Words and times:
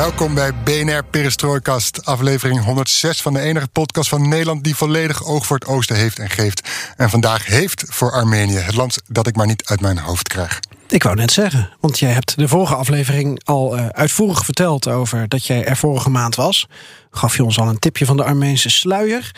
Welkom 0.00 0.34
bij 0.34 0.54
BNR 0.64 1.04
Perestrooikast, 1.04 2.06
aflevering 2.06 2.64
106 2.64 3.22
van 3.22 3.32
de 3.32 3.40
enige 3.40 3.68
podcast 3.68 4.08
van 4.08 4.28
Nederland 4.28 4.64
die 4.64 4.74
volledig 4.74 5.24
oog 5.24 5.46
voor 5.46 5.56
het 5.56 5.68
oosten 5.68 5.96
heeft 5.96 6.18
en 6.18 6.30
geeft. 6.30 6.68
En 6.96 7.10
vandaag 7.10 7.46
heeft 7.46 7.84
voor 7.88 8.12
Armenië, 8.12 8.56
het 8.56 8.74
land 8.74 8.98
dat 9.06 9.26
ik 9.26 9.36
maar 9.36 9.46
niet 9.46 9.64
uit 9.64 9.80
mijn 9.80 9.98
hoofd 9.98 10.28
krijg. 10.28 10.60
Ik 10.88 11.02
wou 11.02 11.16
net 11.16 11.32
zeggen, 11.32 11.70
want 11.80 11.98
jij 11.98 12.10
hebt 12.10 12.38
de 12.38 12.48
vorige 12.48 12.74
aflevering 12.74 13.40
al 13.44 13.76
uh, 13.76 13.86
uitvoerig 13.86 14.44
verteld 14.44 14.88
over 14.88 15.28
dat 15.28 15.46
jij 15.46 15.64
er 15.64 15.76
vorige 15.76 16.10
maand 16.10 16.34
was. 16.34 16.68
Gaf 17.10 17.36
je 17.36 17.44
ons 17.44 17.58
al 17.58 17.68
een 17.68 17.78
tipje 17.78 18.06
van 18.06 18.16
de 18.16 18.24
Armeense 18.24 18.70
sluier. 18.70 19.30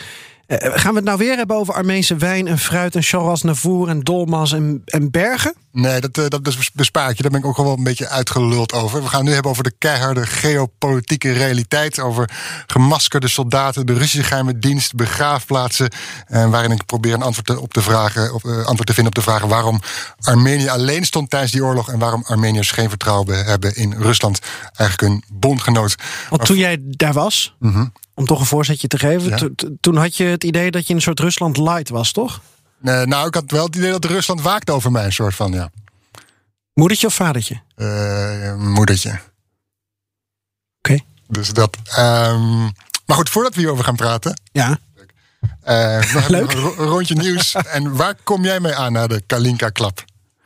Uh, 0.47 0.57
gaan 0.59 0.91
we 0.91 0.97
het 0.97 1.05
nou 1.05 1.17
weer 1.17 1.37
hebben 1.37 1.55
over 1.55 1.73
Armeense 1.73 2.15
wijn 2.15 2.47
en 2.47 2.59
fruit 2.59 2.95
en 2.95 3.03
Navour 3.41 3.89
en 3.89 3.99
dolmas 3.99 4.53
en, 4.53 4.81
en 4.85 5.11
bergen? 5.11 5.53
Nee, 5.73 6.01
dat, 6.01 6.17
uh, 6.17 6.25
dat 6.27 6.41
bespaar 6.73 7.09
ik 7.09 7.15
je. 7.15 7.21
Daar 7.21 7.31
ben 7.31 7.39
ik 7.39 7.45
ook 7.45 7.57
wel 7.57 7.77
een 7.77 7.83
beetje 7.83 8.07
uitgeluld 8.07 8.73
over. 8.73 9.03
We 9.03 9.07
gaan 9.07 9.19
het 9.19 9.27
nu 9.27 9.33
hebben 9.33 9.51
over 9.51 9.63
de 9.63 9.73
keiharde 9.77 10.25
geopolitieke 10.25 11.31
realiteit. 11.31 11.99
Over 11.99 12.29
gemaskerde 12.67 13.27
soldaten, 13.27 13.85
de 13.85 13.93
Russische 13.93 14.23
geheime 14.23 14.59
dienst, 14.59 14.95
begraafplaatsen. 14.95 15.89
En 16.25 16.49
waarin 16.49 16.71
ik 16.71 16.85
probeer 16.85 17.13
een 17.13 17.21
antwoord 17.21 17.45
te, 17.45 17.59
op 17.59 17.73
te 17.73 17.81
vragen, 17.81 18.33
op, 18.33 18.43
uh, 18.43 18.57
antwoord 18.57 18.85
te 18.85 18.93
vinden 18.93 19.13
op 19.17 19.23
de 19.23 19.31
vraag 19.31 19.43
waarom 19.43 19.81
Armenië 20.19 20.67
alleen 20.67 21.05
stond 21.05 21.29
tijdens 21.29 21.51
die 21.51 21.63
oorlog. 21.63 21.89
En 21.89 21.99
waarom 21.99 22.23
Armeniërs 22.25 22.71
geen 22.71 22.89
vertrouwen 22.89 23.45
hebben 23.45 23.75
in 23.75 23.93
Rusland. 23.93 24.39
Eigenlijk 24.73 25.13
een 25.13 25.23
bondgenoot. 25.39 25.95
Want 26.29 26.45
toen 26.45 26.57
jij 26.57 26.77
daar 26.81 27.13
was, 27.13 27.55
-huh. 27.59 27.85
om 28.13 28.25
toch 28.25 28.39
een 28.39 28.45
voorzetje 28.45 28.87
te 28.87 28.99
geven. 28.99 29.29
Ja. 29.29 29.49
Toen 29.79 29.97
had 29.97 30.17
je 30.17 30.23
het 30.23 30.43
idee 30.43 30.71
dat 30.71 30.87
je 30.87 30.93
een 30.93 31.01
soort 31.01 31.19
Rusland 31.19 31.57
light 31.57 31.89
was, 31.89 32.11
toch? 32.11 32.41
Nee, 32.83 33.05
nou, 33.05 33.27
ik 33.27 33.33
had 33.33 33.51
wel 33.51 33.65
het 33.65 33.75
idee 33.75 33.91
dat 33.91 34.05
Rusland 34.05 34.41
waakte 34.41 34.71
over 34.71 34.91
mij, 34.91 35.05
een 35.05 35.13
soort 35.13 35.35
van, 35.35 35.51
ja. 35.51 35.71
Moedertje 36.73 37.07
of 37.07 37.13
vadertje? 37.13 37.61
Uh, 37.75 38.55
moedertje. 38.55 39.09
Oké. 39.09 39.21
Okay. 40.77 41.03
Dus 41.27 41.49
dat. 41.49 41.77
Um, 41.99 42.71
maar 43.05 43.15
goed, 43.15 43.29
voordat 43.29 43.53
we 43.53 43.59
hierover 43.59 43.83
gaan 43.83 43.95
praten. 43.95 44.41
Ja. 44.51 44.79
Uh, 45.67 46.13
nog 46.13 46.27
Leuk. 46.27 46.51
een 46.53 46.61
rondje 46.71 47.15
nieuws. 47.15 47.55
en 47.77 47.95
waar 47.95 48.15
kom 48.23 48.43
jij 48.43 48.59
mee 48.59 48.75
aan 48.75 48.91
na 48.91 49.07
de 49.07 49.23
Kalinka-klap? 49.27 50.05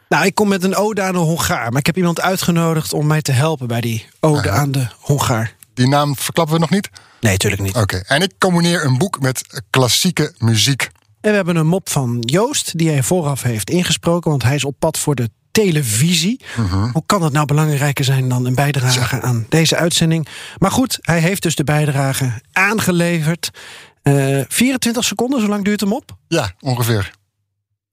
Nou, 0.10 0.26
ik 0.26 0.36
kom 0.36 0.48
met 0.48 0.64
een 0.64 0.76
ode 0.76 1.02
aan 1.02 1.14
de 1.14 1.20
Hongaar. 1.20 1.70
Maar 1.70 1.80
ik 1.80 1.86
heb 1.86 1.98
iemand 1.98 2.22
uitgenodigd 2.22 2.94
om 2.94 3.08
mij 3.08 3.22
te 3.22 3.32
helpen 3.32 3.68
bij 3.68 3.82
die 3.82 4.08
ode 4.20 4.50
Aha. 4.50 4.60
aan 4.60 4.72
de 4.72 4.88
Hongaar. 5.00 5.56
Die 5.74 5.88
naam 5.88 6.16
verklappen 6.16 6.54
we 6.54 6.60
nog 6.60 6.70
niet? 6.70 6.90
Nee, 7.22 7.32
natuurlijk 7.32 7.62
niet. 7.62 7.76
Oké. 7.76 7.82
Okay. 7.82 8.18
En 8.18 8.22
ik 8.22 8.32
combineer 8.38 8.86
een 8.86 8.98
boek 8.98 9.20
met 9.20 9.62
klassieke 9.70 10.34
muziek. 10.38 10.90
En 11.28 11.34
we 11.34 11.40
hebben 11.40 11.56
een 11.56 11.68
mop 11.68 11.90
van 11.90 12.18
Joost, 12.20 12.78
die 12.78 12.90
hij 12.90 13.04
vooraf 13.04 13.42
heeft 13.42 13.70
ingesproken, 13.70 14.30
want 14.30 14.44
hij 14.44 14.56
is 14.56 14.64
op 14.64 14.76
pad 14.80 14.98
voor 14.98 15.16
de 15.16 15.30
televisie. 15.52 16.42
Uh 16.60 16.72
-huh. 16.72 16.92
Hoe 16.92 17.04
kan 17.06 17.22
dat 17.22 17.32
nou 17.32 17.46
belangrijker 17.46 18.06
zijn 18.06 18.30
dan 18.30 18.46
een 18.46 18.56
bijdrage 18.56 19.16
ja. 19.16 19.22
aan 19.22 19.46
deze 19.50 19.76
uitzending? 19.76 20.28
Maar 20.58 20.72
goed, 20.72 20.98
hij 21.02 21.20
heeft 21.20 21.42
dus 21.42 21.56
de 21.56 21.64
bijdrage 21.64 22.42
aangeleverd. 22.52 23.50
Uh, 24.04 24.44
24 24.48 25.04
seconden, 25.04 25.42
zo 25.42 25.48
lang 25.48 25.64
duurt 25.64 25.80
hem 25.80 25.94
op? 25.94 26.18
Ja, 26.28 26.52
ongeveer. 26.60 27.12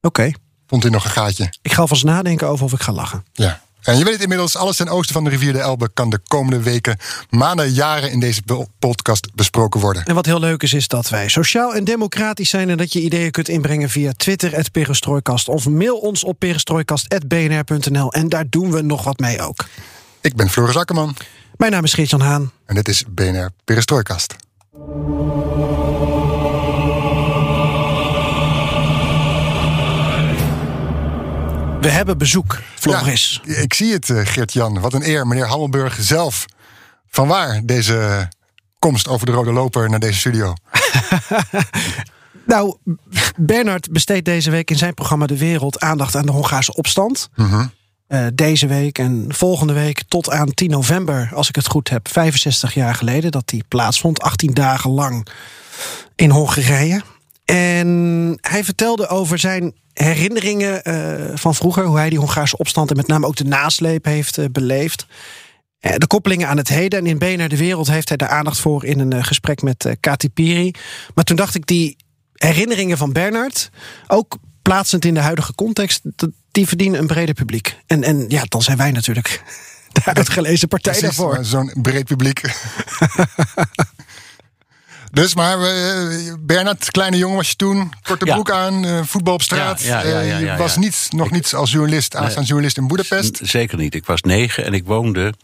Oké. 0.01 0.21
Okay. 0.21 0.35
Vond 0.67 0.83
hij 0.83 0.93
nog 0.93 1.05
een 1.05 1.11
gaatje? 1.11 1.53
Ik 1.63 1.73
ga 1.73 1.81
alvast 1.81 2.05
nadenken 2.05 2.49
over 2.49 2.65
of 2.65 2.73
ik 2.73 2.83
ga 2.83 2.93
lachen. 2.93 3.25
Ja. 3.33 3.61
En 3.85 3.99
je 3.99 4.05
weet 4.05 4.13
het 4.13 4.23
inmiddels, 4.23 4.57
alles 4.57 4.77
ten 4.77 4.89
oosten 4.89 5.15
van 5.15 5.25
de 5.25 5.31
rivier 5.31 5.53
de 5.53 5.59
Elbe 5.59 5.91
kan 5.95 6.11
de 6.11 6.21
komende 6.27 6.63
weken, 6.63 6.99
maanden, 7.31 7.73
jaren 7.73 8.11
in 8.11 8.21
deze 8.21 8.43
podcast 8.79 9.35
besproken 9.35 9.81
worden. 9.81 10.05
En 10.05 10.15
wat 10.15 10.27
heel 10.27 10.41
leuk 10.41 10.63
is, 10.63 10.73
is 10.73 10.89
dat 10.89 11.09
wij 11.09 11.29
sociaal 11.29 11.75
en 11.75 11.85
democratisch 11.85 12.51
zijn 12.51 12.71
en 12.71 12.77
dat 12.77 12.93
je 12.93 13.01
ideeën 13.01 13.31
kunt 13.31 13.49
inbrengen 13.49 13.91
via 13.91 14.13
Twitter, 14.17 14.71
Perestrooikast, 14.73 15.49
of 15.49 15.69
mail 15.69 15.97
ons 15.97 16.25
op 16.25 16.39
perestrooikast.bnr.nl. 16.39 18.13
En 18.13 18.29
daar 18.29 18.45
doen 18.49 18.71
we 18.71 18.83
nog 18.83 19.05
wat 19.05 19.19
mee 19.19 19.43
ook. 19.43 19.65
Ik 20.21 20.37
ben 20.37 20.51
Floris 20.51 20.77
Akkerman. 20.77 21.17
Mijn 21.57 21.73
naam 21.73 21.85
is 21.85 21.93
Geert-Jan 21.93 22.21
Haan. 22.21 22.53
En 22.67 22.75
dit 22.75 22.89
is 22.89 23.05
BNR 23.09 23.51
Perestrooikast. 23.65 24.37
We 31.85 31.91
hebben 31.91 32.19
bezoek, 32.19 32.61
Floris. 32.75 33.41
Ja, 33.45 33.57
ik 33.57 33.75
zie 33.75 33.93
het, 33.93 34.13
Geert-Jan. 34.15 34.81
Wat 34.81 34.93
een 34.93 35.09
eer, 35.09 35.27
meneer 35.27 35.47
Hammelburg 35.47 35.97
zelf. 36.01 36.47
Van 37.11 37.29
waar 37.29 37.61
deze 37.65 38.29
komst 38.79 39.09
over 39.09 39.27
de 39.27 39.33
rode 39.33 39.53
loper 39.53 39.91
naar 39.91 39.99
deze 39.99 40.19
studio? 40.19 40.55
nou, 42.47 42.77
Bernard 43.37 43.91
besteedt 43.93 44.25
deze 44.25 44.51
week 44.51 44.71
in 44.71 44.77
zijn 44.77 44.95
programma 44.95 45.27
De 45.27 45.39
Wereld 45.39 45.81
aandacht 45.81 46.17
aan 46.17 46.27
de 46.27 46.33
Hongaarse 46.33 46.75
opstand. 46.75 47.29
-huh. 47.35 47.65
uh, 48.09 48.27
deze 48.35 48.67
week 48.67 48.99
en 48.99 49.25
volgende 49.29 49.73
week 49.73 50.03
tot 50.09 50.31
aan 50.31 50.55
10 50.55 50.71
november, 50.71 51.31
als 51.35 51.49
ik 51.49 51.57
het 51.57 51.67
goed 51.67 51.89
heb, 51.89 52.09
65 52.09 52.75
jaar 52.75 52.95
geleden 52.95 53.31
dat 53.31 53.49
die 53.49 53.65
plaatsvond. 53.69 54.21
18 54.21 54.55
dagen 54.55 54.91
lang 54.91 55.27
in 56.15 56.31
Hongarije. 56.31 57.03
En 57.45 58.39
hij 58.41 58.65
vertelde 58.65 59.09
over 59.09 59.39
zijn 59.39 59.75
herinneringen 59.93 60.81
uh, 60.89 61.37
van 61.37 61.55
vroeger, 61.55 61.85
hoe 61.85 61.97
hij 61.97 62.11
die 62.11 62.19
Hongaarse 62.19 62.57
opstand 62.57 62.91
en 62.91 62.97
met 62.97 63.07
name 63.07 63.27
ook 63.27 63.37
de 63.37 63.45
nasleep 63.45 64.05
heeft 64.05 64.39
uh, 64.39 64.45
beleefd. 64.53 65.07
Uh, 65.81 65.95
de 65.97 66.07
koppelingen 66.07 66.49
aan 66.49 66.57
het 66.57 66.69
heden 66.69 66.99
en 66.99 67.07
in 67.07 67.19
BNR 67.19 67.49
de 67.49 67.57
Wereld 67.57 67.87
heeft 67.87 68.09
hij 68.09 68.17
daar 68.17 68.29
aandacht 68.29 68.61
voor 68.61 68.85
in 68.85 68.99
een 68.99 69.25
gesprek 69.25 69.63
met 69.63 69.97
Kati 70.01 70.31
Piri. 70.31 70.75
Maar 71.15 71.25
toen 71.25 71.37
dacht 71.37 71.55
ik, 71.55 71.67
die 71.67 71.97
herinneringen 72.33 72.97
van 72.97 73.13
Bernard, 73.13 73.71
ook 74.07 74.39
plaatsend 74.63 75.05
in 75.05 75.15
de 75.15 75.21
huidige 75.21 75.55
context, 75.55 76.01
die 76.51 76.69
verdienen 76.69 77.01
een 77.01 77.07
breder 77.07 77.35
publiek. 77.35 77.79
En, 77.87 78.03
en 78.03 78.25
ja, 78.29 78.43
dan 78.49 78.63
zijn 78.63 78.77
wij 78.77 78.91
natuurlijk 78.91 79.43
de 79.93 80.05
uitgelezen 80.05 80.69
partij 80.69 80.99
Precies, 80.99 81.17
daarvoor. 81.17 81.45
Zo'n 81.45 81.73
breed 81.83 82.05
publiek. 82.05 82.41
Dus, 85.15 85.35
maar 85.35 85.59
uh, 85.59 86.33
Bernard, 86.41 86.91
kleine 86.91 87.17
jongen 87.17 87.37
was 87.37 87.49
je 87.49 87.57
toen, 87.57 87.93
korte 88.03 88.27
Ja. 88.27 88.33
broek 88.35 88.51
aan, 88.51 88.85
uh, 88.87 89.01
voetbal 89.05 89.35
op 89.35 89.43
straat. 89.43 89.83
Ja, 89.83 90.03
ja, 90.07 90.21
Uh, 90.23 90.41
je 90.41 90.57
was 90.57 90.77
niet, 90.77 91.09
nog 91.11 91.27
Ik- 91.27 91.33
niet 91.33 91.55
als 91.55 91.71
journalist, 91.73 92.17
aanstaand 92.17 92.47
journalist 92.47 92.77
in 92.77 92.87
Boedapest. 92.87 93.39
Zeker 93.43 93.79
niet. 93.79 93.95
Ik 93.95 94.07
was 94.07 94.21
negen 94.21 94.65
en 94.65 94.73
ik 94.73 94.85
woonde 94.85 95.35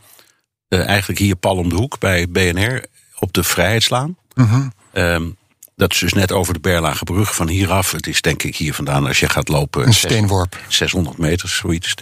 eh, 0.68 0.86
eigenlijk 0.86 1.18
hier 1.20 1.36
pal 1.36 1.56
om 1.56 1.68
de 1.68 1.74
hoek 1.74 1.98
bij 1.98 2.28
BNR 2.28 2.84
op 3.18 3.32
de 3.32 3.44
Vrijheidslaan. 3.44 4.16
Mhm. 4.34 4.68
Ehm, 4.92 5.28
dat 5.76 5.92
is 5.92 5.98
dus 5.98 6.12
net 6.12 6.32
over 6.32 6.52
de 6.54 6.60
Berlagebrug 6.60 7.34
van 7.34 7.48
hieraf. 7.48 7.92
Het 7.92 8.06
is 8.06 8.20
denk 8.20 8.42
ik 8.42 8.56
hier 8.56 8.74
vandaan 8.74 9.06
als 9.06 9.20
je 9.20 9.28
gaat 9.28 9.48
lopen. 9.48 9.86
Een 9.86 9.94
steenworp. 9.94 10.58
600 10.68 11.18
meter, 11.18 11.48
zoiets. 11.48 11.94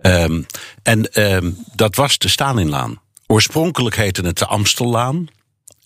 Ehm 0.00 0.42
en 0.82 1.12
ehm, 1.12 1.50
dat 1.74 1.94
was 1.96 2.18
de 2.18 2.28
Stalinlaan. 2.28 3.00
Oorspronkelijk 3.26 3.96
heette 3.96 4.22
het 4.22 4.38
de 4.38 4.46
Amstellaan. 4.46 5.26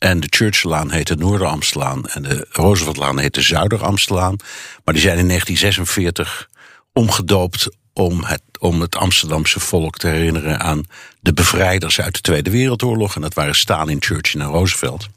En 0.00 0.20
de 0.20 0.26
Churchillaan 0.30 0.90
heette 0.90 1.14
Noorder-Amstellaan. 1.14 2.06
En 2.06 2.22
de 2.22 2.46
Rooseveltlaan 2.50 3.18
heette 3.18 3.42
Zuider-Amstellaan. 3.42 4.36
Maar 4.84 4.94
die 4.94 5.02
zijn 5.02 5.18
in 5.18 5.26
1946 5.26 6.48
omgedoopt 6.92 7.68
om 7.92 8.24
het, 8.24 8.42
om 8.58 8.80
het 8.80 8.96
Amsterdamse 8.96 9.60
volk 9.60 9.98
te 9.98 10.06
herinneren 10.06 10.60
aan 10.60 10.84
de 11.20 11.32
bevrijders 11.32 12.00
uit 12.00 12.14
de 12.14 12.20
Tweede 12.20 12.50
Wereldoorlog. 12.50 13.14
En 13.14 13.20
dat 13.20 13.34
waren 13.34 13.54
Stalin, 13.54 14.02
Churchill 14.02 14.40
en 14.40 14.46
Roosevelt. 14.46 15.08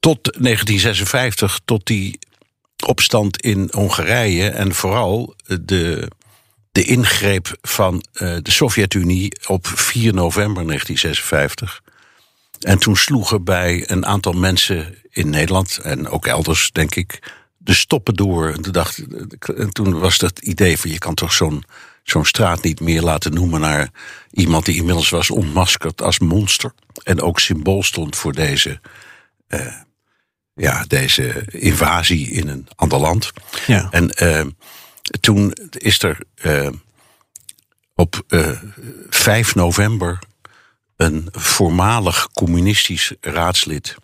Tot 0.00 0.22
1956, 0.22 1.60
tot 1.64 1.86
die 1.86 2.18
opstand 2.86 3.40
in 3.42 3.68
Hongarije 3.70 4.48
en 4.48 4.74
vooral 4.74 5.34
de, 5.46 6.10
de 6.72 6.84
ingreep 6.84 7.58
van 7.62 8.04
eh, 8.12 8.36
de 8.42 8.50
Sovjet-Unie 8.50 9.32
op 9.46 9.66
4 9.66 10.14
november 10.14 10.66
1956. 10.66 11.82
En 12.60 12.78
toen 12.78 12.96
sloegen 12.96 13.44
bij 13.44 13.90
een 13.90 14.06
aantal 14.06 14.32
mensen 14.32 14.94
in 15.10 15.30
Nederland 15.30 15.78
en 15.78 16.08
ook 16.08 16.26
elders, 16.26 16.70
denk 16.72 16.94
ik, 16.94 17.32
de 17.58 17.74
stoppen 17.74 18.14
door. 18.14 18.48
En 18.48 18.62
toen, 18.62 18.72
dacht, 18.72 19.02
en 19.56 19.70
toen 19.70 19.98
was 19.98 20.18
dat 20.18 20.38
idee 20.38 20.78
van 20.78 20.90
je 20.90 20.98
kan 20.98 21.14
toch 21.14 21.32
zo'n 21.32 21.64
zo'n 22.02 22.24
straat 22.24 22.62
niet 22.62 22.80
meer 22.80 23.02
laten 23.02 23.34
noemen 23.34 23.60
naar 23.60 23.90
iemand 24.30 24.64
die 24.64 24.76
inmiddels 24.76 25.08
was 25.08 25.30
ontmaskerd 25.30 26.02
als 26.02 26.18
monster. 26.18 26.72
En 27.02 27.20
ook 27.20 27.40
symbool 27.40 27.82
stond 27.82 28.16
voor 28.16 28.32
deze, 28.32 28.80
eh, 29.46 29.74
ja, 30.54 30.84
deze 30.86 31.44
invasie 31.46 32.30
in 32.30 32.48
een 32.48 32.68
ander 32.74 32.98
land. 32.98 33.32
Ja. 33.66 33.88
En 33.90 34.10
eh, 34.10 34.46
toen 35.20 35.52
is 35.70 36.02
er 36.02 36.18
eh, 36.34 36.68
op 37.94 38.22
eh 38.28 38.50
5 39.08 39.54
november 39.54 40.18
een 41.00 41.28
voormalig 41.32 42.28
communistisch 42.32 43.12
raadslid. 43.20 43.96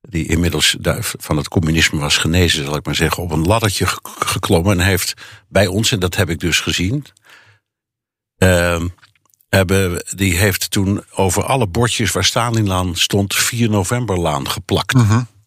die 0.00 0.26
inmiddels 0.26 0.76
van 1.18 1.36
het 1.36 1.48
communisme 1.48 1.98
was 2.00 2.16
genezen, 2.16 2.64
zal 2.64 2.76
ik 2.76 2.84
maar 2.86 2.94
zeggen. 2.94 3.22
op 3.22 3.30
een 3.30 3.46
laddertje 3.46 3.86
ge- 3.86 4.00
geklommen 4.18 4.78
en 4.80 4.84
heeft 4.86 5.14
bij 5.48 5.66
ons, 5.66 5.92
en 5.92 6.00
dat 6.00 6.14
heb 6.16 6.30
ik 6.30 6.38
dus 6.40 6.60
gezien. 6.60 7.04
ehm, 8.36 8.88
hebben, 9.48 10.04
die 10.16 10.36
heeft 10.36 10.70
toen 10.70 11.04
over 11.14 11.44
alle 11.44 11.66
bordjes 11.66 12.12
waar 12.12 12.24
Stalinlaan 12.24 12.96
stond. 12.96 13.34
4 13.34 13.70
novemberlaan 13.70 14.48
geplakt. 14.50 14.94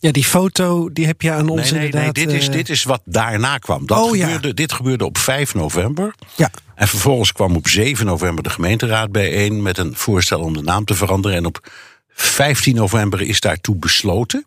Ja, 0.02 0.12
die 0.12 0.26
foto 0.26 0.90
die 0.94 1.06
heb 1.06 1.22
je 1.22 1.32
aan 1.32 1.50
ons 1.50 1.72
Nee, 1.72 1.80
nee, 1.82 1.92
nee, 1.92 2.12
dit 2.12 2.32
is, 2.32 2.48
eh, 2.48 2.54
dit 2.54 2.70
is 2.70 2.84
wat 2.84 3.02
daarna 3.06 3.58
kwam. 3.58 3.86
Dat 3.86 3.98
Oh, 3.98 4.16
ja. 4.16 4.24
gebeurde, 4.26 4.54
Dit 4.54 4.72
gebeurde 4.74 5.06
op 5.06 5.18
5 5.18 5.54
november. 5.54 6.14
Ja, 6.36 6.50
En 6.76 6.88
vervolgens 6.88 7.32
kwam 7.32 7.56
op 7.56 7.68
7 7.68 8.06
november 8.06 8.44
de 8.44 8.50
gemeenteraad 8.50 9.12
bijeen 9.12 9.62
met 9.62 9.78
een 9.78 9.96
voorstel 9.96 10.40
om 10.40 10.54
de 10.54 10.62
naam 10.62 10.86
te 10.86 10.94
veranderen. 10.94 11.38
En 11.38 11.46
op 11.46 11.72
15 12.10 12.76
november 12.76 13.22
is 13.22 13.40
daartoe 13.40 13.76
besloten. 13.76 14.46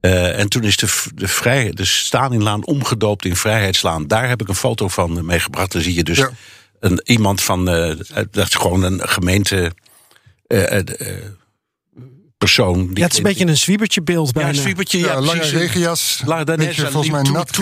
Eh, 0.00 0.38
en 0.38 0.48
toen 0.48 0.62
is 0.64 0.76
de, 0.76 0.86
de, 1.14 1.28
vrij, 1.28 1.70
de 1.70 1.84
Stalinlaan 1.84 2.64
omgedoopt 2.66 3.24
in 3.24 3.36
Vrijheidslaan. 3.36 4.06
Daar 4.06 4.28
heb 4.28 4.40
ik 4.42 4.48
een 4.48 4.54
foto 4.54 4.88
van 4.88 5.26
meegebracht. 5.26 5.72
Dan 5.72 5.82
zie 5.82 5.94
je 5.94 6.04
dus 6.04 6.18
Ja. 6.18 6.30
een, 6.80 7.00
iemand 7.04 7.42
van. 7.42 7.68
eh, 7.68 7.96
dat 8.30 8.46
is 8.48 8.54
gewoon 8.54 8.82
een 8.82 9.08
gemeente. 9.08 9.72
eh, 10.46 10.62
eh, 10.78 10.78
eh, 11.00 11.16
persoon. 12.44 12.86
Die 12.86 12.96
ja 12.98 13.02
het 13.02 13.12
is 13.12 13.18
een 13.18 13.24
beetje 13.24 13.46
een 13.46 13.56
zwiebertje 13.56 14.02
beeld 14.02 14.26
ja, 14.26 14.32
bijna. 14.32 14.48
een 14.48 14.54
zwiebertje. 14.54 14.98
Ja, 14.98 15.06
Ja, 15.06 15.20
lange 15.20 15.38
precies. 15.38 15.58
regenjas. 15.58 16.22
La- 16.24 16.44
dan 16.44 16.56
beetje 16.56 16.82
is- 16.84 16.88
volgens 16.90 17.12
mij 17.12 17.22
toen- 17.22 17.32
nat 17.32 17.52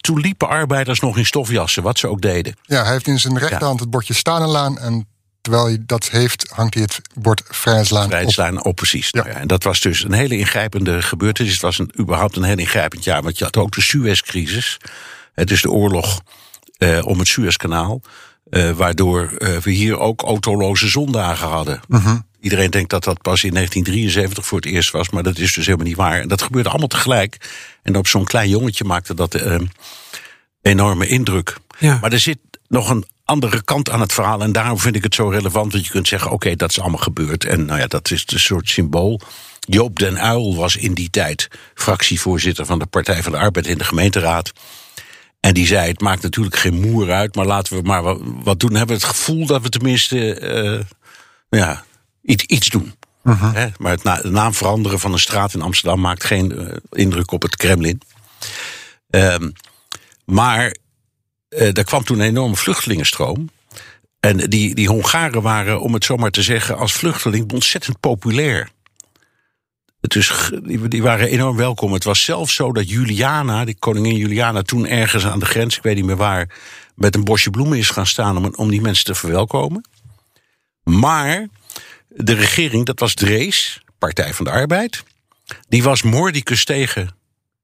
toen, 0.00 0.20
liepen 0.20 0.48
arbeiders 0.48 1.00
nog 1.00 1.16
in 1.16 1.26
stofjassen, 1.26 1.82
wat 1.82 1.98
ze 1.98 2.06
ook 2.08 2.20
deden. 2.20 2.54
Ja, 2.62 2.82
hij 2.82 2.92
heeft 2.92 3.06
in 3.06 3.18
zijn 3.20 3.38
rechterhand 3.38 3.80
het 3.80 3.90
bordje 3.90 4.14
Stalinlaan. 4.14 4.78
En 4.78 5.06
terwijl 5.40 5.64
hij 5.64 5.78
dat 5.86 6.08
heeft, 6.08 6.48
hangt 6.54 6.74
hij 6.74 6.82
het 6.82 7.00
bord 7.14 7.42
Vrijheidslaan 7.48 8.02
op. 8.02 8.08
Vrijheidslijn 8.08 8.64
op, 8.64 8.76
precies. 8.76 9.12
Nou 9.12 9.28
ja, 9.28 9.34
en 9.34 9.46
dat 9.46 9.62
was 9.62 9.80
dus 9.80 10.04
een 10.04 10.12
hele 10.12 10.36
ingrijpende 10.38 11.02
gebeurtenis. 11.02 11.52
Het 11.52 11.62
was 11.62 11.78
een, 11.78 11.92
überhaupt 12.00 12.36
een 12.36 12.42
heel 12.42 12.58
ingrijpend 12.58 13.04
jaar. 13.04 13.22
Want 13.22 13.38
je 13.38 13.44
had 13.44 13.56
ook 13.56 13.72
de 13.74 13.80
Suezcrisis. 13.80 14.76
Het 15.34 15.50
is 15.50 15.62
de 15.62 15.70
oorlog 15.70 16.20
eh, 16.78 17.06
om 17.06 17.18
het 17.18 17.28
Suezkanaal. 17.28 18.00
Eh, 18.52 18.70
waardoor 18.70 19.32
eh, 19.38 19.56
we 19.56 19.70
hier 19.70 19.98
ook 19.98 20.22
autoloze 20.22 20.88
zondagen 20.88 21.48
hadden. 21.48 21.80
Iedereen 22.40 22.70
denkt 22.70 22.90
dat 22.90 23.04
dat 23.04 23.22
pas 23.22 23.44
in 23.44 23.54
1973 23.54 24.46
voor 24.46 24.58
het 24.58 24.66
eerst 24.66 24.90
was. 24.90 25.10
Maar 25.10 25.22
dat 25.22 25.38
is 25.38 25.52
dus 25.52 25.64
helemaal 25.66 25.86
niet 25.86 25.96
waar. 25.96 26.20
En 26.20 26.28
dat 26.28 26.42
gebeurde 26.42 26.68
allemaal 26.68 26.88
tegelijk. 26.88 27.50
En 27.82 27.96
op 27.96 28.06
zo'n 28.06 28.24
klein 28.24 28.48
jongetje 28.48 28.84
maakte 28.84 29.14
dat 29.14 29.34
eh, 29.34 29.58
enorme 30.62 31.06
indruk. 31.06 31.56
Ja. 31.78 31.98
Maar 32.00 32.12
er 32.12 32.18
zit 32.18 32.38
nog 32.68 32.90
een 32.90 33.04
andere 33.24 33.62
kant 33.62 33.90
aan 33.90 34.00
het 34.00 34.12
verhaal. 34.12 34.42
En 34.42 34.52
daarom 34.52 34.78
vind 34.78 34.96
ik 34.96 35.02
het 35.02 35.14
zo 35.14 35.28
relevant. 35.28 35.72
Dat 35.72 35.84
je 35.84 35.90
kunt 35.90 36.08
zeggen: 36.08 36.30
oké, 36.30 36.56
dat 36.56 36.70
is 36.70 36.80
allemaal 36.80 36.98
gebeurd. 36.98 37.44
En 37.44 37.64
nou 37.64 37.80
ja, 37.80 37.86
dat 37.86 38.10
is 38.10 38.24
een 38.26 38.40
soort 38.40 38.68
symbool. 38.68 39.20
Joop 39.60 39.98
den 39.98 40.16
Uyl 40.16 40.56
was 40.56 40.76
in 40.76 40.94
die 40.94 41.10
tijd 41.10 41.48
fractievoorzitter 41.74 42.66
van 42.66 42.78
de 42.78 42.86
Partij 42.86 43.22
van 43.22 43.32
de 43.32 43.38
Arbeid 43.38 43.66
in 43.66 43.78
de 43.78 43.84
gemeenteraad. 43.84 44.52
En 45.46 45.54
die 45.54 45.66
zei: 45.66 45.88
Het 45.88 46.00
maakt 46.00 46.22
natuurlijk 46.22 46.56
geen 46.56 46.80
moer 46.80 47.12
uit, 47.12 47.34
maar 47.34 47.46
laten 47.46 47.76
we 47.76 47.82
maar 47.82 48.02
wat, 48.42 48.60
doen. 48.60 48.74
Hebben 48.74 48.96
we 48.96 49.02
het 49.02 49.14
gevoel 49.14 49.46
dat 49.46 49.62
we 49.62 49.68
tenminste 49.68 50.34
eh, 50.34 50.80
ja, 51.48 51.84
iets, 52.22 52.44
iets 52.44 52.68
doen. 52.68 52.94
Hè, 53.28 53.66
maar 53.78 53.92
het 53.92 54.02
na, 54.02 54.20
de 54.20 54.30
naam 54.30 54.54
veranderen 54.54 55.00
van 55.00 55.12
een 55.12 55.18
straat 55.18 55.54
in 55.54 55.62
Amsterdam 55.62 56.00
maakt 56.00 56.24
geen 56.24 56.58
eh, 56.58 56.76
indruk 56.90 57.30
op 57.30 57.42
het 57.42 57.56
Kremlin. 57.56 58.00
Ehm, 59.10 59.50
maar 60.24 60.76
eh, 61.48 61.76
er 61.76 61.84
kwam 61.84 62.04
toen 62.04 62.18
een 62.18 62.26
enorme 62.26 62.56
vluchtelingenstroom. 62.56 63.50
En 64.20 64.36
die, 64.36 64.74
die 64.74 64.88
Hongaren 64.88 65.42
waren, 65.42 65.80
om 65.80 65.94
het 65.94 66.04
zo 66.04 66.16
maar 66.16 66.30
te 66.30 66.42
zeggen, 66.42 66.76
als 66.76 66.92
vluchteling 66.92 67.52
ontzettend 67.52 68.00
populair. 68.00 68.68
G- 70.08 70.50
die, 70.88 71.02
waren 71.02 71.28
enorm 71.28 71.56
welkom. 71.56 71.92
Het 71.92 72.04
was 72.04 72.24
zelfs 72.24 72.54
zo 72.54 72.72
dat 72.72 72.88
Juliana, 72.88 73.64
die 73.64 73.76
koningin 73.78 74.16
Juliana, 74.16 74.62
toen 74.62 74.86
ergens 74.86 75.26
aan 75.26 75.38
de 75.38 75.46
grens, 75.46 75.76
ik 75.76 75.82
weet 75.82 75.94
niet 75.94 76.04
meer 76.04 76.16
waar, 76.16 76.48
met 76.94 77.14
een 77.14 77.24
bosje 77.24 77.50
bloemen 77.50 77.78
is 77.78 77.90
gaan 77.90 78.06
staan 78.06 78.36
om, 78.36 78.52
om 78.56 78.70
die 78.70 78.80
mensen 78.80 79.04
te 79.04 79.14
verwelkomen. 79.14 79.84
Maar 80.82 81.48
de 82.08 82.32
regering, 82.34 82.86
dat 82.86 83.00
was 83.00 83.14
Drees, 83.14 83.82
Partij 83.98 84.34
van 84.34 84.44
de 84.44 84.50
Arbeid, 84.50 85.02
die 85.68 85.82
was 85.82 86.02
mordicus 86.02 86.64
tegen 86.64 87.16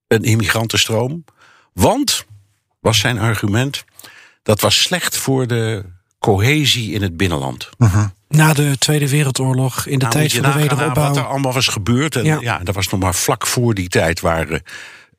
een 0.07 0.23
immigrantenstroom. 0.23 1.25
Want, 1.73 2.25
was 2.81 2.99
zijn 2.99 3.19
argument, 3.19 3.85
dat 4.43 4.61
was 4.61 4.83
slecht 4.83 5.17
voor 5.17 5.47
de 5.47 5.85
cohesie 6.19 6.93
in 6.93 7.03
het 7.03 7.17
binnenland. 7.17 7.69
Na 8.29 8.53
de 8.53 8.79
Tweede 8.79 9.09
Wereldoorlog, 9.09 9.87
in 9.87 9.93
de 9.99 10.05
Nou, 10.05 10.13
tijd 10.13 10.33
van 10.33 10.43
de 10.43 10.53
wederopbouw. 10.53 11.09
Wat 11.09 11.17
er 11.17 11.27
allemaal 11.27 11.53
was 11.53 11.67
gebeurd. 11.67 12.17
En 12.17 12.25
Ja. 12.25 12.39
ja. 12.41 12.59
dat 12.59 12.75
was 12.75 12.89
nog 12.89 13.01
maar 13.01 13.15
vlak 13.15 13.47
voor 13.47 13.75
die 13.75 13.89
tijd 13.89 14.21
waren 14.21 14.63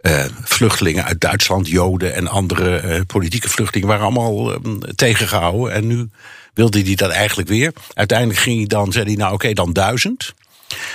eh, 0.01 0.25
vluchtelingen 0.43 1.03
uit 1.05 1.21
Duitsland, 1.21 1.67
Joden 1.67 2.13
en 2.15 2.27
andere 2.27 2.75
eh, 2.77 3.01
politieke 3.07 3.49
vluchtelingen 3.49 3.87
waren 3.87 4.03
allemaal 4.05 4.53
eh, 4.53 4.59
tegengehouden. 4.95 5.73
En 5.73 5.87
nu 5.87 6.09
wilde 6.53 6.81
hij 6.81 6.95
dat 6.95 7.09
eigenlijk 7.11 7.49
weer. 7.49 7.73
Uiteindelijk 7.93 8.39
ging 8.39 8.57
hij 8.57 8.65
dan, 8.67 8.91
zei 8.91 9.05
hij, 9.05 9.15
nou 9.15 9.33
oké, 9.33 9.53
dan 9.53 9.73
duizend. 9.73 10.33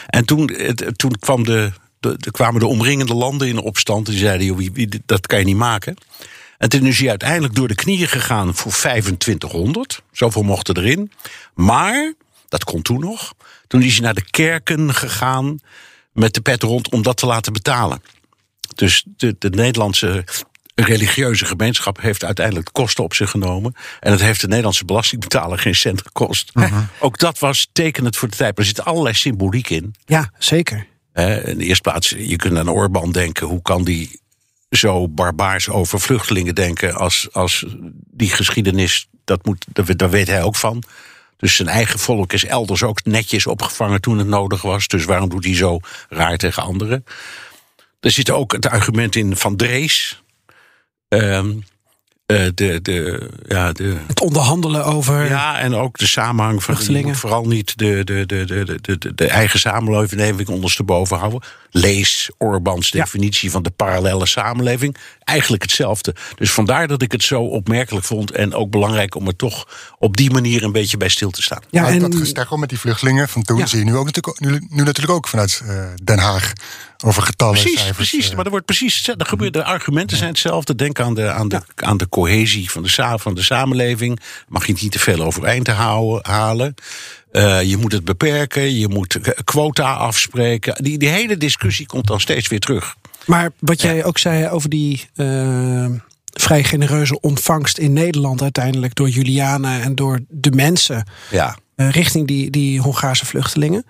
En 0.06 0.25
toen, 0.25 0.50
het- 0.56 0.93
toen 0.96 1.17
kwam 1.19 1.44
de, 1.44 1.72
de, 2.00 2.14
de- 2.19 2.31
kwamen 2.31 2.60
de 2.60 2.67
omringende 2.67 3.14
landen 3.14 3.49
in 3.49 3.58
opstand. 3.58 4.06
Die 4.06 4.19
zeiden, 4.19 4.46
joh, 4.46 4.56
wie, 4.56 4.70
wie- 4.72 5.02
dat 5.06 5.26
kan 5.26 5.38
je 5.38 5.44
niet 5.44 5.56
maken. 5.56 5.96
En 6.59 6.69
toen 6.69 6.87
is 6.87 6.99
hij 6.99 7.09
uiteindelijk 7.09 7.55
door 7.55 7.69
de 7.69 7.75
knieën 7.75 8.09
gegaan 8.09 8.55
voor 8.55 8.73
2500. 8.73 10.03
Zoveel 10.12 10.43
mochten 10.43 10.77
erin. 10.77 11.12
Maar, 11.55 12.15
dat 12.49 12.65
kon 12.65 12.83
toen 12.83 13.01
nog. 13.01 13.35
Toen 13.67 13.83
is 13.83 13.93
hij 13.93 14.03
naar 14.03 14.15
de 14.15 14.31
kerken 14.31 14.95
gegaan 14.95 15.59
met 16.12 16.35
de 16.35 16.41
pet 16.41 16.62
rond 16.62 16.91
om 16.91 17.03
dat 17.03 17.17
te 17.17 17.27
laten 17.27 17.53
betalen. 17.53 18.03
Dus 18.75 19.05
de, 19.17 19.37
de 19.39 19.51
Nederlandse 19.51 20.25
religieuze 20.75 21.45
gemeenschap 21.45 22.01
heeft 22.01 22.25
uiteindelijk 22.25 22.67
de 22.67 22.73
kosten 22.73 23.05
op 23.05 23.15
zich 23.15 23.31
genomen. 23.31 23.75
En 24.01 24.11
het 24.11 24.21
heeft 24.21 24.41
de 24.41 24.47
Nederlandse 24.47 24.85
belastingbetaler 24.85 25.59
geen 25.59 25.75
cent 25.75 26.03
gekost. 26.03 26.53
Ook 26.99 27.19
dat 27.19 27.39
was 27.39 27.69
tekenend 27.73 28.17
voor 28.17 28.29
de 28.29 28.37
tijd. 28.37 28.56
Maar 28.56 28.67
er 28.67 28.73
zit 28.75 28.85
allerlei 28.85 29.15
symboliek 29.15 29.71
in. 29.71 29.95
Ja, 30.06 30.31
zeker. 30.39 30.87
In 31.15 31.59
de 31.59 31.65
eerste 31.65 31.91
plaats, 31.91 32.09
je 32.19 32.37
kunt 32.37 32.59
aan 32.59 32.71
Orbán 32.71 33.12
denken. 33.12 33.47
Hoe 33.47 33.62
kan 33.62 33.85
die 33.85 34.21
zo 34.76 35.09
barbaars 35.09 35.69
over 35.69 36.00
vluchtelingen 36.00 36.55
denken... 36.55 36.94
als, 36.94 37.29
als 37.32 37.65
die 38.11 38.31
geschiedenis, 38.31 39.09
dat 39.25 39.44
moet, 39.44 39.65
daar 39.97 40.11
weet 40.11 40.26
hij 40.26 40.43
ook 40.43 40.56
van. 40.56 40.82
Dus 41.37 41.56
zijn 41.56 41.69
eigen 41.69 41.98
volk 41.98 42.32
is 42.32 42.44
elders 42.44 42.82
ook 42.82 43.05
netjes 43.05 43.46
opgevangen 43.46 44.01
toen 44.01 44.19
het 44.19 44.27
nodig 44.27 44.63
was. 44.63 44.89
Dus 44.89 45.05
waarom 45.05 45.29
doet 45.29 45.44
hij 45.44 45.55
zo 45.55 45.81
raar 46.08 46.37
tegen 46.37 46.63
anderen? 46.63 47.05
Er 48.01 48.10
zit 48.10 48.31
ook 48.31 48.53
het 48.53 48.67
argument 48.67 49.17
in 49.17 49.37
van 49.37 49.56
Drees. 49.56 50.22
Ehm, 51.08 51.53
eh, 52.26 52.46
de, 52.54 52.78
de, 52.82 53.31
ja, 53.46 53.72
de, 53.72 53.96
Het 54.06 54.20
onderhandelen 54.20 54.84
over. 54.84 55.28
ja, 55.28 55.58
en 55.58 55.74
ook 55.74 55.98
de 55.98 56.06
samenhang 56.06 56.62
van 56.64 56.74
je 56.74 56.81
Vluchtelingen. 56.81 57.16
vooral 57.16 57.44
niet 57.46 57.78
de, 57.78 58.04
de, 58.04 58.26
de, 58.26 58.44
de, 58.44 58.78
de, 58.81 58.98
de, 58.98 59.14
de 59.14 59.26
eigen 59.26 59.58
samenleving 59.60 60.48
ondersteboven 60.48 61.19
houden. 61.19 61.40
Lees 61.70 62.31
Orbans 62.38 62.88
Ja. 62.88 63.00
definitie 63.00 63.50
van 63.50 63.62
de 63.62 63.70
parallele 63.70 64.26
samenleving. 64.26 64.96
Eigenlijk 65.24 65.62
hetzelfde. 65.62 66.14
Dus 66.36 66.50
vandaar 66.52 66.88
dat 66.88 67.02
ik 67.02 67.12
het 67.12 67.22
zo 67.22 67.43
opmerkelijk 67.43 68.06
vond 68.06 68.31
en 68.31 68.54
ook 68.54 68.70
belangrijk 68.70 69.14
om 69.14 69.26
er 69.26 69.36
toch 69.36 69.69
op 69.98 70.16
die 70.16 70.31
manier 70.31 70.62
een 70.62 70.72
beetje 70.72 70.96
bij 70.96 71.08
stil 71.08 71.31
te 71.31 71.43
staan. 71.43 71.62
Ja, 71.70 71.88
en 71.88 71.98
dat 71.98 72.14
gestekkel 72.14 72.56
met 72.56 72.69
die 72.69 72.78
vluchtelingen 72.78 73.28
van 73.28 73.43
toen 73.43 73.58
Ja. 73.58 73.66
zie 73.66 73.78
je 73.78 73.84
nu, 73.84 73.96
ook 73.96 74.04
natuurlijk, 74.04 74.40
nu, 74.40 74.66
nu 74.70 74.82
natuurlijk 74.82 75.14
ook 75.16 75.28
vanuit 75.28 75.62
eh, 75.69 75.84
Den 76.04 76.19
Haag 76.19 76.52
over 77.05 77.23
getallen. 77.23 77.55
Precies, 77.61 77.79
cijfers, 77.81 77.96
precies. 78.11 78.29
eh. 78.31 78.34
Maar 78.37 78.44
er 78.44 78.51
wordt 78.51 78.67
precies 78.67 78.94
hetzelfde. 78.94 79.25
Er 79.25 79.31
gebeurt, 79.31 79.53
de 79.53 79.65
argumenten 79.65 80.17
zijn 80.17 80.31
hetzelfde. 80.31 80.75
Denk 80.75 81.01
aan 81.01 81.15
de, 81.15 81.31
aan 81.31 81.49
de, 81.49 81.61
aan 81.75 81.96
de 81.96 82.08
cohesie 82.08 82.70
van 82.70 82.82
de, 82.82 83.15
van 83.19 83.34
de 83.34 83.43
samenleving. 83.43 84.20
Mag 84.49 84.67
je 84.67 84.73
het 84.73 84.82
niet 84.82 84.93
te 84.93 84.99
veel 84.99 85.20
overeind 85.25 85.65
te 85.65 85.70
houden, 85.70 86.31
halen. 86.32 86.75
Eh, 87.32 87.63
je 87.63 87.77
moet 87.77 87.93
het 87.93 88.05
beperken. 88.05 88.75
Je 88.79 88.89
moet 88.89 89.19
quota 89.44 89.93
afspreken. 89.93 90.82
Die, 90.82 90.99
die 90.99 91.08
hele 91.08 91.37
discussie 91.37 91.87
komt 91.87 92.06
dan 92.06 92.20
steeds 92.20 92.49
weer 92.49 92.61
terug. 92.61 92.94
Maar 93.27 93.51
wat 93.58 93.81
jij 93.81 94.05
ook 94.05 94.19
zei 94.19 94.49
over 94.49 94.69
die 94.69 95.08
eh, 95.15 95.87
vrij 96.34 96.65
genereuze 96.65 97.20
ontvangst 97.20 97.79
in 97.79 97.93
Nederland 97.93 98.43
uiteindelijk 98.43 98.94
door 98.94 99.08
Juliana 99.08 99.81
en 99.81 99.94
door 99.94 100.20
de 100.29 100.51
mensen 100.51 101.08
Ja. 101.31 101.56
richting 101.77 102.27
die, 102.27 102.51
die 102.51 102.81
Hongaarse 102.81 103.27
vluchtelingen. 103.27 103.84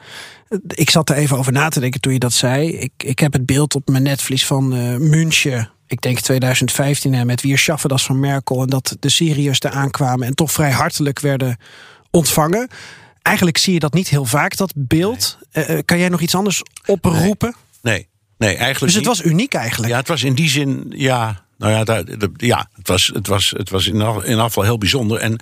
Ik 0.66 0.90
zat 0.90 1.10
er 1.10 1.16
even 1.16 1.38
over 1.38 1.52
na 1.52 1.68
te 1.68 1.80
denken 1.80 2.00
toen 2.00 2.12
je 2.12 2.18
dat 2.18 2.32
zei. 2.32 2.72
Ik, 2.72 2.92
ik 2.96 3.18
heb 3.18 3.32
het 3.32 3.46
beeld 3.46 3.74
op 3.74 3.88
mijn 3.88 4.02
netvlies 4.02 4.46
van 4.46 4.74
eh 4.74 4.96
München. 4.96 5.70
Ik 5.86 6.00
denk 6.00 6.20
2015 6.20 7.14
hè, 7.14 7.24
met 7.24 7.40
Wier 7.42 7.58
Schafferdas 7.58 8.04
van 8.04 8.20
Merkel. 8.20 8.62
En 8.62 8.68
dat 8.68 8.96
de 9.00 9.08
Syriërs 9.08 9.60
daar 9.60 9.72
aankwamen 9.72 10.26
en 10.26 10.34
toch 10.34 10.52
vrij 10.52 10.70
hartelijk 10.70 11.20
werden 11.20 11.56
ontvangen. 12.10 12.68
Eigenlijk 13.22 13.58
zie 13.58 13.72
je 13.72 13.78
dat 13.78 13.94
niet 13.94 14.08
heel 14.08 14.24
vaak, 14.24 14.56
dat 14.56 14.72
beeld. 14.76 15.38
Eh, 15.50 15.70
eh, 15.70 15.84
kan 15.84 15.98
jij 15.98 16.08
nog 16.08 16.20
iets 16.20 16.34
anders 16.34 16.62
oproepen? 16.86 17.54
Nee, 17.82 18.08
nee 18.38 18.56
eigenlijk 18.56 18.78
Dus 18.78 18.94
het 18.94 19.04
niet. 19.06 19.16
was 19.16 19.22
uniek 19.22 19.54
eigenlijk. 19.54 19.92
Ja, 19.92 19.98
het 19.98 20.08
was 20.08 20.22
in 20.22 20.34
die 20.34 20.48
zin, 20.48 20.92
ja, 20.96 21.44
nou 21.58 21.72
ja, 21.72 21.84
daar, 21.84 22.04
ja 22.36 22.68
het 22.72 22.88
was, 22.88 23.10
het 23.14 23.26
was, 23.26 23.50
het 23.56 23.70
was 23.70 23.86
in, 23.86 24.24
in 24.24 24.38
afval 24.38 24.62
heel 24.62 24.78
bijzonder. 24.78 25.18
En 25.18 25.40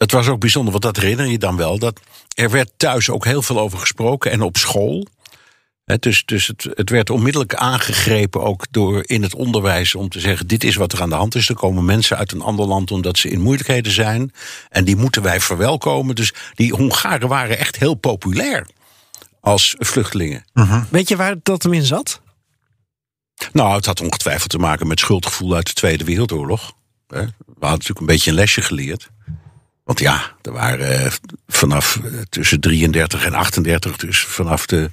het 0.00 0.12
was 0.12 0.28
ook 0.28 0.40
bijzonder, 0.40 0.70
want 0.70 0.84
dat 0.84 0.96
herinner 0.96 1.26
je 1.26 1.38
dan 1.38 1.56
wel. 1.56 1.78
Dat 1.78 2.00
er 2.34 2.50
werd 2.50 2.70
thuis 2.76 3.10
ook 3.10 3.24
heel 3.24 3.42
veel 3.42 3.58
over 3.58 3.78
gesproken 3.78 4.30
en 4.30 4.42
op 4.42 4.56
school. 4.56 5.06
Hè, 5.84 5.96
dus 5.98 6.24
dus 6.24 6.46
het, 6.46 6.68
het 6.74 6.90
werd 6.90 7.10
onmiddellijk 7.10 7.54
aangegrepen 7.54 8.42
ook 8.42 8.66
door 8.70 9.02
in 9.06 9.22
het 9.22 9.34
onderwijs 9.34 9.94
om 9.94 10.08
te 10.08 10.20
zeggen: 10.20 10.46
dit 10.46 10.64
is 10.64 10.76
wat 10.76 10.92
er 10.92 11.02
aan 11.02 11.08
de 11.08 11.14
hand 11.14 11.34
is. 11.34 11.48
Er 11.48 11.54
komen 11.54 11.84
mensen 11.84 12.16
uit 12.16 12.32
een 12.32 12.40
ander 12.40 12.66
land 12.66 12.90
omdat 12.90 13.18
ze 13.18 13.30
in 13.30 13.40
moeilijkheden 13.40 13.92
zijn. 13.92 14.32
En 14.68 14.84
die 14.84 14.96
moeten 14.96 15.22
wij 15.22 15.40
verwelkomen. 15.40 16.14
Dus 16.14 16.32
die 16.54 16.72
Hongaren 16.72 17.28
waren 17.28 17.58
echt 17.58 17.76
heel 17.76 17.94
populair 17.94 18.66
als 19.40 19.74
vluchtelingen. 19.78 20.44
Weet 20.90 21.08
je 21.08 21.16
waar 21.16 21.36
dat 21.42 21.62
hem 21.62 21.72
in 21.72 21.84
zat? 21.84 22.20
Nou, 23.52 23.74
het 23.74 23.86
had 23.86 24.00
ongetwijfeld 24.00 24.50
te 24.50 24.58
maken 24.58 24.86
met 24.86 25.00
schuldgevoel 25.00 25.54
uit 25.54 25.66
de 25.66 25.72
Tweede 25.72 26.04
Wereldoorlog. 26.04 26.72
Hè. 27.08 27.20
We 27.20 27.66
hadden 27.66 27.70
natuurlijk 27.70 28.00
een 28.00 28.06
beetje 28.06 28.30
een 28.30 28.36
lesje 28.36 28.62
geleerd. 28.62 29.10
Want 29.90 30.02
ja, 30.02 30.36
er 30.42 30.52
waren 30.52 31.04
eh, 31.04 31.12
vanaf 31.48 31.96
eh, 31.96 32.12
tussen 32.28 32.60
33 32.60 33.24
en 33.24 33.34
38, 33.34 33.96
dus 33.96 34.18
vanaf 34.18 34.66
de, 34.66 34.90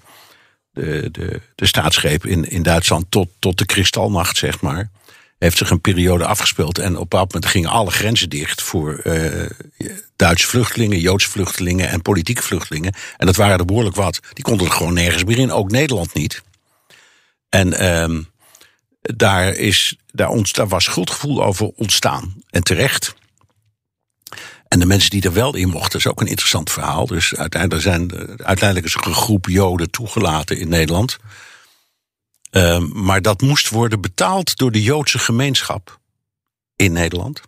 de, 0.72 1.10
de, 1.12 1.42
de 1.56 1.66
staatsgreep 1.66 2.26
in, 2.26 2.50
in 2.50 2.64
Duitsland 2.64 3.06
tot, 3.10 3.30
tot 3.40 3.58
de 3.58 3.66
kristalnacht, 3.66 4.38
zeg 4.38 4.62
maar, 4.62 4.90
heeft 5.40 5.58
zich 5.58 5.70
een 5.70 5.82
periode 5.82 6.26
afgespeeld. 6.26 6.78
En 6.78 6.90
op 6.90 6.94
een 6.94 7.00
bepaald 7.00 7.34
moment 7.34 7.52
gingen 7.52 7.70
alle 7.70 7.92
grenzen 7.92 8.30
dicht 8.30 8.62
voor 8.62 8.98
eh, 8.98 9.50
Duitse 10.16 10.48
vluchtelingen, 10.48 11.00
Joodse 11.00 11.30
vluchtelingen 11.30 11.90
en 11.90 12.02
politieke 12.02 12.44
vluchtelingen. 12.44 12.94
En 13.18 13.26
dat 13.26 13.36
waren 13.36 13.60
er 13.60 13.66
behoorlijk 13.66 13.96
wat. 13.96 14.20
Die 14.34 14.44
konden 14.44 14.68
er 14.68 14.74
gewoon 14.74 14.94
nergens 14.94 15.24
meer 15.24 15.38
in, 15.38 15.52
ook 15.52 15.72
Nederland 15.72 16.14
niet. 16.14 16.44
En 17.50 17.74
ehm, 17.74 18.22
daar, 19.02 19.54
is, 19.54 19.98
daar, 20.12 20.30
ont, 20.30 20.56
daar 20.56 20.68
was 20.68 20.84
schuldgevoel 20.84 21.44
over 21.44 21.72
ontstaan. 21.76 22.36
En 22.50 22.64
terecht. 22.64 23.16
En 24.68 24.80
de 24.80 24.86
mensen 24.86 25.10
die 25.10 25.22
er 25.22 25.34
wel 25.34 25.56
in 25.56 25.70
mochten, 25.70 26.00
is 26.00 26.08
ook 26.08 26.22
een 26.22 26.28
interessant 26.28 26.72
verhaal. 26.72 27.06
Dus 27.06 27.36
uiteindelijk, 27.36 27.82
zijn, 27.82 28.12
is 28.84 28.94
er 28.94 29.08
een 29.08 29.14
groep 29.14 29.46
Joden 29.46 29.92
toegelaten 29.92 30.58
in 30.58 30.70
Nederland. 30.70 31.18
Um, 32.52 32.92
maar 32.94 33.22
dat 33.22 33.42
moest 33.42 33.70
worden 33.70 34.02
betaald 34.02 34.58
door 34.58 34.72
de 34.72 34.84
Joodse 34.84 35.20
gemeenschap 35.20 36.00
in 36.76 36.92
Nederland. 36.92 37.42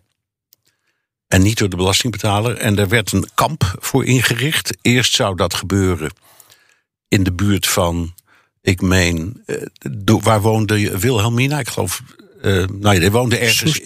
En 1.26 1.42
niet 1.42 1.58
door 1.58 1.68
de 1.68 1.76
belastingbetaler. 1.76 2.56
En 2.56 2.78
er 2.78 2.88
werd 2.88 3.12
een 3.12 3.28
kamp 3.34 3.76
voor 3.78 4.04
ingericht. 4.04 4.76
Eerst 4.82 5.14
zou 5.14 5.36
dat 5.36 5.54
gebeuren 5.54 6.10
in 7.08 7.22
de 7.22 7.32
buurt 7.32 7.66
van, 7.66 8.14
ik 8.62 8.80
meen, 8.80 9.42
uh, 9.46 10.20
waar 10.22 10.40
woonde 10.40 10.98
Wilhelmina? 10.98 11.58
Ik 11.58 11.68
geloof, 11.68 12.02
uh, 12.42 12.66
nou 12.66 12.94
ja, 12.94 13.00
die 13.00 13.10
woonde 13.10 13.38
ergens. 13.38 13.80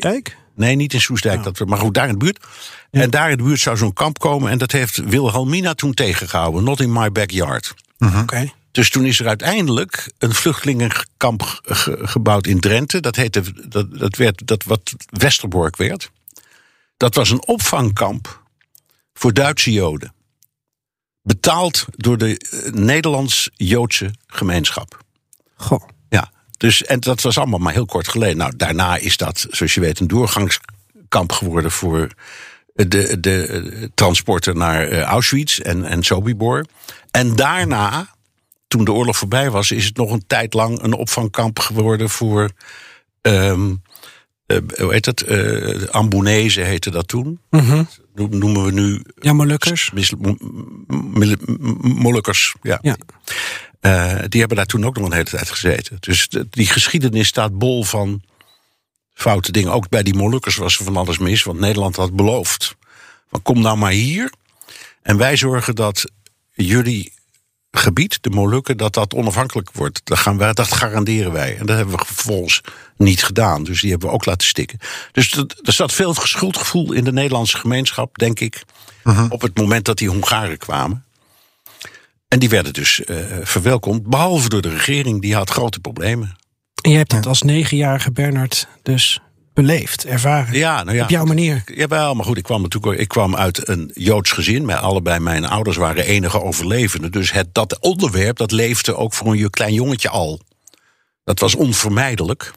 Nee, 0.55 0.77
niet 0.77 0.93
in 0.93 1.01
Soestdijk, 1.01 1.39
Oh. 1.39 1.45
dat, 1.45 1.69
maar 1.69 1.79
goed, 1.79 1.95
daar 1.95 2.07
in 2.09 2.13
de 2.13 2.25
buurt. 2.25 2.45
Ja. 2.91 3.01
En 3.01 3.11
daar 3.11 3.31
in 3.31 3.37
de 3.37 3.43
buurt 3.43 3.61
zou 3.61 3.77
zo'n 3.77 3.93
kamp 3.93 4.19
komen. 4.19 4.51
En 4.51 4.59
dat 4.59 4.73
heeft 4.73 4.97
Wilhelmina 4.97 5.75
toen 5.75 5.95
tegengehouden. 5.95 6.65
Not 6.65 6.81
in 6.81 6.93
my 6.93 7.13
backyard. 7.13 7.75
Oké. 7.99 8.53
Dus 8.71 8.91
toen 8.91 9.05
is 9.05 9.21
er 9.21 9.29
uiteindelijk 9.29 10.13
een 10.19 10.35
vluchtelingenkamp 10.35 11.43
ge- 11.43 11.75
ge- 11.75 11.99
gebouwd 12.07 12.47
in 12.47 12.61
Drenthe. 12.61 13.01
Dat, 13.01 13.17
heette, 13.17 13.43
dat, 13.69 13.99
dat 13.99 14.17
werd 14.17 14.47
dat 14.47 14.65
wat 14.65 14.95
Westerbork 15.11 15.77
werd. 15.77 16.11
Dat 16.97 17.15
was 17.15 17.31
een 17.31 17.47
opvangkamp 17.47 18.43
voor 19.15 19.33
Duitse 19.33 19.73
Joden. 19.73 20.15
Betaald 21.23 21.85
door 21.91 22.19
de 22.19 22.39
eh, 22.39 22.73
Nederlands-Joodse 22.73 24.11
gemeenschap. 24.27 24.99
Goh. 25.57 25.89
Dus, 26.65 26.85
en 26.85 27.01
dat 27.01 27.21
was 27.23 27.39
allemaal 27.39 27.59
maar 27.59 27.73
heel 27.73 27.87
kort 27.87 28.09
geleden. 28.09 28.37
Nou, 28.37 28.53
daarna 28.57 28.97
is 28.97 29.17
dat, 29.17 29.47
zoals 29.51 29.75
je 29.75 29.81
weet, 29.81 30.01
een 30.01 30.07
doorgangskamp 30.07 31.33
geworden 31.33 31.71
voor 31.71 32.09
de, 32.75 33.21
de 33.21 33.91
transporten 33.95 34.57
naar 34.59 34.89
eh, 34.89 35.01
Auschwitz 35.01 35.59
en, 35.59 35.85
en 35.85 36.03
Sobibor. 36.03 36.67
En 37.11 37.37
daarna, 37.37 38.09
toen 38.69 38.85
de 38.85 38.93
oorlog 38.93 39.17
voorbij 39.17 39.51
was, 39.51 39.71
is 39.71 39.85
het 39.85 39.97
nog 39.97 40.11
een 40.11 40.27
tijd 40.27 40.55
lang 40.55 40.83
een 40.83 40.93
opvangkamp 40.93 41.59
geworden 41.59 42.11
voor. 42.11 42.51
ehm 43.21 43.75
eh, 44.47 44.59
hoe 44.77 44.93
heet 44.93 45.05
dat? 45.05 45.29
Uh, 45.29 45.89
Ambonese 45.89 46.61
heette 46.61 46.91
dat 46.91 47.09
toen. 47.09 47.41
No- 48.15 48.27
Noemen 48.31 48.65
we 48.65 48.73
nu. 48.73 49.03
Ja, 49.21 49.33
Molukkers. 49.33 49.91
Molukkers. 51.81 52.55
Ja. 52.63 52.79
Ja. 52.83 52.97
Eh, 53.85 54.15
die 54.29 54.39
hebben 54.41 54.57
daar 54.57 54.67
toen 54.67 54.85
ook 54.85 54.97
nog 54.97 55.07
een 55.07 55.13
hele 55.13 55.25
tijd 55.25 55.51
gezeten. 55.51 55.97
Dus 56.01 56.29
de- 56.29 56.47
die 56.51 56.67
geschiedenis 56.67 57.29
staat 57.29 57.59
bol 57.59 57.85
van 57.85 58.23
foute 59.15 59.53
dingen. 59.53 59.73
Ook 59.73 59.89
bij 59.89 60.03
die 60.03 60.15
Molukkers 60.15 60.57
was 60.57 60.79
er 60.79 60.85
van 60.85 60.97
alles 60.97 61.19
mis. 61.19 61.43
Want 61.43 61.59
Nederland 61.59 61.97
had 61.97 62.17
beloofd. 62.17 62.75
Van 63.31 63.43
kom 63.43 63.61
nou 63.61 63.77
maar 63.77 63.91
hier. 63.91 64.33
En 65.03 65.17
wij 65.17 65.37
zorgen 65.37 65.75
dat 65.75 66.05
jullie 66.53 67.13
gebied, 67.71 68.19
de 68.21 68.31
Molukken, 68.31 68.77
dat 68.77 68.95
dat 68.95 69.15
onafhankelijk 69.15 69.71
wordt. 69.73 70.01
Dat, 70.05 70.19
gaan 70.19 70.39
wij, 70.39 70.53
dat 70.53 70.73
garanderen 70.73 71.33
wij. 71.33 71.57
En 71.59 71.67
dat 71.67 71.77
hebben 71.77 71.97
we 71.99 72.05
vervolgens 72.07 72.61
niet 72.97 73.25
gedaan. 73.25 73.65
Dus 73.65 73.81
die 73.81 73.91
hebben 73.91 74.09
we 74.09 74.15
ook 74.15 74.25
laten 74.25 74.47
stikken. 74.47 74.79
Dus 75.13 75.31
dat- 75.31 75.55
er 75.63 75.73
zat 75.73 75.93
veel 75.93 76.15
schuldgevoel 76.15 76.93
in 76.93 77.05
de 77.05 77.13
Nederlandse 77.13 77.57
gemeenschap, 77.59 78.19
denk 78.19 78.41
ik. 78.41 78.63
Op 79.31 79.41
het 79.41 79.57
moment 79.57 79.85
dat 79.85 79.99
die 79.99 80.09
Hongaren 80.09 80.59
kwamen. 80.59 81.05
En 82.35 82.41
die 82.41 82.49
werden 82.49 82.73
dus 82.73 83.05
eh, 83.05 83.17
verwelkomd, 83.43 84.07
behalve 84.07 84.49
door 84.49 84.63
de 84.63 84.69
regering. 84.69 85.21
Die 85.21 85.35
had 85.35 85.51
grote 85.51 85.81
problemen. 85.81 86.37
En 86.83 86.91
je 86.91 86.97
hebt 86.97 87.13
het 87.13 87.27
als 87.27 87.43
negenjarige 87.43 88.13
Bernard 88.13 88.69
dus 88.83 89.21
beleefd, 89.53 90.05
ervaren. 90.05 90.55
Ja, 90.55 90.83
nou 90.83 90.97
ja. 90.97 91.03
Op 91.03 91.11
jouw 91.11 91.25
manier. 91.25 91.63
Jawel, 91.67 92.15
maar 92.15 92.25
goed, 92.25 92.37
ik 92.37 92.43
kwam 92.43 92.63
natuurlijk 92.63 93.01
ik 93.01 93.09
kwam 93.09 93.37
uit 93.37 93.69
een 93.69 93.91
Joods 93.93 94.31
gezin. 94.33 94.65
Mijn, 94.65 94.79
allebei 94.79 95.21
mijn 95.21 95.45
ouders 95.45 95.77
waren 95.77 96.05
enige 96.05 96.43
overlevenden. 96.43 97.13
Dus 97.13 97.33
het, 97.33 97.49
dat 97.53 97.79
onderwerp, 97.81 98.37
dat 98.37 98.51
leefde 98.51 98.97
ook 98.97 99.15
voor 99.15 99.33
een 99.33 99.51
klein 99.51 99.75
jongetje 99.75 100.09
al. 100.09 100.41
Dat 101.25 101.39
was 101.39 101.55
onvermijdelijk. 101.55 102.53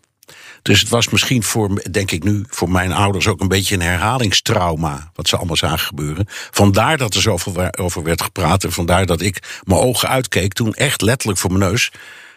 Dus 0.68 0.80
het 0.80 0.90
was 0.90 1.10
misschien 1.10 1.44
voor, 1.44 1.82
denk 1.92 2.12
ik 2.12 2.24
nu, 2.24 2.44
voor 2.50 2.70
mijn 2.70 2.92
ouders 2.92 3.28
ook 3.28 3.42
een 3.42 3.48
beetje 3.48 3.76
een 3.76 3.82
herhalingstrauma. 3.82 5.12
Wat 5.16 5.28
ze 5.28 5.38
allemaal 5.38 5.56
zagen 5.56 5.80
gebeuren. 5.80 6.26
Vandaar 6.52 6.98
dat 6.98 7.14
er 7.14 7.22
zoveel 7.22 7.74
over 7.74 8.04
werd 8.04 8.22
gepraat. 8.22 8.64
En 8.64 8.72
vandaar 8.72 9.06
dat 9.06 9.22
ik 9.22 9.62
mijn 9.64 9.82
ogen 9.82 10.10
uitkeek 10.10 10.54
toen 10.54 10.74
echt 10.74 11.02
letterlijk 11.02 11.40
voor 11.40 11.52
mijn 11.52 11.72
neus. 11.72 11.92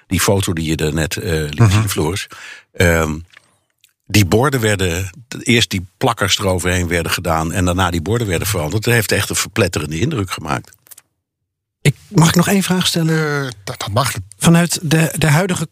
Die 0.07 0.21
foto 0.21 0.53
die 0.53 0.65
je 0.65 0.77
er 0.77 0.95
net 0.95 1.17
eh 1.17 1.33
liet 1.33 1.73
zien, 1.73 1.89
Floris. 1.89 2.27
ehm, 2.73 3.19
die 4.07 4.25
borden 4.25 4.61
werden, 4.61 5.11
eerst 5.43 5.71
die 5.71 5.87
plakkers 5.97 6.39
eroverheen 6.39 6.89
werden 6.89 7.13
gedaan 7.13 7.53
en 7.53 7.65
daarna 7.65 7.91
die 7.91 8.03
borden 8.03 8.27
werden 8.27 8.49
veranderd. 8.49 8.85
Dat 8.85 8.95
heeft 8.95 9.13
echt 9.13 9.31
een 9.31 9.37
verpletterende 9.37 10.01
indruk 10.01 10.31
gemaakt. 10.31 10.71
Ik, 11.83 11.95
mag 12.09 12.29
ik 12.29 12.35
nog 12.35 12.49
één 12.49 12.63
vraag 12.63 12.87
stellen? 12.87 13.45
Eh, 13.45 13.51
dat, 13.65 13.79
dat 13.79 13.91
mag. 13.91 14.13
Vanuit 14.39 14.79
de, 14.83 15.15
de 15.19 15.29
huidige 15.29 15.69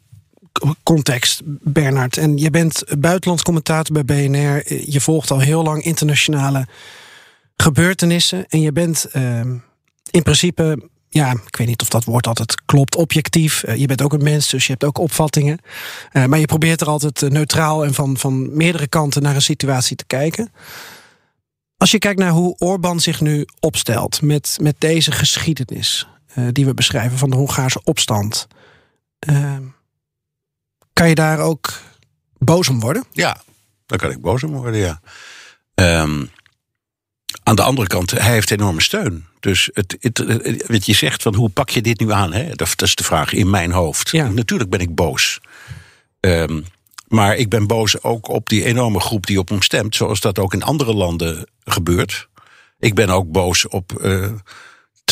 context, 0.82 1.40
Bernard. 1.44 2.16
En 2.16 2.36
je 2.36 2.50
bent 2.50 2.84
buitenlandscommentator 2.98 4.04
bij 4.04 4.04
BNR. 4.04 4.74
Je 4.90 5.00
volgt 5.00 5.30
al 5.30 5.40
heel 5.40 5.62
lang 5.62 5.82
internationale 5.82 6.66
gebeurtenissen. 7.56 8.46
En 8.48 8.60
je 8.60 8.72
bent 8.72 9.04
ehm, 9.04 9.56
in 10.10 10.22
principe, 10.22 10.88
ja, 11.08 11.30
ik 11.30 11.56
weet 11.56 11.66
niet 11.66 11.82
of 11.82 11.88
dat 11.88 12.04
woord 12.04 12.26
altijd 12.26 12.64
klopt, 12.64 12.96
objectief. 12.96 13.62
Eh, 13.62 13.76
je 13.76 13.86
bent 13.86 14.02
ook 14.02 14.12
een 14.12 14.22
mens, 14.22 14.48
dus 14.48 14.64
je 14.64 14.72
hebt 14.72 14.84
ook 14.84 14.98
opvattingen. 14.98 15.58
Eh, 16.12 16.24
maar 16.24 16.38
je 16.38 16.46
probeert 16.46 16.80
er 16.80 16.86
altijd 16.86 17.22
eh, 17.22 17.30
neutraal 17.30 17.84
en 17.84 17.94
van, 17.94 18.16
van 18.16 18.56
meerdere 18.56 18.86
kanten 18.86 19.22
naar 19.22 19.34
een 19.34 19.42
situatie 19.42 19.96
te 19.96 20.06
kijken. 20.06 20.52
Als 21.76 21.90
je 21.90 21.98
kijkt 21.98 22.18
naar 22.18 22.30
hoe 22.30 22.56
Orbán 22.58 23.00
zich 23.00 23.20
nu 23.20 23.46
opstelt 23.60 24.22
met, 24.22 24.58
met 24.60 24.74
deze 24.78 25.12
geschiedenis 25.12 26.06
die 26.52 26.64
we 26.64 26.74
beschrijven 26.74 27.18
van 27.18 27.30
de 27.30 27.36
Hongaarse 27.36 27.80
opstand. 27.84 28.46
Kan 30.98 31.08
je 31.08 31.14
daar 31.14 31.38
ook 31.38 31.72
boos 32.38 32.68
om 32.68 32.80
worden? 32.80 33.04
Ja, 33.12 33.40
dan 33.86 33.98
kan 33.98 34.10
ik 34.10 34.20
boos 34.20 34.42
om 34.42 34.52
worden, 34.52 34.80
ja. 34.80 35.00
Ehm, 35.74 36.24
aan 37.42 37.56
de 37.56 37.62
andere 37.62 37.86
kant, 37.86 38.10
hij 38.10 38.32
heeft 38.32 38.50
enorme 38.50 38.80
steun. 38.80 39.26
Dus 39.40 39.70
het, 39.72 39.96
het, 40.00 40.18
het- 40.18 40.66
wat 40.66 40.86
je 40.86 40.94
zegt 40.94 41.22
van 41.22 41.34
hoe 41.34 41.48
pak 41.48 41.70
je 41.70 41.82
dit 41.82 42.00
nu 42.00 42.12
aan? 42.12 42.32
Hè? 42.32 42.44
Dat, 42.48 42.58
dat 42.58 42.82
is 42.82 42.94
de 42.94 43.04
vraag 43.04 43.32
in 43.32 43.50
mijn 43.50 43.72
hoofd. 43.72 44.10
Ja. 44.10 44.28
Natuurlijk 44.28 44.70
ben 44.70 44.80
ik 44.80 44.94
boos. 44.94 45.40
Ehm, 46.20 46.60
maar 47.08 47.36
ik 47.36 47.48
ben 47.48 47.66
boos 47.66 48.02
ook 48.02 48.28
op 48.28 48.48
die 48.48 48.64
enorme 48.64 49.00
groep 49.00 49.26
die 49.26 49.38
op 49.38 49.48
hem 49.48 49.62
stemt, 49.62 49.94
zoals 49.96 50.20
dat 50.20 50.38
ook 50.38 50.52
in 50.54 50.62
andere 50.62 50.94
landen 50.94 51.46
gebeurt. 51.64 52.28
Ik 52.78 52.94
ben 52.94 53.08
ook 53.08 53.30
boos 53.32 53.68
op 53.68 53.98
eh 54.02 54.30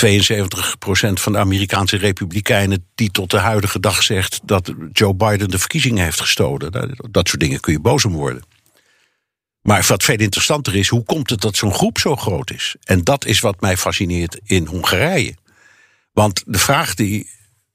72% 0.05 1.13
van 1.13 1.33
de 1.33 1.39
Amerikaanse 1.39 1.97
republikeinen 1.97 2.87
die 2.95 3.11
tot 3.11 3.31
de 3.31 3.39
huidige 3.39 3.81
dag 3.81 4.03
zegt 4.03 4.41
dat 4.45 4.73
Joe 4.93 5.15
Biden 5.15 5.51
de 5.51 5.59
verkiezingen 5.59 6.05
heeft 6.05 6.21
gestolen. 6.21 6.73
Dat, 7.11 7.29
soort 7.29 7.41
dingen 7.41 7.61
kun 7.61 7.73
je 7.73 7.81
boos 7.81 8.05
om 8.05 8.13
worden. 8.13 8.43
Maar 9.63 9.85
wat 9.89 10.05
veel 10.05 10.19
interessanter 10.19 10.77
is, 10.77 10.89
hoe 10.89 11.05
komt 11.05 11.31
het 11.31 11.41
dat 11.41 11.57
zo'n 11.57 11.75
groep 11.75 11.99
zo 11.99 12.17
groot 12.17 12.51
is? 12.51 12.77
En 12.85 13.05
dat 13.05 13.25
is 13.25 13.41
wat 13.41 13.61
mij 13.61 13.77
fascineert 13.77 14.41
in 14.45 14.67
Hongarije. 14.67 15.35
Want 16.13 16.43
de 16.47 16.59
vraag 16.59 16.95
die 16.95 17.31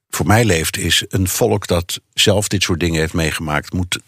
voor 0.09 0.25
mij 0.25 0.45
leeft 0.45 0.77
is: 0.77 1.05
een 1.07 1.27
volk 1.27 1.67
dat 1.67 1.99
zelf 2.13 2.47
dit 2.47 2.63
soort 2.63 2.79
dingen 2.79 2.99
heeft 2.99 3.13
meegemaakt, 3.13 3.73
moet 3.73 3.99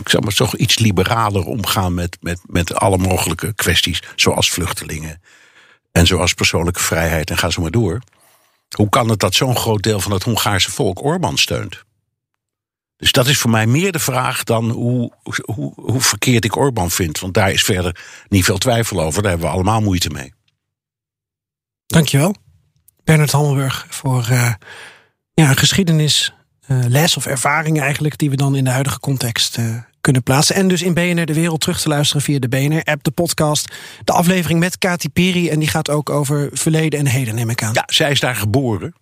ik 0.00 0.08
zeg 0.08 0.20
maar, 0.20 0.34
toch 0.34 0.56
iets 0.56 0.78
liberaler 0.78 1.44
omgaan 1.44 1.94
met, 1.94 2.16
met, 2.20 2.40
met 2.46 2.74
alle 2.74 2.98
mogelijke 2.98 3.54
kwesties, 3.54 4.02
zoals 4.16 4.50
vluchtelingen. 4.50 5.20
En 5.92 6.06
zoals 6.06 6.34
persoonlijke 6.34 6.80
vrijheid 6.80 7.30
en 7.30 7.38
ga 7.38 7.50
zo 7.50 7.62
maar 7.62 7.70
door. 7.70 8.00
Hoe 8.76 8.88
kan 8.88 9.08
het 9.08 9.18
dat 9.18 9.34
zo'n 9.34 9.56
groot 9.56 9.82
deel 9.82 10.00
van 10.00 10.12
het 10.12 10.22
Hongaarse 10.22 10.70
volk 10.70 11.04
Orbán 11.04 11.38
steunt? 11.38 11.84
Dus 12.96 13.12
dat 13.12 13.26
is 13.26 13.38
voor 13.38 13.50
mij 13.50 13.66
meer 13.66 13.92
de 13.92 13.98
vraag 13.98 14.44
dan 14.44 14.70
hoe, 14.70 15.12
hoe, 15.44 16.00
verkeerd 16.00 16.44
ik 16.44 16.56
Orbán 16.56 16.90
vind. 16.90 17.18
Want 17.18 17.34
daar 17.34 17.52
is 17.52 17.62
verder 17.62 18.00
niet 18.28 18.44
veel 18.44 18.58
twijfel 18.58 19.00
over. 19.00 19.22
Daar 19.22 19.30
hebben 19.30 19.48
we 19.48 19.54
allemaal 19.54 19.80
moeite 19.80 20.10
mee. 20.10 20.32
Dankjewel, 21.86 22.34
Bernard 23.04 23.32
Hammelburg, 23.32 23.86
voor 23.88 24.26
uh, 24.30 24.54
ja, 25.34 25.54
geschiedenis, 25.54 26.34
uh, 26.68 26.84
les 26.88 27.16
of 27.16 27.26
ervaring 27.26 27.80
eigenlijk... 27.80 28.18
die 28.18 28.30
we 28.30 28.36
dan 28.36 28.56
in 28.56 28.64
de 28.64 28.70
huidige 28.70 29.00
context 29.00 29.56
uh, 29.58 29.76
kunnen 30.00 30.22
plaatsen. 30.22 30.54
En 30.54 30.68
dus 30.68 30.82
in 30.82 30.94
BNR 30.94 31.26
De 31.26 31.34
Wereld 31.34 31.60
terug 31.60 31.80
te 31.80 31.88
luisteren 31.88 32.22
via 32.22 32.38
de 32.38 32.48
BNR-app, 32.48 33.04
de 33.04 33.10
podcast. 33.10 33.74
De 34.04 34.12
aflevering 34.12 34.60
met 34.60 34.78
Kati 34.78 35.08
Piri. 35.08 35.48
En 35.48 35.58
die 35.58 35.68
gaat 35.68 35.90
ook 35.90 36.10
over 36.10 36.48
verleden 36.52 36.98
en 36.98 37.06
heden, 37.06 37.34
neem 37.34 37.50
ik 37.50 37.62
aan. 37.62 37.72
Ja, 37.72 37.84
zij 37.86 38.10
is 38.10 38.20
daar 38.20 38.36
geboren. 38.36 38.94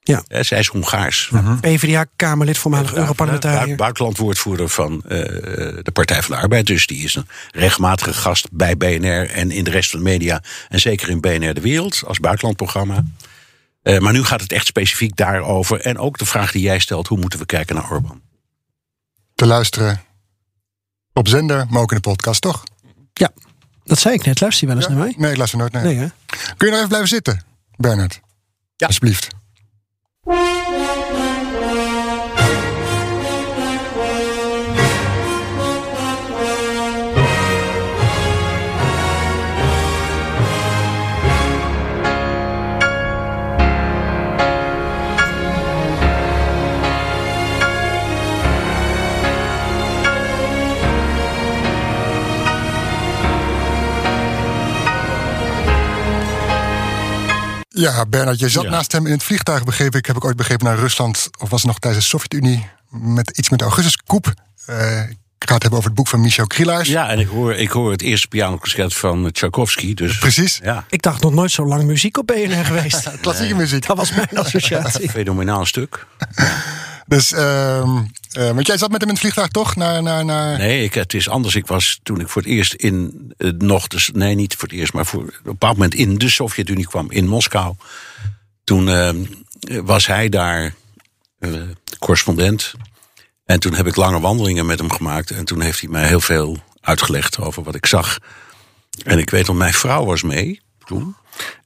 Ja. 0.00 0.22
ja 0.26 0.42
zij 0.42 0.58
is 0.58 0.66
Hongaars. 0.66 1.28
-huh. 1.30 1.60
PvdA-Kamerlid, 1.60 2.58
voormalig 2.58 2.94
Europarlementariër. 2.94 3.76
Buitenlandwoordvoerder 3.76 4.68
van 4.68 4.92
uh, 4.92 5.08
de 5.08 5.90
Partij 5.92 6.22
van 6.22 6.34
de 6.34 6.42
Arbeid. 6.42 6.66
Dus 6.66 6.86
die 6.86 7.04
is 7.04 7.14
een 7.14 7.28
regelmatige 7.50 8.12
gast 8.12 8.48
bij 8.52 8.76
BNR 8.76 9.30
en 9.30 9.50
in 9.50 9.64
de 9.64 9.70
rest 9.70 9.90
van 9.90 9.98
de 9.98 10.04
media. 10.04 10.42
En 10.68 10.80
zeker 10.80 11.08
in 11.08 11.20
BNR 11.20 11.54
De 11.54 11.60
Wereld 11.60 12.02
als 12.06 12.20
buitenlandprogramma. 12.20 13.04
Uh, 13.82 13.98
maar 13.98 14.12
nu 14.12 14.24
gaat 14.24 14.40
het 14.40 14.52
echt 14.52 14.66
specifiek 14.66 15.16
daarover. 15.16 15.80
En 15.80 15.98
ook 15.98 16.18
de 16.18 16.26
vraag 16.26 16.52
die 16.52 16.62
jij 16.62 16.78
stelt: 16.78 17.08
hoe 17.08 17.18
moeten 17.18 17.38
we 17.38 17.46
kijken 17.46 17.74
naar 17.74 17.90
Orbán? 17.90 18.20
Te 19.34 19.46
luisteren 19.46 20.00
op 21.12 21.28
zender, 21.28 21.66
maar 21.68 21.82
ook 21.82 21.90
in 21.90 21.96
de 21.96 22.08
podcast, 22.08 22.40
toch? 22.40 22.62
Ja, 23.12 23.30
dat 23.84 23.98
zei 23.98 24.14
ik 24.14 24.24
net. 24.24 24.40
Luister 24.40 24.68
je 24.68 24.74
wel 24.74 24.82
eens 24.82 24.92
ja? 24.92 24.98
naar 24.98 25.04
mij? 25.04 25.14
Nee, 25.18 25.30
ik 25.30 25.36
luister 25.36 25.58
nooit 25.58 25.72
naar. 25.72 25.84
Nee, 25.84 25.96
hè? 25.96 26.06
Kun 26.56 26.66
je 26.66 26.66
nog 26.66 26.74
even 26.74 26.88
blijven 26.88 27.08
zitten, 27.08 27.42
Bernard? 27.76 28.20
Ja. 28.76 28.86
Alsjeblieft. 28.86 29.28
Ja, 57.72 58.06
Bernard, 58.06 58.38
je 58.38 58.48
zat 58.48 58.62
Ja. 58.64 58.70
naast 58.70 58.92
hem 58.92 59.06
in 59.06 59.12
het 59.12 59.22
vliegtuig, 59.22 59.64
begreep 59.64 59.94
ik. 59.94 60.06
Heb 60.06 60.16
ik 60.16 60.24
ooit 60.24 60.36
begrepen 60.36 60.66
naar 60.66 60.78
Rusland. 60.78 61.28
Of 61.38 61.50
was 61.50 61.60
het 61.62 61.70
nog 61.70 61.78
tijdens 61.78 62.04
de 62.04 62.10
Sovjet-Unie? 62.10 62.66
Met 62.90 63.30
iets 63.38 63.48
met 63.50 63.58
de 63.58 63.64
Augustus-koep. 63.64 64.34
Eh, 64.66 65.00
ik 65.38 65.48
ga 65.48 65.54
het 65.54 65.62
hebben 65.62 65.78
over 65.78 65.84
het 65.84 65.94
boek 65.94 66.08
van 66.08 66.20
Michel 66.20 66.46
Krielaars. 66.46 66.88
Ja, 66.88 67.08
en 67.08 67.18
ik 67.18 67.28
hoor, 67.28 67.54
ik 67.54 67.70
hoor 67.70 67.90
het 67.90 68.02
eerste 68.02 68.28
pianoconcert 68.28 68.94
van 68.94 69.30
Tchaikovsky. 69.32 69.94
Dus, 69.94 70.18
Precies. 70.18 70.60
Ja, 70.62 70.84
Ik 70.88 71.02
dacht 71.02 71.22
nog 71.22 71.32
nooit 71.32 71.50
zo 71.50 71.64
lang 71.66 71.82
muziek 71.84 72.18
op 72.18 72.26
BNR 72.26 72.64
geweest. 72.64 73.10
Klassieke 73.22 73.54
muziek. 73.54 73.86
Dat 73.86 73.96
was 73.96 74.10
mijn 74.12 74.28
associatie. 74.34 75.10
fenomenaal 75.10 75.66
stuk. 75.66 76.06
Dus, 77.10 77.32
ehm 77.32 77.98
eh, 78.32 78.50
want 78.50 78.66
jij 78.66 78.78
zat 78.78 78.90
met 78.90 79.00
hem 79.00 79.08
in 79.08 79.14
het 79.14 79.22
vliegtuig 79.22 79.48
toch? 79.48 79.76
Naar, 79.76 80.02
naar, 80.02 80.24
naar... 80.24 80.58
Nee, 80.58 80.84
ik, 80.84 80.94
het 80.94 81.14
is 81.14 81.28
anders. 81.28 81.54
Ik 81.54 81.66
was 81.66 82.00
toen 82.02 82.20
ik 82.20 82.28
voor 82.28 82.42
het 82.42 82.50
eerst 82.50 82.74
in 82.74 83.32
eh, 83.36 83.50
nog, 83.50 83.86
dus, 83.86 84.10
nee, 84.12 84.34
niet 84.34 84.54
voor 84.56 84.68
het 84.68 84.78
eerst, 84.78 84.92
maar 84.92 85.06
voor, 85.06 85.20
op 85.20 85.28
een 85.28 85.40
bepaald 85.42 85.76
moment 85.76 85.94
in 85.94 86.18
de 86.18 86.28
Sovjet-Unie 86.28 86.86
kwam, 86.86 87.10
in 87.10 87.26
Moskou. 87.26 87.74
Toen 88.64 88.88
eh, 88.88 89.10
was 89.82 90.06
hij 90.06 90.28
daar 90.28 90.74
eh, 91.38 91.52
correspondent. 91.98 92.72
En 93.44 93.60
toen 93.60 93.74
heb 93.74 93.86
ik 93.86 93.96
lange 93.96 94.20
wandelingen 94.20 94.66
met 94.66 94.78
hem 94.78 94.90
gemaakt. 94.90 95.30
En 95.30 95.44
toen 95.44 95.60
heeft 95.60 95.80
hij 95.80 95.90
mij 95.90 96.06
heel 96.06 96.20
veel 96.20 96.62
uitgelegd 96.80 97.38
over 97.38 97.62
wat 97.62 97.74
ik 97.74 97.86
zag. 97.86 98.18
En 99.04 99.18
ik 99.18 99.30
weet 99.30 99.46
dat 99.46 99.56
mijn 99.56 99.74
vrouw 99.74 100.04
was 100.04 100.22
mee 100.22 100.60
toen. 100.84 101.16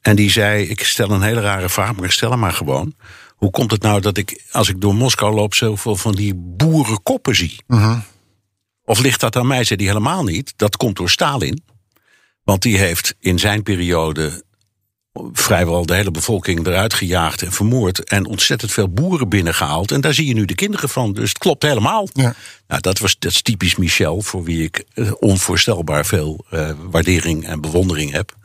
En 0.00 0.16
die 0.16 0.30
zei: 0.30 0.64
Ik 0.64 0.84
stel 0.84 1.10
een 1.10 1.22
hele 1.22 1.40
rare 1.40 1.68
vraag, 1.68 1.94
maar 1.96 2.12
stel 2.12 2.30
hem 2.30 2.38
maar 2.38 2.52
gewoon. 2.52 2.94
Hoe 3.34 3.50
komt 3.50 3.70
het 3.70 3.82
nou 3.82 4.00
dat 4.00 4.16
ik, 4.16 4.44
als 4.50 4.68
ik 4.68 4.80
door 4.80 4.94
Moskou 4.94 5.34
loop, 5.34 5.54
zoveel 5.54 5.96
van 5.96 6.14
die 6.14 6.34
boerenkoppen 6.34 7.36
zie? 7.36 7.56
Of 8.84 9.00
ligt 9.00 9.20
dat 9.20 9.36
aan 9.36 9.46
mij? 9.46 9.64
Zei 9.64 9.78
die 9.78 9.88
helemaal 9.88 10.24
niet. 10.24 10.52
Dat 10.56 10.76
komt 10.76 10.96
door 10.96 11.10
Stalin. 11.10 11.62
Want 12.44 12.62
die 12.62 12.78
heeft 12.78 13.14
in 13.20 13.38
zijn 13.38 13.62
periode 13.62 14.42
vrijwel 15.32 15.86
de 15.86 15.94
hele 15.94 16.10
bevolking 16.10 16.66
eruit 16.66 16.94
gejaagd 16.94 17.42
en 17.42 17.52
vermoord. 17.52 18.04
En 18.04 18.26
ontzettend 18.26 18.72
veel 18.72 18.88
boeren 18.88 19.28
binnengehaald. 19.28 19.90
En 19.90 20.00
daar 20.00 20.14
zie 20.14 20.26
je 20.26 20.34
nu 20.34 20.44
de 20.44 20.54
kinderen 20.54 20.88
van. 20.88 21.12
Dus 21.12 21.28
het 21.28 21.38
klopt 21.38 21.62
helemaal. 21.62 22.08
Ja. 22.12 22.34
Nou, 22.68 22.80
dat, 22.80 22.98
was, 22.98 23.16
dat 23.18 23.30
is 23.30 23.42
typisch 23.42 23.76
Michel, 23.76 24.22
voor 24.22 24.44
wie 24.44 24.62
ik 24.62 24.84
eh, 24.94 25.12
onvoorstelbaar 25.18 26.06
veel 26.06 26.44
eh, 26.50 26.70
waardering 26.90 27.46
en 27.46 27.60
bewondering 27.60 28.12
heb. 28.12 28.36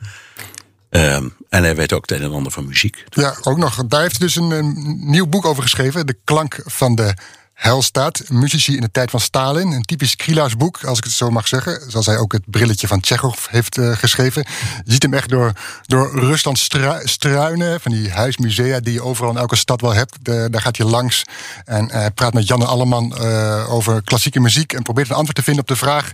Ehm, 0.90 1.28
en 1.48 1.62
hij 1.62 1.76
weet 1.76 1.92
ook 1.92 2.10
het 2.10 2.18
een 2.18 2.26
en 2.26 2.32
ander 2.32 2.52
van 2.52 2.66
muziek. 2.66 3.04
Ja, 3.08 3.34
ook 3.42 3.56
nog. 3.58 3.84
Daar 3.86 4.00
heeft 4.00 4.18
hij 4.18 4.26
dus 4.26 4.36
een, 4.36 4.74
nieuw 5.10 5.26
boek 5.26 5.44
over 5.44 5.62
geschreven. 5.62 6.06
De 6.06 6.16
klank 6.24 6.60
van 6.64 6.94
de 6.94 7.14
Helstaat. 7.54 8.22
Muzici 8.28 8.74
in 8.74 8.80
de 8.80 8.90
tijd 8.90 9.10
van 9.10 9.20
Stalin. 9.20 9.72
Een 9.72 9.82
typisch 9.82 10.16
Krielaars 10.16 10.56
boek, 10.56 10.84
als 10.84 10.98
ik 10.98 11.04
het 11.04 11.12
zo 11.12 11.30
mag 11.30 11.48
zeggen. 11.48 11.90
Zoals 11.90 12.06
hij 12.06 12.16
ook 12.16 12.32
het 12.32 12.42
brilletje 12.46 12.86
van 12.86 13.00
Tsjechov 13.00 13.46
heeft 13.50 13.78
eh, 13.78 13.92
geschreven. 13.92 14.46
Je 14.84 14.92
ziet 14.92 15.02
hem 15.02 15.14
echt 15.14 15.28
door, 15.28 15.52
door 15.86 16.20
Rusland 16.20 16.58
stru- 16.58 17.00
struinen. 17.06 17.80
Van 17.80 17.92
die 17.92 18.10
huismusea 18.10 18.80
die 18.80 18.92
je 18.92 19.02
overal 19.02 19.30
in 19.30 19.36
elke 19.38 19.56
stad 19.56 19.80
wel 19.80 19.94
hebt. 19.94 20.16
Daar 20.24 20.60
gaat 20.60 20.76
hij 20.76 20.86
langs. 20.86 21.22
En 21.64 21.90
hij 21.90 22.10
praat 22.10 22.32
met 22.34 22.46
Janne 22.46 22.64
Alleman 22.64 23.16
eh, 23.16 23.72
over 23.72 24.02
klassieke 24.02 24.40
muziek. 24.40 24.72
En 24.72 24.82
probeert 24.82 25.08
een 25.08 25.14
antwoord 25.14 25.36
te 25.36 25.42
vinden 25.42 25.62
op 25.62 25.68
de 25.68 25.76
vraag... 25.76 26.12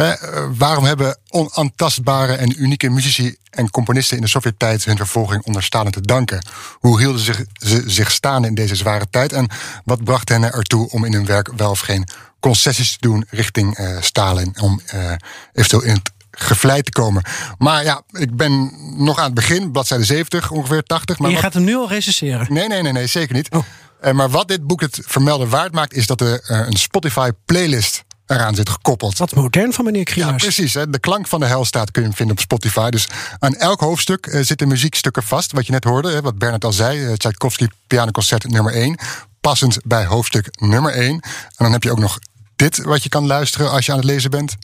Hè, 0.00 0.10
eh, 0.12 0.44
waarom 0.58 0.84
hebben 0.84 1.18
onaantastbare 1.28 2.32
en 2.34 2.62
unieke 2.62 2.88
muzici 2.88 3.36
en 3.50 3.70
componisten 3.70 4.16
in 4.16 4.22
de 4.22 4.28
Sovjet-tijd 4.28 4.84
hun 4.84 4.96
vervolging 4.96 5.44
onder 5.44 5.62
Stalin 5.62 5.90
te 5.92 6.00
danken? 6.00 6.44
Hoe 6.78 6.98
hielden 7.00 7.20
zich, 7.20 7.44
ze 7.52 7.82
zich 7.86 8.10
staande 8.10 8.48
in 8.48 8.54
deze 8.54 8.74
zware 8.74 9.06
tijd? 9.10 9.32
En 9.32 9.48
wat 9.84 10.04
bracht 10.04 10.28
hen 10.28 10.42
ertoe 10.52 10.88
om 10.90 11.04
in 11.04 11.12
hun 11.12 11.26
werk 11.26 11.50
wel 11.56 11.70
of 11.70 11.80
geen 11.80 12.08
concessies 12.40 12.92
te 12.92 12.98
doen 13.00 13.26
richting 13.30 13.76
eh, 13.76 13.96
Stalin? 14.00 14.54
Om 14.60 14.80
eh, 14.86 15.12
eventueel 15.52 15.82
in 15.82 15.92
het 15.94 16.10
gevleid 16.30 16.84
te 16.84 16.92
komen. 16.92 17.22
Maar 17.58 17.84
ja, 17.84 18.02
ik 18.12 18.36
ben 18.36 18.72
nog 18.96 19.18
aan 19.18 19.24
het 19.24 19.34
begin, 19.34 19.70
bladzijde 19.70 20.04
70, 20.04 20.50
ongeveer 20.50 20.82
80. 20.82 21.18
Maar 21.18 21.28
je 21.28 21.34
wat- 21.34 21.44
gaat 21.44 21.54
hem 21.54 21.64
nu 21.64 21.76
al 21.76 21.88
recenseren. 21.88 22.46
Nee, 22.52 22.68
nee, 22.68 22.82
nee, 22.82 22.92
nee, 22.92 23.06
zeker 23.06 23.34
niet. 23.34 23.48
Oh. 23.50 24.12
Maar 24.12 24.30
wat 24.30 24.48
dit 24.48 24.66
boek 24.66 24.80
het 24.80 24.98
vermelden 25.06 25.48
waard 25.48 25.72
maakt, 25.72 25.92
is 25.94 26.06
dat 26.06 26.20
er 26.20 26.40
een 26.44 26.76
Spotify-playlist 26.76 28.04
eraan 28.30 28.54
zit 28.54 28.68
gekoppeld. 28.70 29.18
Wat 29.18 29.34
modern 29.34 29.72
van 29.72 29.84
meneer 29.84 30.00
Ja, 30.06 30.12
Krielaars. 30.12 30.42
precies. 30.42 30.74
Hè. 30.74 30.90
De 30.90 30.98
klank 30.98 31.26
van 31.26 31.40
de 31.40 31.46
Helstaat 31.46 31.90
kun 31.90 32.02
je 32.02 32.08
hem 32.08 32.16
vinden 32.16 32.36
op 32.36 32.42
Spotify. 32.42 32.90
Dus 32.90 33.08
aan 33.38 33.54
elk 33.54 33.80
hoofdstuk 33.80 34.26
eh, 34.26 34.40
zitten 34.44 34.68
muziekstukken 34.68 35.22
vast. 35.22 35.52
Wat 35.52 35.66
je 35.66 35.72
net 35.72 35.84
hoorde, 35.84 36.10
hè, 36.10 36.20
wat 36.20 36.38
Bernard 36.38 36.64
al 36.64 36.72
zei. 36.72 37.06
eh, 37.06 37.12
Tchaikovsky 37.12 37.66
pianoconcert 37.86 38.48
nummer 38.50 38.74
1. 38.74 38.98
Passend 39.40 39.78
bij 39.84 40.06
hoofdstuk 40.06 40.46
nummer 40.60 40.92
1. 40.92 41.10
En 41.12 41.20
dan 41.56 41.72
heb 41.72 41.82
je 41.82 41.90
ook 41.90 41.98
nog 41.98 42.18
dit 42.56 42.82
wat 42.84 43.02
je 43.02 43.08
kan 43.08 43.26
luisteren 43.26 43.70
als 43.70 43.86
je 43.86 43.92
aan 43.92 43.98
het 43.98 44.06
lezen 44.06 44.30
bent. 44.30 44.56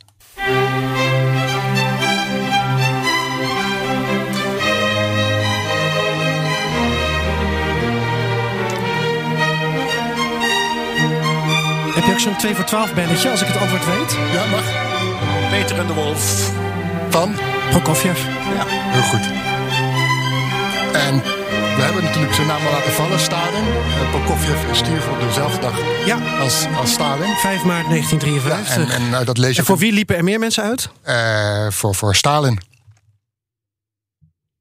Heb 11.97 12.05
je 12.05 12.13
ook 12.13 12.21
zo'n 12.21 12.37
2 12.37 12.55
voor 12.55 12.65
12 12.65 12.95
belletje 12.95 13.31
als 13.31 13.41
ik 13.41 13.47
het 13.47 13.57
antwoord 13.57 13.85
weet? 13.85 14.13
Ja, 14.33 14.47
mag. 14.47 14.65
Peter 15.51 15.79
en 15.79 15.87
de 15.87 15.93
Wolf. 15.93 16.51
Van? 17.11 17.35
Prokofjev. 17.71 18.19
Heel 18.27 19.03
goed. 19.03 19.27
En 20.93 21.23
we 21.77 21.83
hebben 21.83 22.05
natuurlijk 22.05 22.35
zijn 22.35 22.47
naam 22.47 22.67
al 22.67 22.73
laten 22.73 22.93
vallen, 22.93 23.21
Stalin. 23.21 23.65
Uh, 23.65 24.11
Prokofjev 24.11 24.75
stierf 24.75 25.09
op 25.09 25.21
dezelfde 25.21 25.61
dag 25.61 25.79
Ja, 26.07 26.39
als, 26.41 26.67
als 26.77 26.93
Stalin. 26.93 27.35
5 27.37 27.65
maart 27.65 27.85
Ja, 27.85 27.89
1953. 27.91 28.97
en, 28.97 29.05
en 29.13 29.21
eh, 29.21 29.27
dat 29.27 29.39
lees 29.39 29.53
je 29.55 29.61
En 29.61 29.67
voor 29.67 29.79
wie 29.79 29.93
liepen 29.93 30.17
er 30.17 30.25
meer 30.25 30.39
mensen 30.39 30.63
uit? 30.63 30.91
Eh, 31.03 31.71
voor, 31.71 31.95
voor 31.95 32.15
Stalin. 32.15 32.61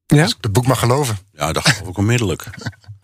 Ja. 0.05 0.21
Als 0.21 0.31
ik 0.31 0.37
het 0.41 0.51
boek 0.51 0.67
mag 0.67 0.79
geloven. 0.79 1.17
Ja, 1.31 1.51
dat 1.51 1.67
geloof 1.67 1.89
ik 1.89 1.97
onmiddellijk. 1.97 2.45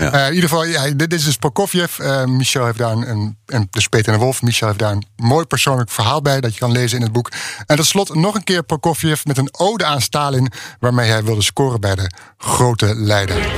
Eh, 0.00 0.26
in 0.26 0.34
ieder 0.34 0.48
geval, 0.48 0.64
ja, 0.64 0.90
dit, 0.90 1.12
is 1.12 1.24
dus 1.24 1.36
Prokofjev. 1.36 1.98
Eh, 1.98 2.24
Michel 2.24 2.64
heeft 2.64 2.78
daar 2.78 2.92
een, 2.92 3.10
een, 3.10 3.36
en 3.46 3.66
dus 3.70 3.88
Peter 3.88 4.12
en 4.12 4.18
de 4.18 4.24
Wolf. 4.24 4.42
Michel 4.42 4.66
heeft 4.66 4.78
daar 4.78 4.92
een 4.92 5.06
mooi 5.16 5.44
persoonlijk 5.44 5.90
verhaal 5.90 6.22
bij 6.22 6.40
dat 6.40 6.52
je 6.52 6.60
kan 6.60 6.72
lezen 6.72 6.96
in 6.96 7.02
het 7.02 7.12
boek. 7.12 7.30
En 7.66 7.76
tot 7.76 7.86
slot 7.86 8.14
nog 8.14 8.34
een 8.34 8.44
keer 8.44 8.62
Prokofjev 8.62 9.24
met 9.24 9.38
een 9.38 9.48
ode 9.58 9.84
aan 9.84 10.00
Stalin, 10.00 10.52
waarmee 10.78 11.10
hij 11.10 11.24
wilde 11.24 11.42
scoren 11.42 11.80
bij 11.80 11.94
de 11.94 12.10
grote 12.38 12.94
leider. 12.94 13.48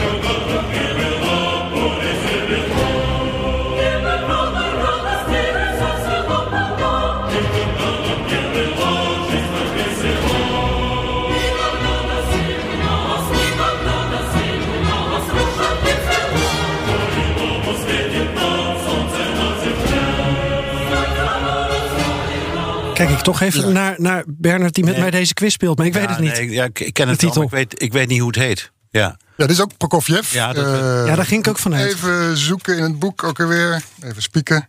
Toch 23.23 23.41
even 23.41 23.61
Ja. 23.61 23.69
naar, 23.69 23.95
naar 23.99 24.25
Bernard 24.27 24.75
die 24.75 24.85
met 24.85 24.93
Nee. 24.93 25.03
mij 25.03 25.11
deze 25.11 25.35
quiz 25.35 25.53
speelt. 25.53 25.79
Maar 25.79 25.87
ik 25.87 25.93
weet 25.93 26.09
het 26.09 26.19
niet. 26.19 26.33
nee, 26.33 26.51
ja, 26.51 26.65
ik, 26.65 26.81
ik 26.81 26.95
ken 26.95 27.09
het 27.09 27.19
titel. 27.19 27.43
ik 27.43 27.51
weet, 27.51 27.83
ik 27.83 27.93
weet 27.93 28.09
niet 28.09 28.19
hoe 28.19 28.29
het 28.29 28.37
heet. 28.37 28.71
Ja. 28.91 29.17
Ja, 29.37 29.47
dit 29.47 29.51
is 29.57 29.61
ook 29.63 29.77
Prokofjev. 29.77 30.33
Ja, 30.33 30.53
dat- 30.53 30.65
Eh, 30.67 31.07
Ja, 31.07 31.15
daar 31.17 31.27
ging 31.27 31.41
ik 31.45 31.49
ook 31.49 31.59
vanuit. 31.59 31.93
Even 31.93 32.37
zoeken 32.37 32.77
in 32.77 32.83
het 32.83 32.99
boek 32.99 33.23
ook 33.23 33.41
alweer. 33.41 33.83
Even 34.03 34.23
spieken. 34.23 34.69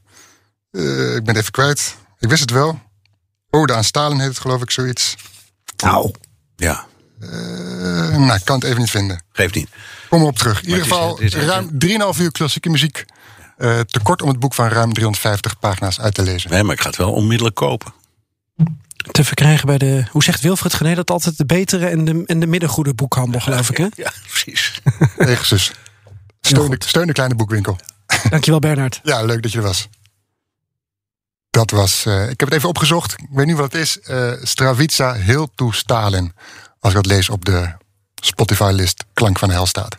Eh, 0.71 1.15
ik 1.15 1.23
ben 1.23 1.27
het 1.27 1.37
even 1.37 1.51
kwijt. 1.51 1.95
Ik 2.19 2.29
wist 2.29 2.41
het 2.41 2.51
wel. 2.51 2.81
Ode 3.49 3.73
aan 3.73 3.83
Stalin 3.83 4.19
heet 4.19 4.27
het 4.27 4.39
geloof 4.39 4.61
ik 4.61 4.71
zoiets. 4.71 5.15
Nou, 5.83 6.11
ja, 6.55 6.85
Eh, 7.19 7.29
nou, 8.17 8.33
ik 8.33 8.41
kan 8.45 8.55
het 8.55 8.63
even 8.63 8.79
niet 8.79 8.89
vinden. 8.89 9.21
geeft 9.31 9.55
niet. 9.55 9.69
Kom 10.09 10.21
erop 10.21 10.37
terug. 10.37 10.57
In 10.61 10.63
ieder 10.67 10.81
is- 10.81 10.87
geval 10.87 11.19
is- 11.19 11.35
ruim 11.35 11.69
3,5 11.79 12.19
uur 12.19 12.31
klassieke 12.31 12.69
muziek. 12.69 13.05
Eh 13.57 13.79
te 13.79 13.99
kort 13.99 14.21
om 14.21 14.27
het 14.29 14.39
boek 14.39 14.53
van 14.53 14.67
ruim 14.67 14.93
350 14.93 15.59
pagina's 15.59 15.99
uit 15.99 16.13
te 16.13 16.21
lezen. 16.21 16.51
Nee, 16.51 16.63
maar 16.63 16.73
ik 16.75 16.81
ga 16.81 16.87
het 16.87 16.97
wel 16.97 17.11
onmiddellijk 17.11 17.55
kopen. 17.55 17.93
Te 19.11 19.23
verkrijgen 19.23 19.65
bij 19.65 19.77
de... 19.77 20.05
Hoe 20.11 20.23
zegt 20.23 20.41
Wilfred 20.41 20.73
Gené 20.73 20.95
dat 20.95 21.11
altijd? 21.11 21.37
De 21.37 21.45
betere 21.45 21.87
en 21.87 22.05
de, 22.05 22.23
en 22.25 22.39
de 22.39 22.47
middengoede 22.47 22.93
boekhandel, 22.93 23.39
geloof 23.39 23.69
ik, 23.69 23.77
hè? 23.77 23.87
Ja, 23.95 24.11
precies. 24.27 24.81
Pegasus. 25.17 25.71
Steun, 26.41 26.69
de, 26.69 26.75
steun 26.85 27.07
de 27.07 27.13
kleine 27.13 27.35
boekwinkel. 27.35 27.77
Dankjewel, 28.29 28.59
Bernard. 28.59 28.99
Ja, 29.03 29.23
leuk 29.23 29.41
dat 29.41 29.51
je 29.51 29.57
er 29.57 29.63
was. 29.63 29.87
Dat 31.49 31.71
was, 31.71 32.05
eh, 32.05 32.29
ik 32.29 32.39
heb 32.39 32.49
het 32.49 32.53
even 32.53 32.69
opgezocht. 32.69 33.11
Ik 33.11 33.27
weet 33.29 33.45
niet 33.45 33.57
wat 33.57 33.71
het 33.71 33.81
is. 33.81 33.99
Eh 33.99 34.31
Stravitsa 34.41 35.13
heel 35.13 35.49
to 35.55 35.71
Stalin. 35.71 36.33
Als 36.79 36.93
ik 36.93 37.03
dat 37.03 37.05
lees 37.05 37.29
op 37.29 37.45
de 37.45 37.73
Spotify-list 38.15 39.05
Klank 39.13 39.39
van 39.39 39.47
de 39.47 39.53
Hel 39.53 39.65
staat. 39.65 39.97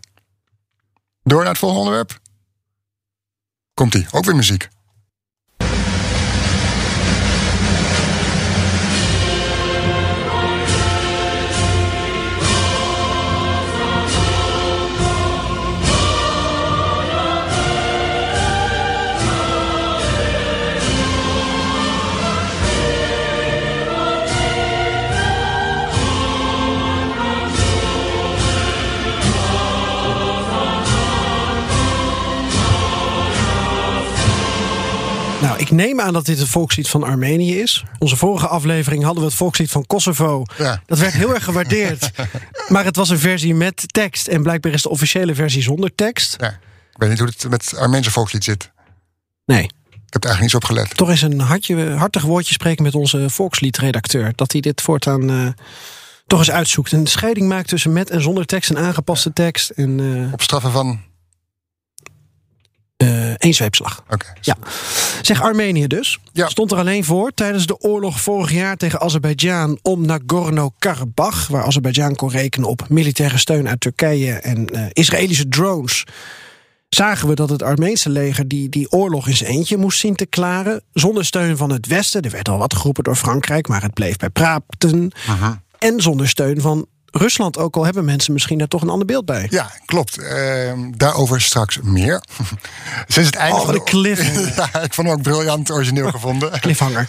Door 1.23 1.41
naar 1.41 1.49
het 1.49 1.59
volgende 1.59 1.85
onderwerp. 1.85 2.19
Komt-ie, 3.75 4.07
ook 4.11 4.25
weer 4.25 4.37
muziek. 4.37 4.69
Neem 35.75 36.01
aan 36.01 36.13
dat 36.13 36.27
dit 36.27 36.39
het 36.39 36.49
volkslied 36.49 36.89
van 36.89 37.03
Armenië 37.03 37.61
is. 37.61 37.85
Onze 37.99 38.17
vorige 38.17 38.49
aflevering 38.49 39.03
hadden 39.03 39.23
we 39.23 39.29
het 39.29 39.39
volkslied 39.39 39.71
van 39.71 39.87
Kosovo. 39.87 40.43
Ja. 40.59 40.83
Dat 40.87 40.99
werd 40.99 41.13
heel 41.13 41.35
erg 41.35 41.45
gewaardeerd. 41.45 42.11
maar 42.69 42.85
het 42.85 42.97
was 42.97 43.09
een 43.09 43.19
versie 43.19 43.55
met 43.55 43.83
tekst. 43.87 44.27
En 44.29 44.43
blijkbaar 44.43 44.73
is 44.73 44.83
de 44.83 44.89
officiële 44.89 45.35
versie 45.35 45.63
zonder 45.63 45.95
tekst. 45.95 46.37
Ja. 46.41 46.49
Ik 46.93 47.01
weet 47.01 47.09
niet 47.09 47.19
hoe 47.19 47.29
het 47.29 47.51
met 47.51 47.75
Armeense 47.77 48.11
volkslied 48.11 48.45
zit. 48.45 48.71
Nee. 49.45 49.63
Ik 49.65 50.23
heb 50.23 50.25
er 50.25 50.31
eigenlijk 50.31 50.41
niet 50.41 50.55
op 50.55 50.65
gelet. 50.65 50.97
Toch 50.97 51.09
eens 51.09 51.23
een 51.23 51.41
hartje, 51.41 51.91
hartig 51.91 52.23
woordje 52.23 52.53
spreken 52.55 52.85
met 52.85 52.95
onze 52.95 53.31
volksliedredacteur. 53.31 54.33
Dat 54.35 54.53
hij 54.53 54.61
dit 54.61 54.81
voortaan 54.81 55.31
eh, 55.31 55.49
toch 56.27 56.39
eens 56.39 56.51
uitzoekt. 56.51 56.93
Een 56.93 57.07
scheiding 57.07 57.49
maakt 57.49 57.69
tussen 57.69 57.93
met 57.93 58.11
en 58.11 58.23
zonder 58.23 58.47
tekst. 58.47 58.71
Een 58.71 58.79
aangepaste 58.79 59.33
tekst. 59.33 59.71
En 59.71 60.01
eh 60.25 60.33
Op 60.33 60.43
straffen 60.43 60.71
van... 60.71 61.01
eh 63.05 63.35
één 63.39 63.55
zweepslag. 63.55 64.05
Ja. 64.41 64.57
Zeg 65.23 65.43
Armenië 65.43 65.87
dus. 65.87 66.19
Ja. 66.33 66.49
Stond 66.49 66.73
er 66.73 66.79
alleen 66.79 67.05
voor 67.05 67.31
tijdens 67.35 67.67
de 67.67 67.81
oorlog 67.81 68.21
vorig 68.21 68.53
jaar 68.53 68.77
tegen 68.77 69.01
Azerbeidzjan 69.01 69.79
om 69.83 70.07
Nagorno-Karabakh, 70.07 71.49
waar 71.49 71.65
Azerbeidzjan 71.65 72.15
kon 72.15 72.31
rekenen 72.31 72.69
op 72.69 72.89
militaire 72.89 73.39
steun 73.39 73.69
uit 73.69 73.81
Turkije 73.81 74.33
en 74.33 74.67
eh, 74.67 74.83
Israëlische 74.93 75.49
drones. 75.49 76.05
Zagen 76.89 77.29
we 77.29 77.35
dat 77.35 77.51
het 77.51 77.63
Armeense 77.63 78.11
leger 78.11 78.49
die, 78.49 78.69
die 78.69 78.91
oorlog 78.91 79.29
in 79.29 79.37
zijn 79.37 79.51
eentje 79.51 79.77
moest 79.77 79.99
zien 79.99 80.15
te 80.15 80.27
klaren. 80.27 80.83
Zonder 80.93 81.25
steun 81.25 81.57
van 81.57 81.71
het 81.71 81.87
Westen. 81.87 82.23
Er 82.23 82.31
werd 82.31 82.49
al 82.49 82.59
wat 82.59 82.75
geroepen 82.75 83.05
door 83.05 83.17
Frankrijk, 83.17 83.69
maar 83.69 83.83
het 83.83 83.95
bleef 83.95 84.17
bij 84.17 84.31
praten. 84.31 85.13
En 85.79 86.01
zonder 86.01 86.29
steun 86.29 86.61
van 86.61 86.87
Rusland. 87.17 87.59
Ook 87.59 87.77
al 87.77 87.85
hebben 87.85 88.05
mensen 88.05 88.33
misschien 88.33 88.59
daar 88.59 88.69
toch 88.69 88.83
een 88.83 88.89
ander 88.89 89.07
beeld 89.07 89.25
bij. 89.25 89.47
Ja, 89.51 89.71
klopt. 89.87 90.19
Ehm, 90.19 90.91
daarover 90.97 91.41
straks 91.41 91.79
meer. 91.83 92.23
Sinds 93.07 93.29
het 93.29 93.39
einde 93.39 93.61
Oh, 93.61 93.67
van 93.67 93.85
cliffhanger. 93.85 94.53
ja, 94.73 94.83
ik 94.83 94.95
vond 94.95 95.09
hem 95.09 95.17
ook 95.17 95.23
briljant 95.23 95.71
origineel 95.71 96.11
gevonden. 96.11 96.51
Cliffhanger. 96.61 97.09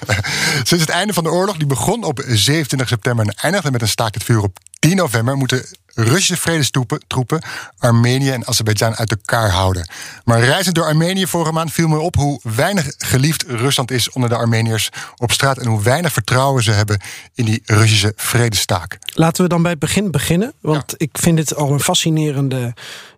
Sinds 0.64 0.84
het 0.84 0.90
einde 0.90 1.14
van 1.14 1.24
de 1.24 1.32
oorlog, 1.32 1.58
die 1.58 1.68
begon 1.68 2.04
op 2.04 2.24
27 2.28 2.88
september 2.88 3.26
en 3.26 3.34
eindigde 3.34 3.72
met 3.72 3.82
een 3.82 3.88
staakt 3.88 4.16
het 4.16 4.24
vuur 4.24 4.42
op 4.42 4.58
10 4.80 4.96
november, 4.96 5.38
moeten 5.38 5.66
Russische 5.96 6.38
vredestroepen 6.38 7.04
troepen 7.08 7.42
Armenië 7.78 8.30
en 8.30 8.48
Azerbeidzjan 8.48 8.96
uit 8.96 9.12
elkaar 9.12 9.50
houden. 9.50 9.90
Maar 10.24 10.40
reizend 10.40 10.76
door 10.76 10.86
Armenië 10.86 11.28
vorige 11.28 11.52
maand 11.52 11.72
viel 11.72 11.88
me 11.88 12.00
op 12.00 12.16
hoe 12.16 12.40
weinig 12.44 12.94
geliefd 12.98 13.44
Rusland 13.48 13.92
is 13.92 14.10
onder 14.10 14.30
de 14.30 14.36
Armeniërs 14.36 14.90
op 15.18 15.32
straat 15.32 15.58
en 15.58 15.68
hoe 15.68 15.84
weinig 15.84 16.14
vertrouwen 16.14 16.64
ze 16.64 16.72
hebben 16.72 17.02
in 17.34 17.46
die 17.46 17.62
Russische 17.66 18.14
vredestaak. 18.16 18.98
Laten 19.14 19.44
we 19.44 19.50
dan 19.50 19.62
bij 19.62 19.72
het 19.72 19.80
begin 19.80 20.12
beginnen. 20.12 20.54
Want 20.62 20.94
ik 20.98 21.10
vind 21.14 21.38
dit 21.38 21.56
al 21.56 21.72
een 21.72 21.80
fascinerende 21.80 22.74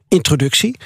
introductie. 0.08 0.78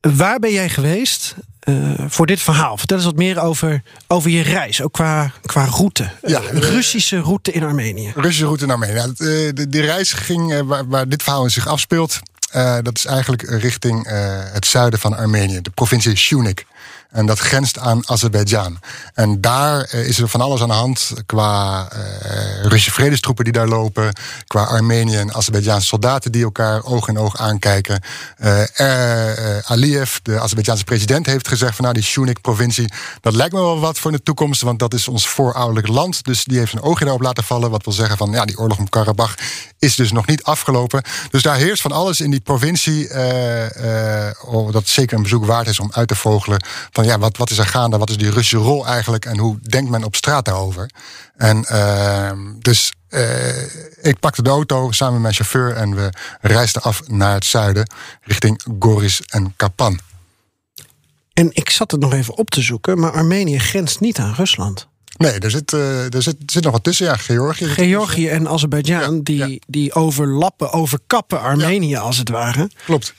Waar 0.00 0.38
ben 0.38 0.52
jij 0.52 0.68
geweest 0.68 1.34
eh, 1.68 2.04
voor 2.08 2.26
dit 2.26 2.40
verhaal? 2.40 2.76
Vertel 2.78 2.96
eens 2.96 3.06
wat 3.06 3.16
meer 3.16 3.40
over, 3.40 3.82
over 4.06 4.30
je 4.30 4.42
reis, 4.42 4.82
ook 4.82 4.92
qua, 4.92 5.32
qua 5.46 5.64
route. 5.64 6.10
Ja, 6.26 6.40
Eh, 6.42 6.58
Russische 6.58 7.20
route 7.20 7.52
in 7.52 7.62
Armenië. 7.62 8.12
Russische 8.14 8.44
route 8.44 8.66
naar 8.66 8.74
Armenië. 8.76 8.94
Nou, 8.94 9.12
de, 9.16 9.50
de, 9.54 9.68
de 9.68 9.80
reis 9.80 10.12
ging 10.12 10.52
eh, 10.52 10.60
waar, 10.60 10.88
waar 10.88 11.08
dit 11.08 11.22
verhaal 11.22 11.44
in 11.44 11.50
zich 11.50 11.66
afspeelt. 11.68 12.18
eh, 12.50 12.76
dat 12.82 12.96
is 12.96 13.04
eigenlijk 13.06 13.42
richting 13.42 14.06
eh, 14.06 14.38
het 14.52 14.66
zuiden 14.66 14.98
van 14.98 15.16
Armenië, 15.16 15.60
de 15.62 15.70
provincie 15.70 16.16
Shunik. 16.16 16.66
En 17.08 17.26
dat 17.26 17.38
grenst 17.38 17.78
aan 17.78 18.08
Azerbeidzjan. 18.08 18.78
En 19.14 19.40
daar 19.40 19.80
eh, 19.80 20.06
is 20.06 20.18
er 20.18 20.28
van 20.28 20.40
alles 20.40 20.60
aan 20.60 20.68
de 20.68 20.74
hand 20.74 21.12
qua 21.26 21.88
eh, 21.90 22.62
Russische 22.62 22.90
vredestroepen 22.90 23.44
die 23.44 23.52
daar 23.52 23.68
lopen. 23.68 24.12
Qua 24.46 24.62
Armenië 24.62 25.16
en 25.16 25.34
Azerbeidzjaanse 25.34 25.86
soldaten 25.86 26.32
die 26.32 26.42
elkaar 26.42 26.84
oog 26.84 27.08
in 27.08 27.18
oog 27.18 27.36
aankijken. 27.36 28.02
Eh, 28.36 28.62
Aliyev, 29.64 30.16
de 30.22 30.40
Azerbeidzjaanse 30.40 30.84
president, 30.84 31.26
heeft 31.26 31.48
gezegd 31.48 31.74
van 31.74 31.84
nou 31.84 31.96
die 31.96 32.06
Shunik-provincie, 32.06 32.92
dat 33.20 33.34
lijkt 33.34 33.54
me 33.54 33.60
wel 33.60 33.80
wat 33.80 33.98
voor 33.98 34.12
de 34.12 34.22
toekomst, 34.22 34.62
want 34.62 34.78
dat 34.78 34.94
is 34.94 35.08
ons 35.08 35.28
voorouderlijk 35.28 35.88
land. 35.88 36.24
Dus 36.24 36.44
die 36.44 36.58
heeft 36.58 36.72
een 36.72 36.82
oogje 36.82 37.04
daarop 37.04 37.22
laten 37.22 37.44
vallen. 37.44 37.70
Wat 37.70 37.84
wil 37.84 37.94
zeggen 37.94 38.16
van 38.16 38.30
ja, 38.30 38.44
die 38.44 38.58
oorlog 38.58 38.78
om 38.78 38.88
Karabach 38.88 39.34
is 39.78 39.96
dus 39.96 40.12
nog 40.12 40.26
niet 40.26 40.42
afgelopen. 40.42 41.02
Dus 41.30 41.42
daar 41.42 41.56
heerst 41.56 41.82
van 41.82 41.92
alles 41.92 42.20
in 42.20 42.30
die 42.30 42.40
provincie. 42.40 43.08
oh, 44.44 44.72
dat 44.72 44.86
zeker 44.86 45.16
een 45.16 45.22
bezoek 45.22 45.44
waard 45.44 45.68
is 45.68 45.80
om 45.80 45.90
uit 45.92 46.08
te 46.08 46.14
vogelen. 46.14 46.62
Van 46.98 47.06
ja, 47.06 47.18
wat, 47.18 47.36
wat 47.36 47.50
is 47.50 47.58
er 47.58 47.66
gaande? 47.66 47.98
Wat 47.98 48.10
is 48.10 48.16
die 48.16 48.30
Russische 48.30 48.56
rol 48.56 48.86
eigenlijk? 48.86 49.24
En 49.24 49.38
hoe 49.38 49.58
denkt 49.62 49.90
men 49.90 50.04
op 50.04 50.16
straat 50.16 50.44
daarover? 50.44 50.90
En 51.36 51.64
ehm, 51.64 52.38
dus 52.58 52.92
eh, 53.08 53.62
ik 54.02 54.18
pakte 54.20 54.42
de 54.42 54.50
auto 54.50 54.90
samen 54.90 55.12
met 55.12 55.22
mijn 55.22 55.34
chauffeur 55.34 55.72
en 55.72 55.94
we 55.94 56.10
reisden 56.40 56.82
af 56.82 57.08
naar 57.08 57.34
het 57.34 57.44
zuiden, 57.44 57.90
richting 58.22 58.62
Goris 58.78 59.22
en 59.26 59.52
Kapan. 59.56 60.00
En 61.32 61.50
ik 61.52 61.70
zat 61.70 61.90
het 61.90 62.00
nog 62.00 62.12
even 62.12 62.36
op 62.36 62.50
te 62.50 62.62
zoeken, 62.62 62.98
maar 62.98 63.12
Armenië 63.12 63.58
grenst 63.58 64.00
niet 64.00 64.18
aan 64.18 64.34
Rusland. 64.34 64.88
Nee, 65.16 65.38
er 65.38 65.50
zit, 65.50 65.72
eh, 65.72 66.14
er 66.14 66.22
zit, 66.22 66.36
zit 66.46 66.62
nog 66.62 66.72
wat 66.72 66.84
tussen. 66.84 67.06
Ja, 67.06 67.16
Georgië. 67.16 67.66
Georgië 67.66 68.28
en 68.28 68.48
Azerbeidzjan, 68.48 69.14
Ja, 69.14 69.20
die, 69.22 69.36
ja. 69.36 69.58
die 69.66 69.94
overlappen, 69.94 70.72
overkappen 70.72 71.40
Armenië 71.40 71.96
als 71.96 72.16
het 72.16 72.28
ware. 72.28 72.70
Klopt. 72.84 73.14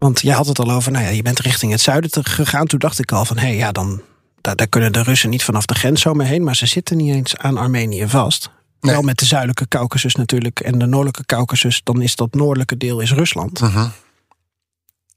Want 0.00 0.20
jij 0.20 0.34
had 0.34 0.46
het 0.46 0.58
al 0.58 0.70
over, 0.70 0.92
nou 0.92 1.04
ja, 1.04 1.10
je 1.10 1.22
bent 1.22 1.40
richting 1.40 1.72
het 1.72 1.80
zuiden 1.80 2.10
te- 2.10 2.24
gegaan. 2.24 2.66
Toen 2.66 2.78
dacht 2.78 2.98
ik 2.98 3.12
al 3.12 3.24
van, 3.24 3.38
hé, 3.38 3.46
hey, 3.46 3.56
ja, 3.56 3.72
dan 3.72 4.02
daar, 4.40 4.56
daar 4.56 4.66
kunnen 4.68 4.92
de 4.92 5.02
Russen 5.02 5.30
niet 5.30 5.44
vanaf 5.44 5.64
de 5.64 5.74
grens 5.74 6.00
zomaar 6.00 6.26
heen. 6.26 6.44
Maar 6.44 6.56
ze 6.56 6.66
zitten 6.66 6.96
niet 6.96 7.14
eens 7.14 7.36
aan 7.36 7.56
Armenië 7.56 8.08
vast. 8.08 8.50
Nee. 8.80 8.92
Wel 8.92 9.02
met 9.02 9.18
de 9.18 9.24
zuidelijke 9.24 9.68
Caucasus 9.68 10.14
natuurlijk 10.14 10.60
en 10.60 10.78
de 10.78 10.86
noordelijke 10.86 11.24
Caucasus. 11.26 11.80
Dan 11.84 12.02
is 12.02 12.16
dat 12.16 12.34
noordelijke 12.34 12.76
deel 12.76 13.00
is 13.00 13.12
Rusland. 13.12 13.60
Mhm. 13.60 13.88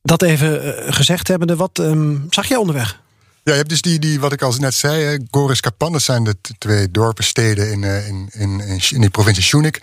Dat 0.02 0.22
even 0.22 0.78
eh, 0.86 0.94
gezegd 0.94 1.28
hebbende, 1.28 1.56
wat 1.56 1.80
ehm, 1.80 2.16
zag 2.30 2.48
jij 2.48 2.58
onderweg? 2.58 3.02
Ja, 3.44 3.52
je 3.52 3.58
hebt 3.58 3.70
dus 3.70 3.82
die, 3.82 4.00
die 4.00 4.20
wat 4.20 4.34
ik 4.34 4.42
al 4.42 4.54
net 4.58 4.74
zei, 4.74 5.20
Goris 5.32 5.60
Kapan, 5.60 5.92
dat 5.92 6.02
zijn 6.02 6.24
de 6.24 6.36
twee 6.58 6.92
dorpen, 6.92 7.24
steden 7.24 7.72
in, 7.72 7.84
eh, 7.84 8.08
in, 8.08 8.30
in, 8.32 8.60
in, 8.60 8.82
in 8.90 9.02
die 9.02 9.10
provincie 9.10 9.44
Shunik. 9.44 9.82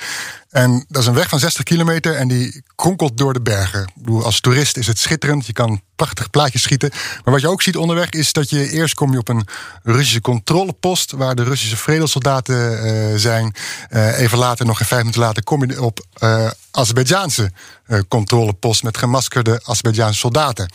En 0.50 0.84
dat 0.88 1.02
is 1.02 1.08
een 1.08 1.14
weg 1.14 1.28
van 1.28 1.38
60 1.38 1.62
kilometer 1.64 2.14
en 2.14 2.28
die 2.28 2.62
kronkelt 2.74 3.18
door 3.18 3.32
de 3.32 3.40
bergen. 3.40 3.80
Ik 3.80 3.94
bedoel, 3.94 4.24
als 4.24 4.40
toerist 4.40 4.76
is 4.76 4.86
het 4.86 4.98
schitterend, 4.98 5.46
je 5.46 5.52
kan 5.52 5.80
prachtig 5.96 6.30
plaatjes 6.30 6.62
schieten. 6.62 6.90
Maar 7.24 7.34
wat 7.34 7.40
je 7.40 7.48
ook 7.48 7.62
ziet 7.62 7.76
onderweg 7.76 8.10
is 8.10 8.32
dat 8.32 8.50
je 8.50 8.70
eerst 8.70 8.94
kom 8.94 9.12
je 9.12 9.18
op 9.18 9.28
een 9.28 9.46
Russische 9.82 10.20
controlepost, 10.20 11.10
waar 11.10 11.34
de 11.34 11.42
Russische 11.42 11.76
vredelsoldaten 11.76 12.82
eh, 12.82 13.16
zijn. 13.16 13.54
Eh, 13.88 14.18
even 14.18 14.38
later, 14.38 14.66
nog 14.66 14.80
een 14.80 14.86
vijf 14.86 15.00
minuten 15.00 15.22
later, 15.22 15.44
kom 15.44 15.64
je 15.64 15.82
op 15.82 16.06
eh 16.12 16.50
Azerbeidzjaanse 16.70 17.50
eh, 17.86 17.98
controlepost 18.08 18.82
met 18.82 18.98
gemaskerde 18.98 19.60
Azerbeidzjaanse 19.64 20.18
soldaten. 20.18 20.70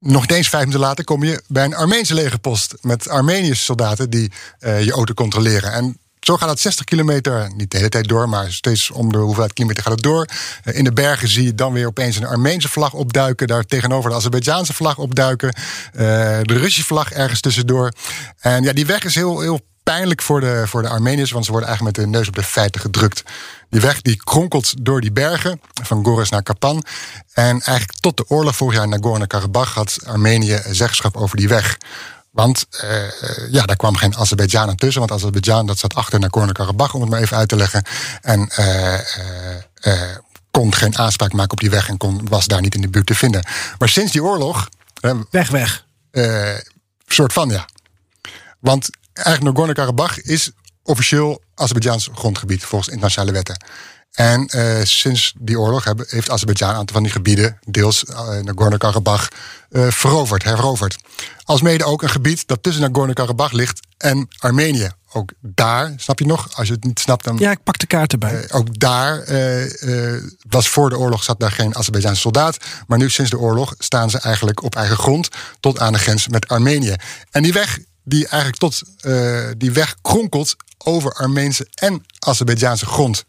Nog 0.00 0.26
eens 0.26 0.48
vijf 0.48 0.64
minuten 0.64 0.86
later 0.86 1.04
kom 1.04 1.24
je 1.24 1.42
bij 1.46 1.64
een 1.64 1.74
Armeense 1.74 2.14
legerpost 2.14 2.74
met 2.80 3.08
Armeniërs 3.08 3.64
soldaten 3.64 4.10
die 4.10 4.32
eh, 4.58 4.84
je 4.84 4.92
auto 4.92 5.14
controleren. 5.14 5.72
En 5.72 5.98
zo 6.20 6.36
gaat 6.36 6.48
het 6.48 6.60
60 6.60 6.84
kilometer, 6.84 7.50
niet 7.56 7.70
de 7.70 7.76
hele 7.76 7.88
tijd 7.88 8.08
door, 8.08 8.28
maar 8.28 8.52
steeds 8.52 8.90
om 8.90 9.12
de 9.12 9.18
hoeveelheid 9.18 9.52
kilometer 9.52 9.82
gaat 9.82 9.92
het 9.92 10.02
door. 10.02 10.26
Eh, 10.64 10.76
in 10.76 10.84
de 10.84 10.92
bergen 10.92 11.28
zie 11.28 11.44
je 11.44 11.54
dan 11.54 11.72
weer 11.72 11.86
opeens 11.86 12.16
een 12.16 12.26
Armeense 12.26 12.68
vlag 12.68 12.92
opduiken. 12.92 13.46
Daar 13.46 13.64
tegenover 13.64 14.10
de 14.10 14.16
Azerbeidzjaanse 14.16 14.72
vlag 14.72 14.98
opduiken. 14.98 15.54
Eh, 15.92 16.00
de 16.42 16.58
Russische 16.58 16.84
vlag 16.84 17.10
ergens 17.12 17.40
tussendoor. 17.40 17.92
En 18.38 18.62
ja, 18.62 18.72
die 18.72 18.86
weg 18.86 19.04
is 19.04 19.14
heel, 19.14 19.40
heel 19.40 19.60
pijnlijk 19.94 20.22
voor 20.22 20.40
de, 20.40 20.62
voor 20.66 20.82
de 20.82 20.88
Armeniërs, 20.88 21.30
want 21.30 21.44
ze 21.44 21.50
worden 21.50 21.68
eigenlijk 21.68 21.98
met 21.98 22.06
de 22.06 22.16
neus 22.18 22.28
op 22.28 22.34
de 22.34 22.42
feiten 22.42 22.80
gedrukt. 22.80 23.22
Die 23.70 23.80
weg 23.80 24.02
die 24.02 24.16
kronkelt 24.16 24.84
door 24.84 25.00
die 25.00 25.12
bergen, 25.12 25.60
van 25.82 26.04
Goris 26.04 26.28
naar 26.28 26.42
Kapan. 26.42 26.84
En 27.32 27.60
eigenlijk 27.60 28.00
tot 28.00 28.16
de 28.16 28.24
oorlog 28.28 28.56
vorig 28.56 28.74
jaar 28.74 28.84
in 28.84 28.90
Nagorno-Karabakh 28.90 29.74
had 29.74 29.98
Armenië 30.06 30.60
zeggenschap 30.70 31.16
over 31.16 31.36
die 31.36 31.48
weg. 31.48 31.78
Want 32.30 32.66
uh, 32.84 33.50
ja, 33.50 33.64
daar 33.64 33.76
kwam 33.76 33.96
geen 33.96 34.16
Azerbeidzjan 34.16 34.74
tussen. 34.74 35.00
Want 35.00 35.12
Azerbeidzjan 35.12 35.66
dat 35.66 35.78
zat 35.78 35.94
achter 35.94 36.20
Nagorno-Karabakh, 36.20 36.94
om 36.94 37.00
het 37.00 37.10
maar 37.10 37.20
even 37.20 37.36
uit 37.36 37.48
te 37.48 37.56
leggen. 37.56 37.84
En 38.20 38.50
uh, 38.58 40.02
kon 40.50 40.74
geen 40.74 40.98
aanspraak 40.98 41.32
maken 41.32 41.52
op 41.52 41.60
die 41.60 41.70
weg 41.70 41.88
en 41.88 41.96
kon, 41.96 42.28
was 42.28 42.46
daar 42.46 42.60
niet 42.60 42.74
in 42.74 42.80
de 42.80 42.88
buurt 42.88 43.06
te 43.06 43.14
vinden. 43.14 43.46
Maar 43.78 43.88
sinds 43.88 44.12
die 44.12 44.22
oorlog. 44.22 44.68
weg, 45.30 45.50
weg. 45.50 45.84
soort 47.06 47.32
van 47.32 47.48
ja. 47.48 47.66
Want 48.58 48.90
eigenlijk 49.24 49.56
Nagorno-Karabakh 49.56 50.18
is 50.18 50.50
officieel 50.82 51.42
Azerbeidzjaans 51.54 52.08
grondgebied 52.14 52.64
volgens 52.64 52.88
internationale 52.90 53.32
wetten. 53.32 53.56
En 54.12 54.50
uh, 54.54 54.80
sinds 54.82 55.34
die 55.38 55.58
oorlog 55.58 55.84
hebben, 55.84 56.06
heeft 56.08 56.30
Azerbeidzjan 56.30 56.70
een 56.70 56.76
aantal 56.76 56.94
van 56.94 57.02
die 57.02 57.12
gebieden, 57.12 57.58
deels 57.66 58.04
uh, 58.04 58.38
Nagorno-Karabakh, 58.40 59.28
uh, 59.70 59.90
veroverd, 59.90 60.42
heroverd. 60.42 60.96
Alsmede 61.44 61.84
ook 61.84 62.02
een 62.02 62.10
gebied 62.10 62.46
dat 62.46 62.62
tussen 62.62 62.82
Nagorno-Karabakh 62.82 63.52
ligt 63.52 63.80
en 63.96 64.28
Armenië. 64.38 64.90
Ook 65.12 65.32
daar, 65.40 65.92
snap 65.96 66.18
je 66.18 66.26
nog? 66.26 66.56
Als 66.56 66.68
je 66.68 66.74
het 66.74 66.84
niet 66.84 67.00
snapt, 67.00 67.24
dan. 67.24 67.36
Ja, 67.36 67.50
ik 67.50 67.62
pak 67.62 67.78
de 67.78 67.86
kaart 67.86 68.12
erbij. 68.12 68.50
ook 68.50 68.78
daar 68.78 69.24
was 70.48 70.68
voor 70.68 70.90
de 70.90 70.98
oorlog 70.98 71.24
zat 71.24 71.40
daar 71.40 71.52
geen 71.52 71.76
Azerbeidzjaanse 71.76 72.20
soldaat. 72.20 72.56
Maar 72.86 72.98
nu 72.98 73.10
sinds 73.10 73.30
de 73.30 73.38
oorlog 73.38 73.74
staan 73.78 74.10
ze 74.10 74.18
eigenlijk 74.18 74.62
op 74.62 74.76
eigen 74.76 74.96
grond 74.96 75.28
tot 75.60 75.78
aan 75.78 75.92
de 75.92 75.98
grens 75.98 76.28
met 76.28 76.48
Armenië. 76.48 76.94
En 77.30 77.42
die 77.42 77.52
weg 77.52 77.78
die 78.08 78.26
eigenlijk 78.26 78.60
tot 78.60 78.82
die 79.58 79.70
weg 79.70 79.96
kronkelt 80.02 80.56
over 80.78 81.12
Armeense 81.12 81.66
en 81.74 82.04
Azerbeidzjaanse 82.18 82.86
grond. 82.86 83.24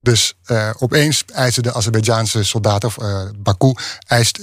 Dus 0.00 0.34
uh, 0.46 0.70
opeens 0.78 1.24
eisen 1.34 1.62
de 1.62 1.74
Azerbeidzjaanse 1.74 2.44
soldaten, 2.44 2.88
of 2.88 2.98
uh, 2.98 3.20
Baku, 3.36 3.74
eist 4.06 4.40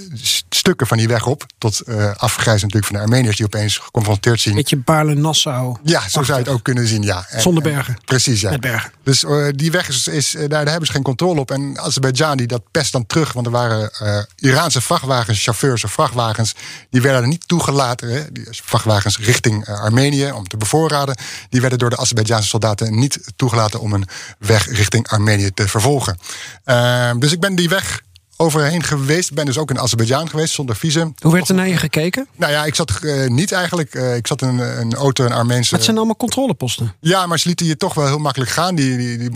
stukken 0.49 0.87
van 0.87 0.97
die 0.97 1.07
weg 1.07 1.25
op. 1.25 1.45
Tot 1.57 1.81
uh, 1.85 2.11
afgrijzen 2.15 2.67
natuurlijk 2.67 2.85
van 2.85 2.95
de 2.95 3.01
Armeniërs 3.01 3.35
die 3.35 3.45
opeens 3.45 3.77
geconfronteerd 3.77 4.41
zien. 4.41 4.55
Beetje 4.55 4.77
Baarle-Nassau. 4.77 5.77
Ja, 5.83 6.09
zo 6.09 6.23
zou 6.23 6.39
je 6.39 6.45
het 6.45 6.53
ook 6.53 6.63
kunnen 6.63 6.87
zien, 6.87 7.01
ja. 7.01 7.25
Zonder 7.37 7.63
bergen. 7.63 7.97
precies, 8.05 8.41
ja. 8.41 8.49
Met 8.49 8.61
bergen. 8.61 8.91
Dus 9.03 9.25
die 9.51 9.71
weg 9.71 9.87
is, 9.87 10.07
is 10.07 10.31
daar, 10.31 10.47
daar, 10.47 10.67
hebben 10.67 10.85
ze 10.85 10.93
geen 10.93 11.03
controle 11.03 11.39
op. 11.39 11.51
En 11.51 11.79
Azerbeidzjan 11.79 12.37
die 12.37 12.47
dat 12.47 12.61
pest 12.71 12.91
dan 12.91 13.05
terug. 13.05 13.33
Want 13.33 13.45
er 13.45 13.51
waren 13.51 13.91
Iraanse 14.35 14.81
vrachtwagens, 14.81 15.43
chauffeurs 15.43 15.83
of 15.83 15.91
vrachtwagens, 15.91 16.55
die 16.89 17.01
werden 17.01 17.29
niet 17.29 17.47
toegelaten. 17.47 18.09
Hè, 18.09 18.31
die 18.31 18.47
vrachtwagens 18.49 19.17
richting 19.17 19.67
Armenië 19.67 20.31
om 20.31 20.47
te 20.47 20.57
bevoorraden. 20.57 21.17
Die 21.49 21.61
werden 21.61 21.79
door 21.79 21.89
de 21.89 21.97
Azerbeidzjaanse 21.97 22.47
soldaten 22.47 22.99
niet 22.99 23.19
toegelaten 23.35 23.79
om 23.79 23.93
een 23.93 24.07
weg 24.39 24.67
richting 24.67 25.07
Armenië 25.07 25.52
te 25.53 25.67
vervolgen. 25.67 26.17
Uh, 26.65 27.11
dus 27.17 27.31
ik 27.31 27.39
ben 27.39 27.55
die 27.55 27.69
weg 27.69 28.01
overheen 28.37 28.83
geweest. 28.83 29.29
Ik 29.29 29.35
ben 29.35 29.45
dus 29.45 29.57
ook 29.57 29.69
in 29.69 29.79
Azerbeidzjan 29.79 30.29
geweest 30.29 30.53
zonder 30.53 30.75
visum. 30.75 31.13
Hoe 31.19 31.31
werd 31.31 31.49
er 31.49 31.55
naar 31.55 31.67
je 31.67 31.77
gekeken? 31.77 32.27
Nou 32.35 32.51
ja, 32.51 32.65
ik 32.65 32.75
zat 32.75 32.91
uh, 33.01 33.27
niet 33.27 33.51
eigenlijk. 33.51 33.95
Uh, 33.95 34.15
ik 34.15 34.27
zat 34.27 34.41
in 34.41 34.59
een 34.59 34.93
auto, 34.93 35.25
een 35.25 35.31
Armeense. 35.31 35.75
Het 35.75 35.83
zijn 35.83 35.97
allemaal 35.97 36.15
controleposten. 36.15 36.93
Ja, 36.99 37.25
maar 37.25 37.39
ze 37.39 37.47
lieten 37.47 37.65
je 37.65 37.77
toch 37.77 37.93
wel 37.93 38.07
heel 38.07 38.17
makkelijk 38.17 38.51
gaan. 38.51 38.75
Die, 38.75 39.17
die, 39.17 39.29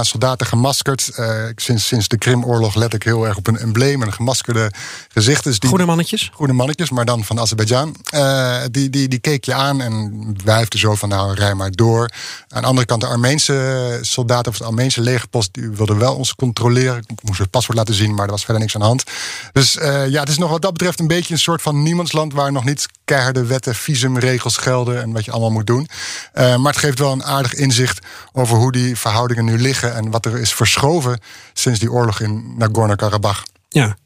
soldaten 0.00 0.46
gemaskerd. 0.46 1.10
Uh, 1.16 1.44
sinds, 1.56 1.86
sinds 1.86 2.08
de 2.08 2.18
Krimoorlog 2.18 2.74
let 2.74 2.94
ik 2.94 3.02
heel 3.02 3.26
erg 3.26 3.36
op 3.36 3.46
een 3.46 3.58
embleem, 3.58 4.02
een 4.02 4.12
gemaskerde 4.12 4.72
gezicht. 5.08 5.44
Dus 5.44 5.58
die, 5.58 5.70
goede 5.70 5.84
mannetjes. 5.84 6.30
Goede 6.34 6.52
mannetjes, 6.52 6.90
maar 6.90 7.04
dan 7.04 7.24
van 7.24 7.40
Azerbeidzjan. 7.40 7.96
die, 8.70 8.90
die, 8.90 9.08
die 9.08 9.18
keek 9.18 9.44
je 9.44 9.54
aan 9.54 9.80
en 9.80 10.34
wuifde 10.44 10.78
zo 10.78 10.94
van 10.94 11.08
nou, 11.08 11.34
rij 11.34 11.54
maar 11.54 11.70
door. 11.70 12.10
Aan 12.48 12.62
de 12.62 12.68
andere 12.68 12.86
kant 12.86 13.00
de 13.00 13.06
Armeense 13.06 13.98
soldaten 14.00 14.52
of 14.52 14.58
de 14.58 14.64
Armeense 14.64 15.00
legerpost, 15.00 15.48
die 15.52 15.70
wilden 15.70 15.98
wel 15.98 16.14
ons 16.14 16.34
controleren. 16.34 17.04
Ik 17.06 17.22
moest 17.22 17.38
het 17.38 17.50
paspoort 17.50 17.78
laten 17.78 17.94
zien, 17.94 18.14
maar 18.14 18.26
dat 18.26 18.30
was 18.30 18.44
verder 18.50 18.60
niks 18.60 18.74
aan 18.74 18.80
de 18.80 18.86
hand. 18.86 19.04
Dus 19.52 19.76
uh, 19.76 20.08
ja, 20.08 20.20
het 20.20 20.28
is 20.28 20.38
nog 20.38 20.50
wat 20.50 20.62
dat 20.62 20.72
betreft 20.72 21.00
een 21.00 21.06
beetje 21.06 21.34
een 21.34 21.40
soort 21.40 21.62
van 21.62 21.82
niemandsland 21.82 22.32
waar 22.32 22.52
nog 22.52 22.64
niet 22.64 22.86
keiharde 23.04 23.44
wetten, 23.44 23.74
visumregels 23.74 24.56
gelden 24.56 25.02
en 25.02 25.12
wat 25.12 25.24
je 25.24 25.30
allemaal 25.30 25.50
moet 25.50 25.66
doen. 25.66 25.88
Uh, 26.34 26.56
maar 26.56 26.72
het 26.72 26.82
geeft 26.82 26.98
wel 26.98 27.12
een 27.12 27.24
aardig 27.24 27.54
inzicht 27.54 28.06
over 28.32 28.56
hoe 28.56 28.72
die 28.72 28.96
verhoudingen 28.96 29.44
nu 29.44 29.58
liggen 29.58 29.94
en 29.94 30.10
wat 30.10 30.26
er 30.26 30.38
is 30.38 30.54
verschoven 30.54 31.20
sinds 31.52 31.78
die 31.78 31.90
oorlog 31.90 32.20
in 32.20 32.54
Nagorno-Karabakh. 32.58 33.42
Ja, 33.68 33.96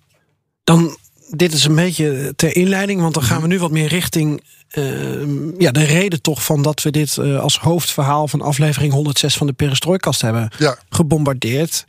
dan 0.64 0.96
dit 1.30 1.52
is 1.52 1.64
een 1.64 1.74
beetje 1.74 2.32
ter 2.36 2.56
inleiding, 2.56 3.00
want 3.00 3.14
dan 3.14 3.22
gaan 3.22 3.40
we 3.40 3.46
nu 3.46 3.58
wat 3.58 3.70
meer 3.70 3.88
richting 3.88 4.42
uh, 4.74 5.58
ja, 5.58 5.70
de 5.70 5.84
reden 5.84 6.22
toch 6.22 6.44
van 6.44 6.62
dat 6.62 6.82
we 6.82 6.90
dit 6.90 7.16
uh, 7.16 7.40
als 7.40 7.58
hoofdverhaal 7.58 8.28
van 8.28 8.40
aflevering 8.40 8.92
106 8.92 9.36
van 9.36 9.46
de 9.46 9.52
Perestrooikast 9.52 10.20
hebben 10.20 10.50
ja. 10.58 10.76
gebombardeerd. 10.88 11.84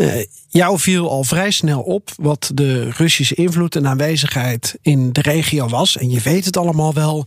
Uh, 0.00 0.24
jou 0.48 0.78
viel 0.78 1.10
al 1.10 1.24
vrij 1.24 1.50
snel 1.50 1.80
op 1.80 2.10
wat 2.16 2.50
de 2.54 2.90
Russische 2.90 3.34
invloed 3.34 3.76
en 3.76 3.86
aanwezigheid 3.86 4.78
in 4.82 5.12
de 5.12 5.20
regio 5.20 5.68
was. 5.68 5.96
En 5.96 6.10
je 6.10 6.20
weet 6.20 6.44
het 6.44 6.56
allemaal 6.56 6.94
wel. 6.94 7.26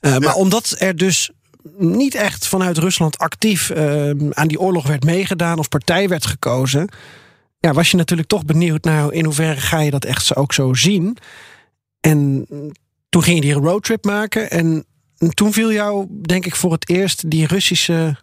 Uh, 0.00 0.12
ja. 0.12 0.18
Maar 0.18 0.34
omdat 0.34 0.74
er 0.78 0.96
dus 0.96 1.30
niet 1.78 2.14
echt 2.14 2.46
vanuit 2.46 2.78
Rusland 2.78 3.18
actief 3.18 3.70
uh, 3.70 4.10
aan 4.30 4.48
die 4.48 4.60
oorlog 4.60 4.86
werd 4.86 5.04
meegedaan 5.04 5.58
of 5.58 5.68
partij 5.68 6.08
werd 6.08 6.26
gekozen. 6.26 6.88
Ja, 7.58 7.72
was 7.72 7.90
je 7.90 7.96
natuurlijk 7.96 8.28
toch 8.28 8.44
benieuwd 8.44 8.84
naar 8.84 9.12
in 9.12 9.24
hoeverre 9.24 9.60
ga 9.60 9.80
je 9.80 9.90
dat 9.90 10.04
echt 10.04 10.36
ook 10.36 10.52
zo 10.52 10.74
zien. 10.74 11.16
En 12.00 12.46
toen 13.08 13.22
ging 13.22 13.36
je 13.36 13.42
die 13.42 13.52
roadtrip 13.52 14.04
maken. 14.04 14.50
En 14.50 14.84
toen 15.34 15.52
viel 15.52 15.72
jou, 15.72 16.06
denk 16.22 16.46
ik, 16.46 16.56
voor 16.56 16.72
het 16.72 16.88
eerst 16.88 17.30
die 17.30 17.46
Russische 17.46 18.16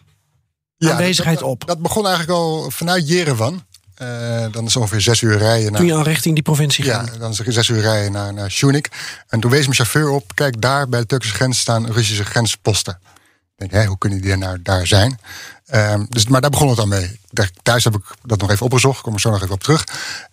ja, 0.78 0.92
aanwezigheid 0.92 1.40
dat, 1.40 1.48
op. 1.48 1.68
Dat 1.68 1.82
begon 1.82 2.06
eigenlijk 2.08 2.38
al 2.38 2.70
vanuit 2.72 3.08
Jerevan. 3.08 3.66
Uh, 4.02 4.46
dan 4.52 4.66
is 4.66 4.76
ongeveer 4.76 5.02
zes 5.02 5.22
uur 5.22 5.38
rijden. 5.38 5.72
Naar, 5.72 5.80
toen 5.80 5.90
je 5.90 5.96
al 5.96 6.04
richting 6.04 6.34
die 6.34 6.44
provincie 6.44 6.84
ging? 6.84 6.96
Ja, 6.96 7.18
dan 7.18 7.32
is 7.32 7.38
zes 7.38 7.68
uur 7.68 7.82
rijden 7.82 8.12
naar, 8.12 8.34
naar 8.34 8.52
Shunik. 8.52 8.90
En 9.28 9.40
toen 9.40 9.52
wees 9.52 9.64
mijn 9.64 9.76
chauffeur 9.76 10.10
op, 10.10 10.36
kijk 10.36 10.62
daar 10.62 10.90
bij 10.90 11.00
de 11.00 11.06
Turkse 11.06 11.34
grens 11.34 11.60
staan 11.60 11.92
Russische 11.92 12.26
grensposten. 12.26 13.00
Ik 13.58 13.70
denk, 13.70 13.72
hé, 13.72 13.86
hoe 13.88 13.98
kunnen 13.98 14.22
die 14.22 14.36
nou 14.36 14.62
daar 14.62 14.88
zijn? 14.88 15.20
Um, 15.74 16.06
dus, 16.10 16.28
maar 16.28 16.42
daar 16.42 16.50
begon 16.50 16.68
het 16.68 16.78
dan 16.78 16.88
mee. 16.88 17.20
Thuis 17.64 17.84
heb 17.84 17.96
ik 17.96 18.04
dat 18.24 18.40
nog 18.40 18.52
even 18.52 18.66
opgezocht, 18.66 19.02
kom 19.02 19.14
er 19.14 19.20
zo 19.20 19.30
nog 19.30 19.42
even 19.42 19.54
op 19.54 19.64
terug. 19.64 19.84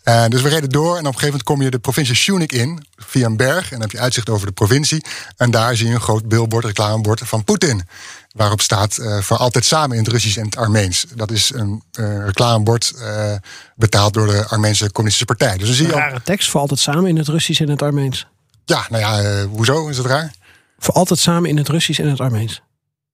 Uh, 0.05 0.24
dus 0.29 0.42
we 0.42 0.48
reden 0.48 0.70
door 0.70 0.92
en 0.92 0.98
op 0.98 0.98
een 0.98 1.05
gegeven 1.05 1.27
moment 1.27 1.42
kom 1.42 1.62
je 1.62 1.70
de 1.70 1.79
provincie 1.79 2.14
Shunik 2.14 2.53
in, 2.53 2.87
via 2.96 3.27
een 3.27 3.37
berg. 3.37 3.64
En 3.64 3.70
dan 3.70 3.81
heb 3.81 3.90
je 3.90 3.98
uitzicht 3.98 4.29
over 4.29 4.46
de 4.46 4.53
provincie. 4.53 5.05
En 5.37 5.50
daar 5.50 5.77
zie 5.77 5.88
je 5.88 5.94
een 5.94 6.00
groot 6.00 6.29
billboard, 6.29 6.64
reclamebord 6.64 7.20
van 7.24 7.44
Poetin. 7.44 7.88
Waarop 8.35 8.61
staat 8.61 8.99
uh, 8.99 9.20
voor 9.20 9.37
altijd 9.37 9.64
samen 9.64 9.97
in 9.97 10.03
het 10.03 10.12
Russisch 10.12 10.37
en 10.37 10.44
het 10.44 10.57
Armeens. 10.57 11.07
Dat 11.14 11.31
is 11.31 11.53
een 11.55 11.83
uh, 11.99 12.25
reclamebord 12.25 12.92
uh, 12.97 13.33
betaald 13.77 14.14
door 14.14 14.27
de 14.27 14.47
Armeense 14.49 14.92
Communistische 14.92 15.25
Partij. 15.25 15.57
Dus 15.57 15.66
dan 15.66 15.77
zie 15.77 15.87
je 15.87 15.92
een 15.92 15.99
rare 15.99 16.23
tekst 16.23 16.51
voor 16.51 16.61
altijd 16.61 16.81
samen 16.81 17.07
in 17.07 17.16
het 17.16 17.29
Russisch 17.29 17.61
en 17.61 17.68
het 17.68 17.83
Armeens. 17.83 18.27
Ja, 18.64 18.87
nou 18.88 19.03
ja, 19.03 19.44
hoezo 19.47 19.88
is 19.88 19.97
het 19.97 20.07
raar? 20.07 20.33
Voor 20.79 20.94
altijd 20.94 21.18
samen 21.18 21.51
in 21.51 21.57
het 21.57 21.68
Russisch 21.68 22.01
en 22.01 22.09
het 22.09 22.20
Armeens. 22.20 22.62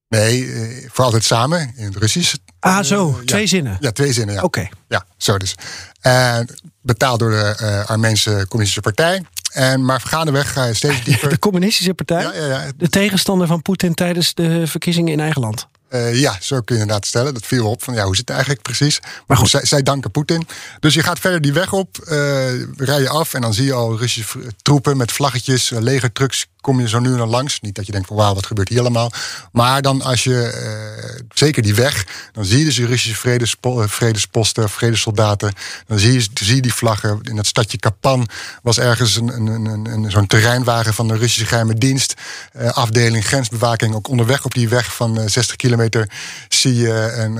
Nee, 0.07 0.49
voor 0.91 1.05
altijd 1.05 1.23
samen 1.23 1.73
in 1.75 1.85
het 1.85 1.95
Russisch. 1.95 2.35
Ah, 2.59 2.83
zo, 2.83 3.21
twee 3.25 3.47
zinnen. 3.47 3.77
Ja, 3.79 3.91
twee 3.91 4.13
zinnen. 4.13 4.35
Ja. 4.35 4.43
Oké. 4.43 4.59
Okay. 4.59 4.71
Ja, 4.87 5.05
zo 5.17 5.37
dus. 5.37 5.55
Betaald 6.81 7.19
door 7.19 7.31
de 7.31 7.83
Armeense 7.87 8.29
Communistische 8.31 8.81
Partij. 8.81 9.25
En 9.51 9.85
maar 9.85 10.01
gaandeweg 10.01 10.53
ga 10.53 10.65
je 10.65 10.73
steeds 10.73 11.03
dieper. 11.05 11.29
De 11.29 11.39
Communistische 11.39 11.93
Partij? 11.93 12.21
Ja, 12.21 12.33
ja, 12.33 12.47
ja. 12.47 12.71
De 12.77 12.89
tegenstander 12.89 13.47
van 13.47 13.61
Poetin 13.61 13.93
tijdens 13.93 14.33
de 14.33 14.67
verkiezingen 14.67 15.13
in 15.13 15.19
eigen 15.19 15.41
land. 15.41 15.67
Uh, 15.93 16.19
ja, 16.19 16.37
zo 16.41 16.61
kun 16.61 16.75
je 16.75 16.81
inderdaad 16.81 17.05
stellen. 17.05 17.33
Dat 17.33 17.45
viel 17.45 17.69
op 17.69 17.83
van 17.83 17.93
ja, 17.93 18.03
hoe 18.03 18.15
zit 18.15 18.27
het 18.27 18.29
eigenlijk 18.29 18.61
precies? 18.61 18.99
Maar 19.27 19.37
goed, 19.37 19.49
zij, 19.49 19.65
zij 19.65 19.83
danken 19.83 20.11
Poetin. 20.11 20.47
Dus 20.79 20.93
je 20.93 21.03
gaat 21.03 21.19
verder 21.19 21.41
die 21.41 21.53
weg 21.53 21.73
op, 21.73 21.97
uh, 22.03 22.09
rij 22.77 23.01
je 23.01 23.09
af 23.09 23.33
en 23.33 23.41
dan 23.41 23.53
zie 23.53 23.65
je 23.65 23.73
al 23.73 23.97
Russische 23.97 24.39
troepen 24.61 24.97
met 24.97 25.11
vlaggetjes, 25.11 25.69
legertrucks. 25.69 26.47
Kom 26.61 26.79
je 26.79 26.89
zo 26.89 26.99
nu 26.99 27.11
en 27.11 27.17
dan 27.17 27.29
langs. 27.29 27.59
Niet 27.59 27.75
dat 27.75 27.85
je 27.85 27.91
denkt 27.91 28.07
van 28.07 28.15
wauw, 28.15 28.33
wat 28.33 28.45
gebeurt 28.45 28.69
hier 28.69 28.79
allemaal. 28.79 29.11
Maar 29.51 29.81
dan 29.81 30.01
als 30.01 30.23
je, 30.23 31.23
zeker 31.33 31.63
die 31.63 31.75
weg, 31.75 32.05
dan 32.31 32.45
zie 32.45 32.59
je 32.59 32.65
dus 32.65 32.75
die 32.75 32.85
Russische 32.85 33.15
vredespo 33.15 33.83
vredesposten, 33.87 34.69
vredessoldaten. 34.69 35.53
Dan 35.87 35.99
zie 35.99 36.13
je, 36.13 36.27
zie 36.33 36.61
die 36.61 36.73
vlaggen. 36.73 37.19
In 37.23 37.37
het 37.37 37.47
stadje 37.47 37.77
Kapan 37.77 38.27
was 38.61 38.77
ergens 38.77 39.15
een, 39.15 39.27
een, 39.27 39.65
een, 39.65 39.85
een 39.85 40.11
zo'n 40.11 40.27
terreinwagen 40.27 40.93
van 40.93 41.07
de 41.07 41.17
Russische 41.17 41.45
geheime 41.45 41.73
dienst. 41.73 42.13
afdeling 42.71 43.25
grensbewaking, 43.25 43.95
ook 43.95 44.07
onderweg 44.07 44.45
op 44.45 44.53
die 44.53 44.69
weg 44.69 44.95
van 44.95 45.29
60 45.29 45.55
kilometer 45.55 46.09
zie 46.49 46.75
je 46.75 47.13
een, 47.15 47.39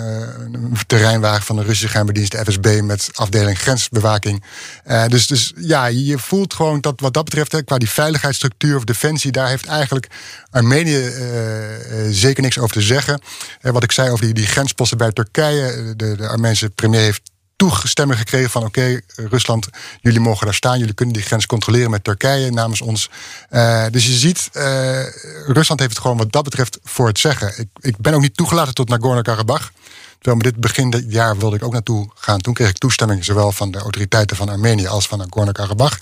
terreinwagen 0.88 1.44
van 1.44 1.56
de 1.56 1.62
Russische 1.62 1.88
geheime 1.88 2.12
de 2.12 2.44
FSB, 2.46 2.82
met 2.84 3.10
afdeling 3.14 3.60
grensbewaking. 3.60 4.44
dus, 5.08 5.28
dus 5.28 5.54
ja, 5.56 5.86
je 5.86 6.18
voelt 6.18 6.54
gewoon 6.54 6.82
dat 6.82 7.00
wat 7.00 7.14
dat 7.14 7.24
betreft, 7.24 7.52
hè, 7.52 7.64
qua 7.64 7.78
die 7.78 7.90
veiligheidsstructuur 7.90 8.76
of 8.76 8.84
defensie, 8.84 9.10
daar 9.20 9.48
heeft 9.48 9.66
eigenlijk 9.66 10.08
Armenië 10.50 11.12
zeker 12.10 12.44
niks 12.44 12.58
over 12.58 12.76
te 12.76 12.82
zeggen. 12.82 13.22
wat 13.62 13.84
ik 13.84 13.92
zei 13.92 14.10
over 14.10 14.26
die, 14.26 14.34
die 14.34 14.48
grensposten 14.48 14.98
bij 14.98 15.12
Turkije, 15.12 15.94
de, 15.96 16.16
de 16.16 16.28
Armeense 16.28 16.70
premier 16.70 17.02
heeft 17.02 17.22
toegestemming 17.56 18.20
gekregen 18.20 18.50
van 18.50 18.64
oké, 18.64 19.02
Rusland, 19.16 19.68
jullie 20.02 20.20
mogen 20.20 20.46
daar 20.46 20.56
staan, 20.56 20.80
jullie 20.80 20.94
kunnen 20.94 21.16
die 21.16 21.24
grens 21.24 21.46
controleren 21.46 21.92
met 21.92 22.04
Turkije 22.04 22.52
namens 22.52 22.82
ons. 22.82 23.10
Dus 23.92 24.08
je 24.08 24.14
ziet, 24.14 24.50
Rusland 25.48 25.80
heeft 25.80 25.92
het 25.92 26.02
gewoon 26.02 26.18
wat 26.18 26.32
dat 26.32 26.44
betreft 26.44 26.80
voor 26.84 27.08
het 27.08 27.20
zeggen. 27.20 27.54
Ik, 27.58 27.68
ik 27.80 27.98
ben 27.98 28.14
ook 28.14 28.22
niet 28.22 28.38
toegelaten 28.38 28.74
tot 28.74 28.90
Nagorno-Karabakh. 28.90 29.72
Terwijl 30.22 30.44
met 30.44 30.54
dit 30.54 30.62
begin 30.62 30.90
dit 30.90 31.06
jaar 31.08 31.38
wilde 31.38 31.56
ik 31.56 31.64
ook 31.64 31.72
naartoe 31.72 32.10
gaan. 32.16 32.40
Toen 32.40 32.54
kreeg 32.54 32.70
ik 32.70 32.78
toestemming 32.78 33.26
zowel 33.26 33.52
van 33.52 33.72
de 33.72 33.78
autoriteiten 33.78 34.38
van 34.38 34.50
Armenië 34.50 34.88
als 34.88 35.08
van 35.08 35.18
Nagorno-Karabakh. 35.18 35.98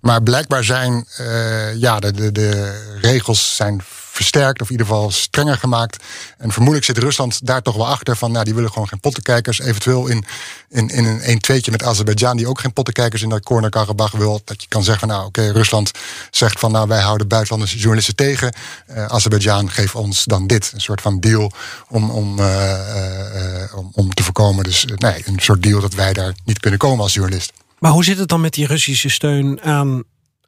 Maar 0.00 0.22
blijkbaar 0.22 0.64
zijn 0.64 1.06
uh, 1.20 1.74
ja, 1.74 2.00
de, 2.00 2.12
de, 2.12 2.32
de 2.32 2.98
regels 3.00 3.56
zijn 3.56 3.82
versterkt, 4.20 4.60
of 4.60 4.66
in 4.66 4.72
ieder 4.72 4.86
geval 4.86 5.10
strenger 5.10 5.56
gemaakt. 5.56 6.04
En 6.38 6.52
vermoedelijk 6.52 6.86
zit 6.86 6.98
Rusland 6.98 7.46
daar 7.46 7.62
toch 7.62 7.76
wel 7.76 7.88
achter 7.88 8.16
van, 8.16 8.32
nou, 8.32 8.44
die 8.44 8.54
willen 8.54 8.72
gewoon 8.72 8.88
geen 8.88 9.00
pottenkijkers. 9.00 9.60
Eventueel 9.60 10.06
in, 10.06 10.24
in, 10.68 10.88
in 10.88 11.04
een 11.04 11.20
1 11.20 11.38
tweetje 11.38 11.70
met 11.70 11.82
Azerbeidzjan, 11.82 12.36
die 12.36 12.46
ook 12.46 12.60
geen 12.60 12.72
pottenkijkers 12.72 13.22
in 13.22 13.28
dat 13.28 13.42
Korne-Karabach 13.42 14.12
wil. 14.12 14.40
Dat 14.44 14.62
je 14.62 14.68
kan 14.68 14.82
zeggen 14.82 15.08
van, 15.08 15.16
nou, 15.16 15.26
oké, 15.26 15.50
Rusland 15.50 15.90
zegt 16.30 16.58
van, 16.58 16.72
nou, 16.72 16.88
wij 16.88 17.00
houden 17.00 17.28
buitenlandse 17.28 17.76
journalisten 17.76 18.16
tegen. 18.16 18.54
Uh, 18.90 19.04
Azerbeidzjan 19.04 19.70
geeft 19.70 19.94
ons 19.94 20.24
dan 20.24 20.46
dit. 20.46 20.70
Een 20.74 20.80
soort 20.80 21.00
van 21.00 21.20
deal 21.20 21.52
om, 21.88 22.10
om, 22.10 22.38
uh, 22.38 23.64
om, 23.74 23.90
om 23.94 24.14
te 24.14 24.22
voorkomen. 24.22 24.64
Dus 24.64 24.84
nee, 24.96 25.22
een 25.26 25.38
soort 25.40 25.62
deal 25.62 25.80
dat 25.80 25.94
wij 25.94 26.12
daar 26.12 26.34
niet 26.44 26.60
kunnen 26.60 26.78
komen 26.78 27.02
als 27.02 27.14
journalist. 27.14 27.52
Maar 27.78 27.90
hoe 27.90 28.04
zit 28.04 28.18
het 28.18 28.28
dan 28.28 28.40
met 28.40 28.54
die 28.54 28.66
Russische 28.66 29.08
steun 29.08 29.62
aan 29.62 30.02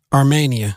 Armenië? 0.08 0.76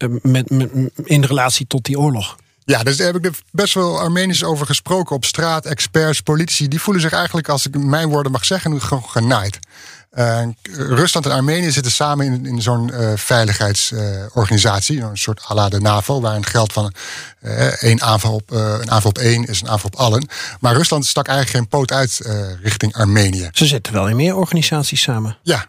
Eh, 0.00 0.08
met, 0.22 0.50
met, 0.50 0.70
in 1.04 1.24
relatie 1.24 1.66
tot 1.66 1.84
die 1.84 1.98
oorlog. 1.98 2.36
Ja, 2.64 2.82
dus 2.82 2.96
daar 2.96 3.12
heb 3.12 3.24
ik 3.24 3.32
best 3.50 3.74
wel 3.74 3.98
Armeniërs 3.98 4.44
over 4.44 4.66
gesproken 4.66 5.16
op 5.16 5.24
straat. 5.24 5.66
Experts, 5.66 6.20
politici, 6.20 6.68
die 6.68 6.80
voelen 6.80 7.02
zich 7.02 7.12
eigenlijk, 7.12 7.48
als 7.48 7.66
ik 7.66 7.78
mijn 7.78 8.08
woorden 8.08 8.32
mag 8.32 8.44
zeggen, 8.44 8.80
gewoon 8.80 9.08
genaaid. 9.08 9.58
Uh, 10.14 10.42
Rusland 10.72 11.26
en 11.26 11.32
Armenië 11.32 11.70
zitten 11.70 11.92
samen 11.92 12.26
in, 12.26 12.46
in 12.46 12.62
zo'n 12.62 12.90
uh, 12.92 13.12
veiligheidsorganisatie, 13.16 14.96
uh, 14.96 15.04
een 15.04 15.16
soort 15.16 15.50
à 15.50 15.54
la 15.54 15.68
de 15.68 15.80
NAVO, 15.80 16.20
waarin 16.20 16.46
geldt 16.46 16.72
van 16.72 16.92
één 17.80 18.02
aanval 18.02 18.34
op, 18.34 18.50
een 18.50 18.90
aanval 18.90 19.10
op 19.10 19.18
één 19.18 19.44
is 19.44 19.60
een 19.60 19.68
aanval 19.68 19.90
op 19.92 19.98
allen. 19.98 20.28
Maar 20.60 20.74
Rusland 20.74 21.06
stak 21.06 21.26
eigenlijk 21.26 21.56
geen 21.56 21.68
poot 21.68 21.92
uit 21.92 22.20
richting 22.62 22.94
Armenië. 22.94 23.48
Ze 23.52 23.66
zitten 23.66 23.92
wel 23.92 24.08
in 24.08 24.16
meer 24.16 24.36
organisaties 24.36 25.02
samen. 25.02 25.36
Ja, 25.42 25.66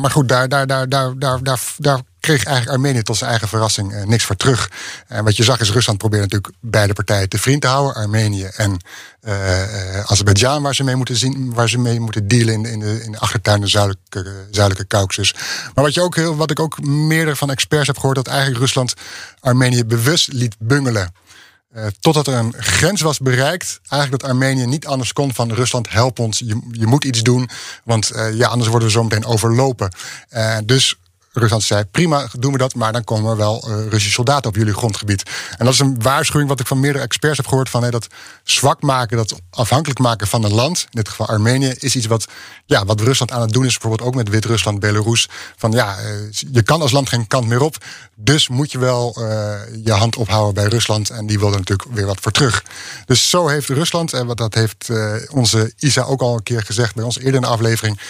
maar 0.00 0.10
goed, 0.10 0.28
daar, 0.28 0.48
daar, 0.48 0.66
daar, 0.66 0.88
daar, 0.88 1.18
daar, 1.18 1.58
daar, 1.78 2.00
kreeg 2.20 2.44
eigenlijk 2.44 2.76
Armenië 2.76 3.02
tot 3.02 3.16
zijn 3.16 3.30
eigen 3.30 3.48
verrassing 3.48 3.92
uh, 3.92 4.04
niks 4.04 4.24
voor 4.24 4.36
terug. 4.36 4.70
En 5.06 5.24
wat 5.24 5.36
je 5.36 5.42
zag 5.42 5.60
is 5.60 5.70
Rusland 5.70 5.98
probeert 5.98 6.22
natuurlijk 6.22 6.54
beide 6.60 6.92
partijen 6.92 7.28
te 7.28 7.38
vriend 7.38 7.60
te 7.60 7.66
houden. 7.66 7.94
Armenië 7.94 8.44
en 8.44 8.76
uh, 9.22 10.00
Azerbeidzjan, 10.00 10.62
waar 10.62 10.74
ze 10.74 10.84
mee 10.84 10.96
moeten 10.96 11.16
zien, 11.16 11.54
waar 11.54 11.68
ze 11.68 11.78
mee 11.78 12.00
moeten 12.00 12.28
dealen 12.28 12.54
in, 12.54 12.64
in, 12.64 12.80
de, 12.80 13.02
in 13.04 13.12
de 13.12 13.18
achtertuin 13.18 13.60
de 13.60 13.66
zuidelijke, 13.66 14.46
zuidelijke 14.50 14.86
Caucasus. 14.86 15.34
Maar 15.74 15.84
wat, 15.84 15.94
je 15.94 16.02
ook 16.02 16.16
heel, 16.16 16.36
wat 16.36 16.50
ik 16.50 16.60
ook 16.60 16.80
meerdere 16.84 17.36
van 17.36 17.50
experts 17.50 17.86
heb 17.86 17.98
gehoord, 17.98 18.16
dat 18.16 18.26
eigenlijk 18.26 18.60
Rusland 18.60 18.94
Armenië 19.40 19.84
bewust 19.84 20.32
liet 20.32 20.56
bungelen. 20.58 21.12
Uh, 21.76 21.86
totdat 22.00 22.26
er 22.26 22.34
een 22.34 22.54
grens 22.56 23.00
was 23.00 23.18
bereikt, 23.18 23.80
eigenlijk 23.88 24.22
dat 24.22 24.30
Armenië 24.30 24.66
niet 24.66 24.86
anders 24.86 25.12
kon 25.12 25.34
van 25.34 25.52
Rusland, 25.52 25.90
help 25.90 26.18
ons, 26.18 26.38
je, 26.38 26.60
je 26.70 26.86
moet 26.86 27.04
iets 27.04 27.22
doen, 27.22 27.48
want 27.84 28.12
uh, 28.14 28.34
ja, 28.34 28.48
anders 28.48 28.70
worden 28.70 28.88
we 28.88 28.94
zo 28.94 29.02
meteen 29.02 29.24
overlopen. 29.24 29.94
Uh, 30.30 30.56
dus 30.64 30.96
Rusland 31.32 31.62
zei: 31.62 31.84
prima, 31.84 32.28
doen 32.38 32.52
we 32.52 32.58
dat, 32.58 32.74
maar 32.74 32.92
dan 32.92 33.04
komen 33.04 33.30
er 33.30 33.36
wel 33.36 33.64
uh, 33.68 33.74
Russische 33.74 34.10
soldaten 34.10 34.50
op 34.50 34.56
jullie 34.56 34.74
grondgebied. 34.74 35.22
En 35.58 35.64
dat 35.64 35.74
is 35.74 35.80
een 35.80 36.02
waarschuwing 36.02 36.48
wat 36.48 36.60
ik 36.60 36.66
van 36.66 36.80
meerdere 36.80 37.04
experts 37.04 37.36
heb 37.36 37.46
gehoord: 37.46 37.68
van 37.68 37.90
dat 37.90 38.06
zwak 38.44 38.82
maken, 38.82 39.16
dat 39.16 39.40
afhankelijk 39.50 39.98
maken 39.98 40.26
van 40.26 40.44
een 40.44 40.52
land, 40.52 40.80
in 40.80 40.88
dit 40.90 41.08
geval 41.08 41.26
Armenië, 41.26 41.74
is 41.78 41.96
iets 41.96 42.06
wat, 42.06 42.26
ja, 42.66 42.84
wat 42.84 43.00
Rusland 43.00 43.32
aan 43.32 43.40
het 43.40 43.52
doen 43.52 43.64
is, 43.64 43.72
bijvoorbeeld 43.72 44.08
ook 44.08 44.14
met 44.14 44.28
Wit-Rusland, 44.28 44.80
Belarus. 44.80 45.28
Van 45.56 45.72
ja, 45.72 46.02
uh, 46.02 46.06
je 46.52 46.62
kan 46.62 46.80
als 46.80 46.92
land 46.92 47.08
geen 47.08 47.26
kant 47.26 47.46
meer 47.46 47.60
op, 47.60 47.76
dus 48.14 48.48
moet 48.48 48.72
je 48.72 48.78
wel 48.78 49.16
uh, 49.18 49.24
je 49.84 49.92
hand 49.92 50.16
ophouden 50.16 50.54
bij 50.54 50.66
Rusland. 50.66 51.10
En 51.10 51.26
die 51.26 51.38
wil 51.38 51.52
er 51.52 51.58
natuurlijk 51.58 51.88
weer 51.92 52.06
wat 52.06 52.20
voor 52.20 52.32
terug. 52.32 52.64
Dus 53.06 53.30
zo 53.30 53.48
heeft 53.48 53.68
Rusland, 53.68 54.12
en 54.12 54.26
wat 54.26 54.36
dat 54.36 54.54
heeft 54.54 54.88
onze 55.30 55.72
Isa 55.78 56.02
ook 56.02 56.20
al 56.20 56.34
een 56.34 56.42
keer 56.42 56.62
gezegd 56.62 56.94
bij 56.94 57.04
ons 57.04 57.18
eerder 57.18 57.34
in 57.34 57.40
de 57.40 57.46
aflevering 57.46 58.00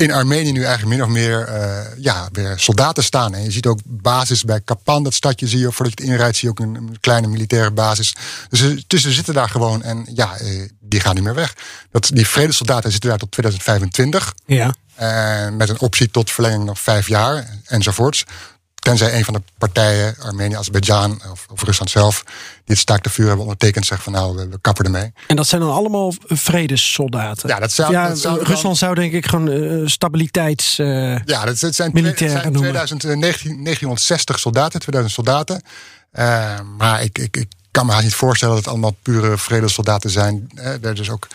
in 0.00 0.12
Armenië 0.12 0.52
nu 0.52 0.64
eigenlijk 0.64 0.96
min 0.96 1.02
of 1.02 1.12
meer 1.12 1.48
uh, 1.48 2.02
ja, 2.02 2.28
weer 2.32 2.58
soldaten 2.58 3.04
staan. 3.04 3.34
En 3.34 3.42
je 3.42 3.50
ziet 3.50 3.66
ook 3.66 3.80
basis 3.84 4.44
bij 4.44 4.60
Kapan, 4.60 5.02
dat 5.02 5.14
stadje 5.14 5.48
zie 5.48 5.58
je, 5.58 5.72
voordat 5.72 5.98
je 5.98 6.04
het 6.04 6.12
inrijdt, 6.12 6.36
zie 6.36 6.48
je 6.48 6.54
ook 6.54 6.66
een, 6.66 6.96
kleine 7.00 7.26
militaire 7.26 7.70
basis. 7.70 8.14
Dus, 8.48 8.84
dus 8.86 9.02
ze 9.02 9.12
zitten 9.12 9.34
daar 9.34 9.48
gewoon 9.48 9.82
en 9.82 10.06
ja, 10.14 10.40
uh, 10.40 10.68
die 10.80 11.00
gaan 11.00 11.14
niet 11.14 11.24
meer 11.24 11.34
weg. 11.34 11.54
Dat, 11.90 12.10
die 12.14 12.26
vredesoldaten 12.26 12.90
zitten 12.90 13.10
daar 13.10 13.18
tot 13.18 13.30
2025. 13.30 14.34
Ja. 14.46 14.74
Uh, 15.00 15.56
met 15.56 15.68
een 15.68 15.80
optie 15.80 16.10
tot 16.10 16.30
verlenging 16.30 16.64
nog 16.64 16.80
vijf 16.80 17.08
jaar 17.08 17.58
enzovoorts. 17.64 18.24
Tenzij 18.80 19.14
een 19.14 19.24
van 19.24 19.34
de 19.34 19.42
partijen, 19.58 20.14
Armenië, 20.22 20.54
Azerbeidzjan 20.54 21.22
of, 21.30 21.46
of 21.52 21.62
Rusland 21.62 21.90
zelf, 21.90 22.22
die 22.24 22.34
het 22.64 22.78
staakt 22.78 23.02
te 23.02 23.10
vuur 23.10 23.26
hebben 23.26 23.44
ondertekend, 23.44 23.86
zegt 23.86 24.02
van 24.02 24.12
nou, 24.12 24.36
we, 24.36 24.48
we, 24.48 24.58
kappen 24.60 24.84
ermee. 24.84 25.12
En 25.26 25.36
dat 25.36 25.46
zijn 25.46 25.60
dan 25.60 25.72
allemaal 25.72 26.12
vredessoldaten? 26.26 27.48
Ja, 27.48 27.58
dat 27.58 27.72
zou, 27.72 27.92
ja, 27.92 28.08
dat 28.08 28.18
zou 28.18 28.38
Rusland 28.38 28.62
dan, 28.62 28.76
zou 28.76 28.94
denk 28.94 29.12
ik 29.12 29.26
gewoon 29.26 29.48
uh, 29.48 29.86
stabiliteits. 29.86 30.78
Uh, 30.78 31.18
ja, 31.24 31.44
dat, 31.44 31.60
dat 31.60 31.74
zijn, 31.74 31.90
militair 31.92 32.30
zijn 32.30 32.52
2000, 32.52 33.02
1960 33.02 34.38
soldaten, 34.38 34.80
2000 34.80 35.14
soldaten. 35.14 35.62
Uh, 36.12 36.58
maar 36.76 37.02
ik, 37.02 37.18
ik, 37.18 37.36
ik 37.36 37.48
kan 37.70 37.86
me 37.86 37.92
haast 37.92 38.04
niet 38.04 38.14
voorstellen 38.14 38.54
dat 38.54 38.64
het 38.64 38.72
allemaal 38.72 38.96
pure 39.02 39.38
vredessoldaten 39.38 40.10
zijn. 40.10 40.50
er 40.82 41.00
is 41.00 41.10
ook 41.10 41.26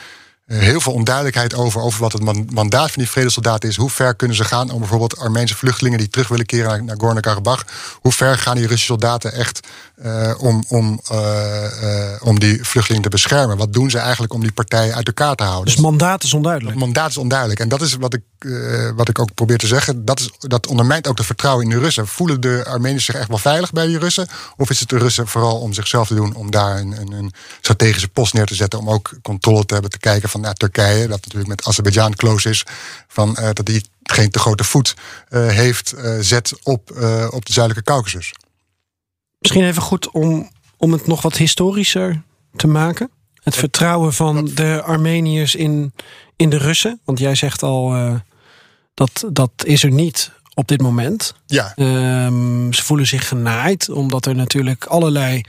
heel 0.45 0.81
veel 0.81 0.93
onduidelijkheid 0.93 1.53
over, 1.53 1.81
over 1.81 1.99
wat 1.99 2.13
het 2.13 2.51
mandaat 2.51 2.91
van 2.91 3.01
die 3.01 3.09
vredesoldaten 3.09 3.69
is. 3.69 3.75
Hoe 3.75 3.89
ver 3.89 4.15
kunnen 4.15 4.37
ze 4.37 4.43
gaan 4.43 4.71
om 4.71 4.79
bijvoorbeeld 4.79 5.17
Armeense 5.17 5.55
vluchtelingen 5.55 5.99
die 5.99 6.09
terug 6.09 6.27
willen 6.27 6.45
keren 6.45 6.67
naar, 6.67 6.83
naar 6.83 6.95
Gorno-Karabakh. 6.99 7.63
Hoe 8.01 8.11
ver 8.11 8.37
gaan 8.37 8.55
die 8.55 8.63
Russische 8.63 8.85
soldaten 8.85 9.33
echt 9.33 9.67
uh, 10.03 10.33
om, 10.37 10.63
om, 10.67 10.99
uh, 11.11 11.17
uh, 11.83 12.15
om 12.21 12.39
die 12.39 12.63
vluchtelingen 12.63 13.03
te 13.03 13.09
beschermen? 13.09 13.57
Wat 13.57 13.73
doen 13.73 13.89
ze 13.89 13.97
eigenlijk 13.97 14.33
om 14.33 14.41
die 14.41 14.51
partijen 14.51 14.95
uit 14.95 15.07
elkaar 15.07 15.35
te 15.35 15.43
houden? 15.43 15.65
Dus 15.65 15.83
mandaat 15.83 16.23
is 16.23 16.33
onduidelijk. 16.33 16.75
Het 16.75 16.85
mandaat 16.85 17.09
is 17.09 17.17
onduidelijk. 17.17 17.59
En 17.59 17.69
dat 17.69 17.81
is 17.81 17.95
wat 17.95 18.13
ik, 18.13 18.21
wat 18.95 19.09
ik 19.09 19.19
ook 19.19 19.33
probeer 19.33 19.57
te 19.57 19.67
zeggen. 19.67 20.05
Dat, 20.05 20.19
is, 20.19 20.31
dat 20.39 20.67
ondermijnt 20.67 21.07
ook 21.07 21.17
het 21.17 21.25
vertrouwen 21.25 21.63
in 21.63 21.69
de 21.69 21.79
Russen. 21.79 22.07
Voelen 22.07 22.41
de 22.41 22.65
Armeniërs 22.67 23.05
zich 23.05 23.15
echt 23.15 23.27
wel 23.27 23.37
veilig 23.37 23.71
bij 23.71 23.87
die 23.87 23.97
Russen? 23.97 24.27
Of 24.57 24.69
is 24.69 24.79
het 24.79 24.89
de 24.89 24.97
Russen 24.97 25.27
vooral 25.27 25.59
om 25.59 25.73
zichzelf 25.73 26.07
te 26.07 26.15
doen, 26.15 26.35
om 26.35 26.51
daar 26.51 26.79
een, 26.79 27.11
een, 27.11 27.33
strategische 27.61 28.07
post 28.07 28.33
neer 28.33 28.45
te 28.45 28.55
zetten, 28.55 28.79
om 28.79 28.89
ook 28.89 29.17
controle 29.21 29.65
te 29.65 29.73
hebben, 29.73 29.91
te 29.91 29.99
kijken 29.99 30.29
van 30.29 30.41
nou, 30.41 30.55
Turkije, 30.55 31.07
dat 31.07 31.21
natuurlijk 31.21 31.47
met 31.47 31.65
Azerbeidzjan 31.65 32.15
close 32.15 32.49
is, 32.49 32.63
van, 33.07 33.37
uh, 33.39 33.49
dat 33.53 33.65
die 33.65 33.85
geen 34.03 34.29
te 34.29 34.39
grote 34.39 34.63
voet 34.63 34.95
uh, 35.29 35.47
heeft, 35.47 35.93
zet 36.19 36.53
op, 36.63 36.89
op 37.29 37.45
de 37.45 37.53
zuidelijke 37.53 37.91
Caucasus. 37.91 38.33
Misschien 39.39 39.63
even 39.63 39.81
goed 39.81 40.11
om, 40.11 40.49
om 40.77 40.91
het 40.91 41.07
nog 41.07 41.21
wat 41.21 41.37
historischer 41.37 42.21
te 42.55 42.67
maken. 42.67 43.09
Het 43.45 43.55
vertrouwen 43.55 44.13
van 44.13 44.49
de 44.55 44.81
Armeniërs 44.85 45.55
in, 45.55 45.93
in 46.35 46.49
de 46.49 46.57
Russen. 46.57 46.99
Want 47.03 47.19
jij 47.19 47.35
zegt 47.35 47.63
al, 47.63 47.95
dat, 48.93 49.25
dat 49.31 49.51
is 49.63 49.83
er 49.83 49.91
niet 49.91 50.31
op 50.53 50.67
dit 50.67 50.81
moment. 50.81 51.33
Ja. 51.45 51.73
Um, 52.25 52.73
ze 52.73 52.83
voelen 52.83 53.07
zich 53.07 53.27
genaaid, 53.27 53.89
omdat 53.89 54.25
er 54.25 54.35
natuurlijk 54.35 54.85
allerlei 54.85 55.41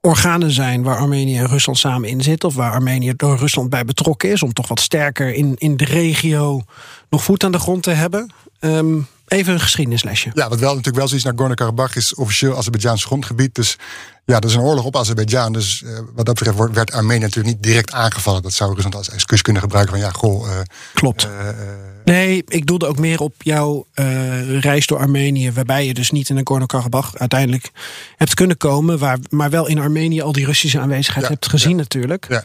organen 0.00 0.50
zijn 0.50 0.82
waar 0.82 0.96
Armenië 0.96 1.38
en 1.38 1.46
Rusland 1.46 1.78
samen 1.78 2.08
in 2.08 2.22
zitten. 2.22 2.48
Of 2.48 2.54
waar 2.54 2.72
Armenië 2.72 3.12
door 3.16 3.38
Rusland 3.38 3.70
bij 3.70 3.84
betrokken 3.84 4.30
is. 4.30 4.42
Om 4.42 4.52
toch 4.52 4.68
wat 4.68 4.80
sterker 4.80 5.34
in, 5.34 5.54
in 5.58 5.76
de 5.76 5.84
regio 5.84 6.62
nog 7.10 7.24
voet 7.24 7.44
aan 7.44 7.52
de 7.52 7.58
grond 7.58 7.82
te 7.82 7.90
hebben. 7.90 8.32
Um, 8.60 9.06
even 9.26 9.52
een 9.52 9.60
geschiedenislesje. 9.60 10.30
Ja, 10.34 10.48
wat 10.48 10.58
wel 10.58 10.68
natuurlijk 10.68 10.96
wel 10.96 11.08
zoiets 11.08 11.26
naar 11.26 11.34
Gorno-Karabakh 11.36 11.96
is 11.96 12.14
officieel 12.14 12.56
Azerbeidzjaans 12.56 13.04
grondgebied. 13.04 13.54
Dus 13.54 13.78
ja, 14.24 14.40
dat 14.40 14.50
is 14.50 14.56
een 14.56 14.62
oorlog 14.62 14.84
op 14.84 14.96
Azerbeidzjan. 14.96 15.52
Dus 15.52 15.82
uh, 15.84 15.98
wat 16.14 16.26
dat 16.26 16.34
betreft 16.34 16.74
werd 16.74 16.92
Armenië 16.92 17.20
natuurlijk 17.20 17.54
niet 17.54 17.62
direct 17.62 17.92
aangevallen. 17.92 18.42
Dat 18.42 18.52
zou 18.52 18.74
Rusland 18.74 18.94
als 18.94 19.10
excuus 19.10 19.42
kunnen 19.42 19.62
gebruiken 19.62 19.94
van 19.94 20.04
ja, 20.04 20.10
goh. 20.10 20.48
Uh, 20.48 20.58
Klopt. 20.94 21.24
Uh, 21.24 21.48
nee, 22.04 22.44
ik 22.48 22.66
doelde 22.66 22.86
ook 22.86 22.98
meer 22.98 23.20
op 23.20 23.34
jouw 23.38 23.86
reis 24.60 24.86
door 24.86 24.98
Armenië. 24.98 25.52
Waarbij 25.52 25.86
je 25.86 25.94
dus 25.94 26.10
niet 26.10 26.28
in 26.28 26.34
Nagorno-Karabakh 26.34 27.14
uiteindelijk 27.14 27.70
hebt 28.16 28.34
kunnen 28.34 28.56
komen. 28.56 28.98
Waar, 28.98 29.18
maar 29.30 29.50
wel 29.50 29.66
in 29.66 29.78
Armenië 29.78 30.22
al 30.22 30.32
die 30.32 30.46
Russische 30.46 30.80
aanwezigheid 30.80 31.24
ja, 31.24 31.32
hebt 31.32 31.48
gezien 31.48 31.70
ja, 31.70 31.76
natuurlijk. 31.76 32.26
Ja. 32.28 32.44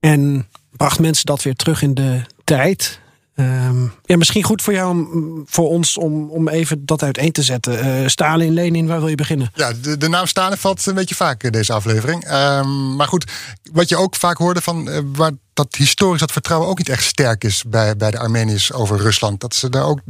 En 0.00 0.48
bracht 0.76 0.98
mensen 0.98 1.26
dat 1.26 1.42
weer 1.42 1.54
terug 1.54 1.82
in 1.82 1.94
de 1.94 2.20
tijd. 2.44 3.00
Um, 3.42 3.92
Ja, 4.04 4.16
misschien 4.16 4.42
goed 4.42 4.62
voor 4.62 4.72
jou, 4.72 4.90
om, 4.90 5.42
voor 5.46 5.68
ons, 5.68 5.98
om, 5.98 6.30
om 6.30 6.48
even 6.48 6.86
dat 6.86 7.02
uiteen 7.02 7.32
te 7.32 7.42
zetten. 7.42 7.86
Uh, 7.86 8.08
Stalin, 8.08 8.52
Lenin, 8.52 8.86
waar 8.86 8.98
wil 8.98 9.08
je 9.08 9.14
beginnen? 9.14 9.50
Ja, 9.54 9.72
de, 9.82 9.96
de 9.96 10.08
naam 10.08 10.26
Stalin 10.26 10.58
valt 10.58 10.86
een 10.86 10.94
beetje 10.94 11.14
vaak 11.14 11.42
in 11.42 11.52
deze 11.52 11.72
aflevering. 11.72 12.32
Um, 12.32 12.96
maar 12.96 13.08
goed, 13.08 13.30
wat 13.72 13.88
je 13.88 13.96
ook 13.96 14.16
vaak 14.16 14.36
hoorde 14.36 14.60
van 14.60 14.88
uh, 14.88 14.98
waar 15.12 15.32
dat 15.54 15.74
historisch 15.74 16.20
dat 16.20 16.32
vertrouwen 16.32 16.68
ook 16.68 16.78
niet 16.78 16.88
echt 16.88 17.04
sterk 17.04 17.44
is 17.44 17.64
bij, 17.66 17.96
bij 17.96 18.10
de 18.10 18.18
Armeniërs 18.18 18.72
over 18.72 18.98
Rusland. 18.98 19.40
Dat 19.40 19.54
ze 19.54 19.68
daar 19.68 19.84
ook 19.84 20.00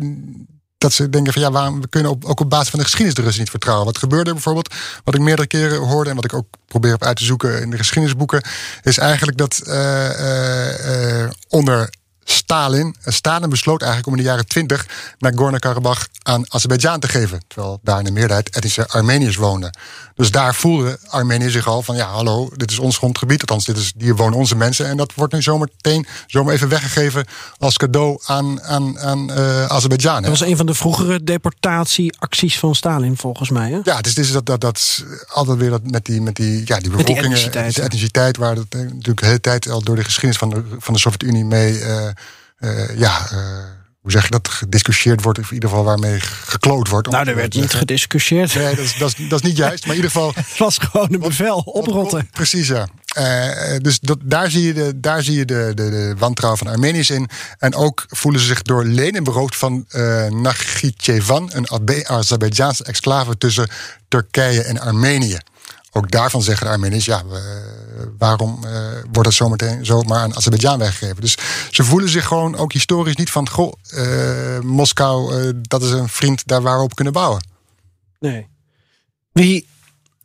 dat 0.78 0.93
ze 0.93 1.09
denken 1.09 1.33
van 1.33 1.43
ja, 1.43 1.51
waarom 1.51 1.80
we 1.80 1.89
kunnen 1.89 2.11
op, 2.11 2.24
ook 2.24 2.41
op 2.41 2.51
basis 2.51 2.68
van 2.68 2.78
de 2.78 2.85
geschiedenis 2.85 3.14
de 3.16 3.22
Russen 3.22 3.41
niet 3.41 3.51
vertrouwen. 3.51 3.87
Wat 3.87 3.99
gebeurde 3.99 4.33
bijvoorbeeld, 4.33 4.74
wat 5.05 5.14
ik 5.14 5.20
meerdere 5.20 5.49
keren 5.49 5.78
hoorde 5.78 6.11
en 6.11 6.16
wat 6.16 6.24
ik 6.24 6.35
ook 6.35 6.47
probeer 6.66 6.95
op 6.95 7.05
uit 7.05 7.16
te 7.16 7.24
zoeken 7.24 7.62
in 7.62 7.70
de 7.70 7.76
geschiedenisboeken, 7.76 8.43
is 8.83 8.99
eigenlijk 8.99 9.39
dat 9.39 9.62
uh, 9.64 11.22
uh, 11.22 11.30
onder 11.49 11.91
Stalin. 12.25 12.95
Stalin 13.05 13.51
besloot 13.51 13.83
eigenlijk 13.83 14.12
om 14.12 14.16
in 14.16 14.23
de 14.23 14.29
jaren 14.29 14.47
20 14.47 14.87
Nagorno-Karabakh 15.18 16.07
aan 16.23 16.45
Azerbeidzjan 16.49 17.01
te 17.01 17.09
geven. 17.09 17.43
Terwijl 17.47 17.81
daar 17.83 17.99
in 17.99 18.05
de 18.05 18.12
meerderheid 18.12 18.51
etnische 18.51 18.89
Armeniërs 18.89 19.37
woonden. 19.37 19.79
Dus 20.14 20.30
daar 20.30 20.54
voelden 20.54 20.98
Armeniërs 21.08 21.52
zich 21.52 21.66
al 21.66 21.82
van 21.82 21.96
ja, 21.96 22.06
hallo, 22.06 22.50
dit 22.56 22.70
is 22.70 22.78
ons 22.78 22.96
grondgebied. 22.96 23.40
Althans, 23.40 23.64
dit 23.64 23.76
is, 23.76 23.92
hier 23.98 24.16
wonen 24.16 24.38
onze 24.38 24.56
mensen. 24.56 24.86
En 24.86 24.96
dat 24.96 25.12
wordt 25.14 25.32
nu 25.32 25.42
zometeen 25.42 26.06
zomaar 26.26 26.54
even 26.54 26.68
weggegeven 26.68 27.26
als 27.58 27.76
cadeau 27.76 28.20
aan, 28.24 28.62
aan, 28.62 29.00
aan 29.00 29.30
uh, 29.30 29.64
Azerbeidzjan. 29.64 30.22
Dat 30.22 30.30
was 30.30 30.40
een 30.40 30.56
van 30.56 30.66
de 30.66 30.74
vroegere 30.74 31.24
deportatieacties 31.24 32.58
van 32.58 32.74
Stalin, 32.74 33.16
volgens 33.16 33.50
mij. 33.50 33.70
Hè? 33.70 33.80
Ja, 33.82 33.96
het 33.96 34.06
is, 34.06 34.16
het 34.16 34.24
is 34.24 34.32
dat, 34.32 34.46
dat, 34.46 34.60
dat 34.60 35.04
altijd 35.28 35.58
weer 35.58 35.70
dat 35.70 35.90
met 35.90 36.04
die, 36.04 36.20
met 36.20 36.36
die, 36.36 36.62
ja, 36.64 36.78
die 36.78 36.90
bevolkingen, 36.90 37.22
die 37.22 37.30
etniciteit, 37.30 37.74
die 37.74 37.84
etniciteit 37.84 38.36
waar 38.36 38.54
dat 38.54 38.66
natuurlijk 38.72 39.20
de 39.20 39.26
hele 39.26 39.40
tijd 39.40 39.70
al 39.70 39.82
door 39.82 39.96
de 39.96 40.04
geschiedenis 40.04 40.38
van 40.38 40.50
de, 40.50 40.62
van 40.78 40.94
de 40.94 41.00
Sovjet-Unie 41.00 41.44
mee. 41.44 41.78
Uh, 41.78 42.08
uh, 42.60 42.98
ja, 42.98 43.28
hoe 44.03 44.11
zeg 44.11 44.22
je 44.24 44.30
dat, 44.30 44.48
gediscussieerd 44.48 45.22
wordt, 45.22 45.38
of 45.38 45.48
in 45.48 45.55
ieder 45.55 45.68
geval 45.68 45.84
waarmee 45.84 46.20
gekloot 46.20 46.88
wordt. 46.88 47.11
Nou, 47.11 47.28
er 47.28 47.34
werd 47.34 47.55
niet 47.55 47.74
gediscussieerd. 47.74 48.55
Nee, 48.55 48.74
dat 48.74 48.84
is, 48.84 48.96
dat, 48.96 49.14
is, 49.18 49.28
dat 49.28 49.42
is 49.42 49.48
niet 49.48 49.57
juist, 49.57 49.86
maar 49.86 49.96
in 49.96 50.03
ieder 50.03 50.11
geval... 50.11 50.32
Het 50.48 50.59
was 50.59 50.78
gewoon 50.78 51.12
een 51.12 51.20
bevel, 51.20 51.59
oprotten. 51.59 52.18
Op, 52.18 52.24
op, 52.24 52.30
precies, 52.30 52.68
ja. 52.68 52.88
Uh, 53.18 53.78
dus 53.78 54.00
dat, 54.00 54.18
daar 54.22 54.50
zie 54.50 54.62
je, 54.62 54.72
de, 54.72 55.00
daar 55.00 55.22
zie 55.22 55.36
je 55.36 55.44
de, 55.44 55.72
de, 55.74 55.90
de 55.90 56.14
wantrouwen 56.18 56.64
van 56.64 56.72
Armeniërs 56.72 57.11
in. 57.11 57.28
En 57.59 57.74
ook 57.74 58.05
voelen 58.09 58.40
ze 58.40 58.46
zich 58.46 58.62
door 58.62 58.84
Lenin 58.84 59.24
beroofd 59.24 59.57
van 59.57 59.86
uh, 59.90 60.26
Nakhitjevan, 60.26 61.50
een 61.53 62.07
Azerbeidzjaanse 62.09 62.84
exclave 62.84 63.38
tussen 63.38 63.68
Turkije 64.09 64.62
en 64.62 64.80
Armenië 64.80 65.38
ook 65.93 66.11
daarvan 66.11 66.43
zeggen 66.43 66.66
de 66.66 66.72
Armeniërs, 66.72 67.05
ja, 67.05 67.26
we, 67.26 67.70
waarom 68.18 68.61
uh, 68.64 68.70
wordt 69.12 69.28
het 69.28 69.34
zometeen 69.34 69.84
zomaar 69.84 70.18
aan 70.18 70.36
Azerbeidzjan 70.36 70.78
weggegeven? 70.78 71.20
Dus 71.20 71.36
ze 71.70 71.84
voelen 71.84 72.09
zich 72.09 72.26
gewoon 72.26 72.57
ook 72.57 72.72
historisch 72.72 73.16
niet 73.16 73.30
van, 73.30 73.49
goh, 73.49 73.72
uh, 73.95 74.61
Moskou, 74.61 75.34
uh, 75.34 75.51
dat 75.62 75.82
is 75.82 75.90
een 75.90 76.09
vriend 76.09 76.47
daar 76.47 76.62
waar 76.62 76.78
we 76.78 76.84
op 76.84 76.95
kunnen 76.95 77.12
bouwen. 77.12 77.47
Nee. 78.18 78.49
Wie, 79.32 79.68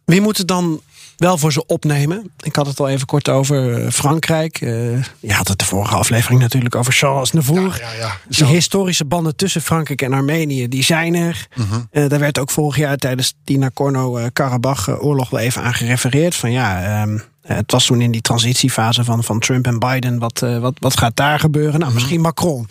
wie 0.06 0.22
moet 0.22 0.38
het 0.38 0.48
dan 0.48 0.82
wel 1.18 1.38
voor 1.38 1.52
ze 1.52 1.66
opnemen. 1.66 2.32
Ik 2.40 2.56
had 2.56 2.68
het 2.68 2.80
al 2.80 2.88
even 2.90 3.08
kort 3.08 3.30
over 3.30 3.92
Frankrijk. 3.92 4.62
Uh, 4.62 5.04
je 5.20 5.34
had 5.34 5.48
het 5.48 5.60
de 5.60 5.66
vorige 5.66 5.96
aflevering 5.96 6.42
natuurlijk 6.42 6.76
over 6.76 6.94
Charles 6.94 7.32
Navour. 7.32 7.78
Ja, 7.80 7.92
ja, 7.92 7.98
ja. 8.00 8.18
Dus 8.28 8.38
die 8.38 8.48
historische 8.48 9.06
banden 9.06 9.36
tussen 9.36 9.62
Frankrijk 9.62 10.02
en 10.02 10.14
Armenië, 10.14 10.68
die 10.68 10.84
zijn 10.84 11.16
er. 11.16 11.48
Mhm. 11.56 11.80
Uh, 11.92 12.10
daar 12.10 12.20
werd 12.20 12.40
ook 12.40 12.50
vorig 12.50 12.78
jaar 12.78 12.98
tijdens 12.98 13.34
die 13.44 13.58
Nagorno-Karabakh-oorlog 13.58 15.30
wel 15.30 15.40
even 15.40 15.62
aan 15.62 15.74
gerefereerd. 15.74 16.36
Van 16.36 16.52
ja, 16.52 17.02
um, 17.02 17.22
het 17.42 17.72
was 17.72 17.86
toen 17.86 18.02
in 18.02 18.12
die 18.12 18.22
transitiefase 18.22 19.04
van, 19.04 19.24
van 19.24 19.40
Trump 19.40 19.66
en 19.66 19.80
Biden. 19.80 20.20
Wat, 20.20 20.40
wat, 20.40 20.74
wat 20.80 20.98
gaat 20.98 21.16
daar 21.16 21.40
gebeuren? 21.40 21.74
Nou, 21.80 21.86
Mhm. 21.86 21.94
misschien 21.94 22.22
Macron. 22.22 22.68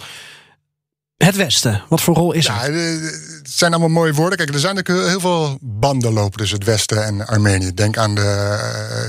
Het 1.16 1.36
Westen, 1.36 1.82
wat 1.88 2.00
voor 2.00 2.14
rol 2.14 2.32
is 2.32 2.46
Ja, 2.46 2.64
er? 2.64 2.74
eh, 2.74 3.00
het 3.42 3.50
zijn 3.50 3.70
allemaal 3.70 3.88
mooie 3.88 4.12
woorden. 4.14 4.36
Kijk, 4.38 4.52
er 4.54 4.58
zijn 4.60 4.74
natuurlijk 4.74 5.08
heel 5.08 5.20
veel 5.20 5.58
banden 5.60 6.12
lopen 6.12 6.38
tussen 6.38 6.58
het 6.58 6.66
Westen 6.66 7.04
en 7.04 7.26
Armenië. 7.26 7.74
Denk 7.74 7.96
aan 7.98 8.14
de 8.14 8.58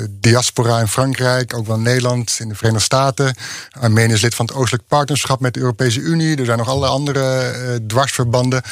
uh, 0.02 0.08
diaspora 0.12 0.80
in 0.80 0.88
Frankrijk, 0.88 1.54
ook 1.54 1.68
wel 1.68 1.76
in 1.76 1.82
Nederland, 1.82 2.38
in 2.40 2.50
de 2.50 2.56
Verenigde 2.56 2.84
Staten. 2.84 3.36
Armenië 3.80 4.14
is 4.14 4.22
lid 4.22 4.36
van 4.36 4.46
het 4.46 4.56
Oostelijk 4.56 4.88
Partnerschap 4.88 5.40
met 5.40 5.54
de 5.54 5.60
Europese 5.60 6.00
Unie. 6.00 6.36
Er 6.38 6.46
zijn 6.46 6.58
nog 6.58 6.68
allerlei 6.68 6.92
andere 6.92 7.54
uh, 7.58 7.76
dwarsverbanden. 7.88 8.62
Uh, 8.64 8.72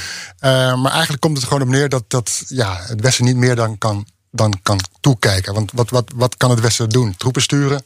maar 0.81 0.91
eigenlijk 0.91 1.21
komt 1.21 1.37
het 1.37 1.45
gewoon 1.45 1.61
op 1.61 1.67
neer 1.67 1.89
dat, 1.89 2.03
dat 2.07 2.43
ja, 2.47 2.79
het 2.81 3.01
Westen 3.01 3.25
niet 3.25 3.35
meer 3.37 3.55
dan 3.55 3.77
kan, 3.77 4.07
dan 4.31 4.59
kan 4.63 4.79
toekijken. 4.99 5.53
Want 5.53 5.71
wat, 5.73 5.89
wat, 5.89 6.11
wat 6.15 6.37
kan 6.37 6.49
het 6.49 6.59
Westen 6.59 6.89
doen? 6.89 7.15
Troepen 7.17 7.41
sturen? 7.41 7.83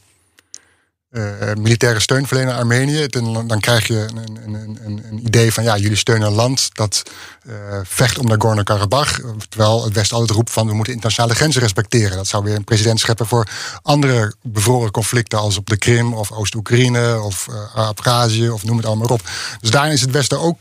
Uh, 1.11 1.53
militaire 1.57 1.99
steun 1.99 2.27
verlenen 2.27 2.53
aan 2.53 2.59
Armenië. 2.59 3.07
Dan, 3.07 3.47
dan 3.47 3.59
krijg 3.59 3.87
je 3.87 4.07
een, 4.15 4.39
een, 4.45 4.79
een, 4.85 5.03
een, 5.09 5.25
idee 5.25 5.53
van 5.53 5.63
ja, 5.63 5.77
jullie 5.77 5.97
steunen 5.97 6.27
een 6.27 6.33
land 6.33 6.69
dat 6.73 7.03
uh, 7.47 7.53
vecht 7.83 8.17
om 8.17 8.27
Nagorno-Karabakh. 8.27 9.19
Terwijl 9.49 9.83
het 9.83 9.93
Westen 9.93 10.17
altijd 10.17 10.37
roept 10.37 10.51
van 10.51 10.67
we 10.67 10.73
moeten 10.73 10.93
internationale 10.93 11.35
grenzen 11.35 11.61
respecteren. 11.61 12.17
Dat 12.17 12.27
zou 12.27 12.43
weer 12.43 12.55
een 12.55 12.63
president 12.63 12.99
scheppen 12.99 13.27
voor 13.27 13.47
andere 13.81 14.33
bevroren 14.41 14.91
conflicten 14.91 15.39
als 15.39 15.57
op 15.57 15.65
de 15.65 15.77
Krim 15.77 16.13
of 16.13 16.31
Oost-Oekraïne 16.31 17.21
of 17.21 17.47
uh, 17.49 17.75
Abhazie 17.75 18.53
of 18.53 18.63
noem 18.63 18.77
het 18.77 18.85
allemaal 18.85 19.07
op. 19.07 19.21
Dus 19.61 19.71
daarin 19.71 19.93
is 19.93 20.01
het 20.01 20.11
Westen 20.11 20.39
ook 20.39 20.59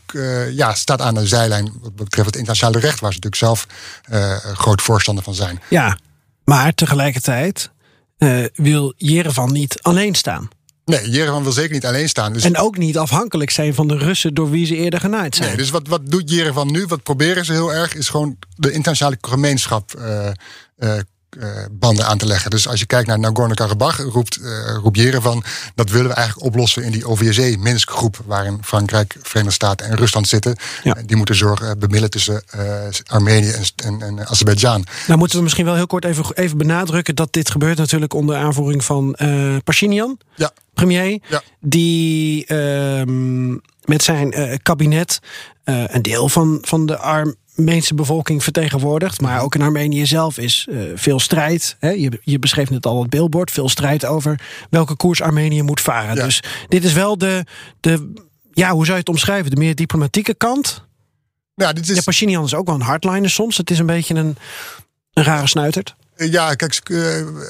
ja, 0.51 0.73
staat 0.73 1.01
aan 1.01 1.13
de 1.13 1.27
zijlijn 1.27 1.73
wat 1.81 1.95
betreft 1.95 2.27
het 2.27 2.35
internationale 2.35 2.79
recht, 2.79 2.99
waar 2.99 3.13
ze 3.13 3.19
natuurlijk 3.21 3.35
zelf 3.35 3.67
groot 4.53 4.81
voorstander 4.81 5.23
van 5.23 5.33
zijn. 5.33 5.61
Ja, 5.67 5.97
maar 6.43 6.73
tegelijkertijd 6.73 7.69
uh, 8.19 8.45
wil 8.53 8.93
Jerevan 8.97 9.51
niet 9.51 9.81
alleen 9.81 10.15
staan. 10.15 10.49
Nee, 10.85 11.09
Jerevan 11.09 11.43
wil 11.43 11.51
zeker 11.51 11.73
niet 11.73 11.85
alleen 11.85 12.09
staan. 12.09 12.33
Dus... 12.33 12.43
En 12.43 12.57
ook 12.57 12.77
niet 12.77 12.97
afhankelijk 12.97 13.49
zijn 13.49 13.73
van 13.73 13.87
de 13.87 13.97
Russen 13.97 14.33
door 14.33 14.49
wie 14.49 14.65
ze 14.65 14.75
eerder 14.75 14.99
genaaid 14.99 15.35
zijn. 15.35 15.47
Nee, 15.47 15.57
dus 15.57 15.69
wat, 15.69 15.87
wat 15.87 16.11
doet 16.11 16.29
Jerevan 16.29 16.71
nu? 16.71 16.85
Wat 16.85 17.03
proberen 17.03 17.45
ze 17.45 17.51
heel 17.51 17.73
erg? 17.73 17.95
Is 17.95 18.09
gewoon 18.09 18.37
de 18.55 18.71
internationale 18.71 19.17
gemeenschap 19.21 19.93
uh, 19.97 20.29
uh, 20.77 20.99
uh, 21.37 21.49
banden 21.71 22.05
aan 22.05 22.17
te 22.17 22.25
leggen. 22.25 22.49
Dus 22.49 22.67
als 22.67 22.79
je 22.79 22.85
kijkt 22.85 23.07
naar 23.07 23.19
Nagorno-Karabakh, 23.19 23.99
roept, 23.99 24.39
uh, 24.41 24.75
roept 24.81 24.97
Jerevan... 24.97 25.43
dat 25.75 25.89
willen 25.89 26.07
we 26.07 26.13
eigenlijk 26.13 26.47
oplossen 26.47 26.83
in 26.83 26.91
die 26.91 27.07
OVSE-Minsk-groep... 27.07 28.21
waarin 28.25 28.57
Frankrijk, 28.63 29.15
Verenigde 29.21 29.53
Staten 29.53 29.87
en 29.87 29.97
Rusland 29.97 30.27
zitten. 30.27 30.55
Ja. 30.83 30.97
Die 31.05 31.15
moeten 31.15 31.35
zorgen, 31.35 31.79
bemiddelen 31.79 32.09
tussen 32.09 32.43
Armenië 33.05 33.49
en, 33.49 33.63
en, 33.75 34.01
en 34.01 34.27
Azerbeidzjan. 34.27 34.85
Nou 35.07 35.19
moeten 35.19 35.37
we 35.37 35.43
misschien 35.43 35.65
wel 35.65 35.75
heel 35.75 35.87
kort 35.87 36.05
even, 36.05 36.25
even 36.33 36.57
benadrukken... 36.57 37.15
dat 37.15 37.33
dit 37.33 37.51
gebeurt 37.51 37.77
natuurlijk 37.77 38.13
onder 38.13 38.35
aanvoering 38.35 38.83
van 38.83 39.17
Pashinyan, 39.63 40.17
ja. 40.35 40.51
premier... 40.73 41.19
Ja. 41.27 41.41
die 41.59 42.45
uh, 42.47 43.01
met 43.83 44.03
zijn 44.03 44.59
kabinet 44.61 45.19
een 45.63 46.01
deel 46.01 46.29
van, 46.29 46.57
van 46.61 46.85
de 46.85 46.97
arm 46.97 47.35
Armeense 47.59 47.93
bevolking 47.93 48.43
vertegenwoordigt. 48.43 49.21
Maar 49.21 49.41
ook 49.41 49.55
in 49.55 49.61
Armenië 49.61 50.05
zelf 50.05 50.37
is 50.37 50.67
uh, 50.69 50.91
veel 50.95 51.19
strijd. 51.19 51.75
Hè? 51.79 51.89
Je, 51.89 52.19
je 52.23 52.39
beschreef 52.39 52.69
net 52.69 52.85
al 52.85 53.01
het 53.01 53.09
billboard. 53.09 53.51
Veel 53.51 53.69
strijd 53.69 54.05
over 54.05 54.39
welke 54.69 54.95
koers 54.95 55.21
Armenië 55.21 55.61
moet 55.61 55.81
varen. 55.81 56.15
Ja. 56.15 56.23
Dus 56.23 56.43
dit 56.67 56.83
is 56.83 56.93
wel 56.93 57.17
de, 57.17 57.45
de, 57.79 58.13
ja, 58.53 58.71
hoe 58.71 58.83
zou 58.83 58.93
je 58.93 58.99
het 58.99 59.09
omschrijven? 59.09 59.49
De 59.49 59.57
meer 59.57 59.75
diplomatieke 59.75 60.33
kant. 60.33 60.83
Ja, 61.55 61.73
dit 61.73 61.89
is... 61.89 61.95
ja 61.95 62.01
Pashinyan 62.01 62.43
is 62.43 62.53
ook 62.53 62.65
wel 62.65 62.75
een 62.75 62.81
hardliner 62.81 63.29
soms. 63.29 63.57
Het 63.57 63.71
is 63.71 63.79
een 63.79 63.85
beetje 63.85 64.15
een, 64.15 64.37
een 65.13 65.23
rare 65.23 65.47
snuiterd. 65.47 65.95
Ja, 66.15 66.53
kijk, 66.53 66.89
uh, 66.89 67.01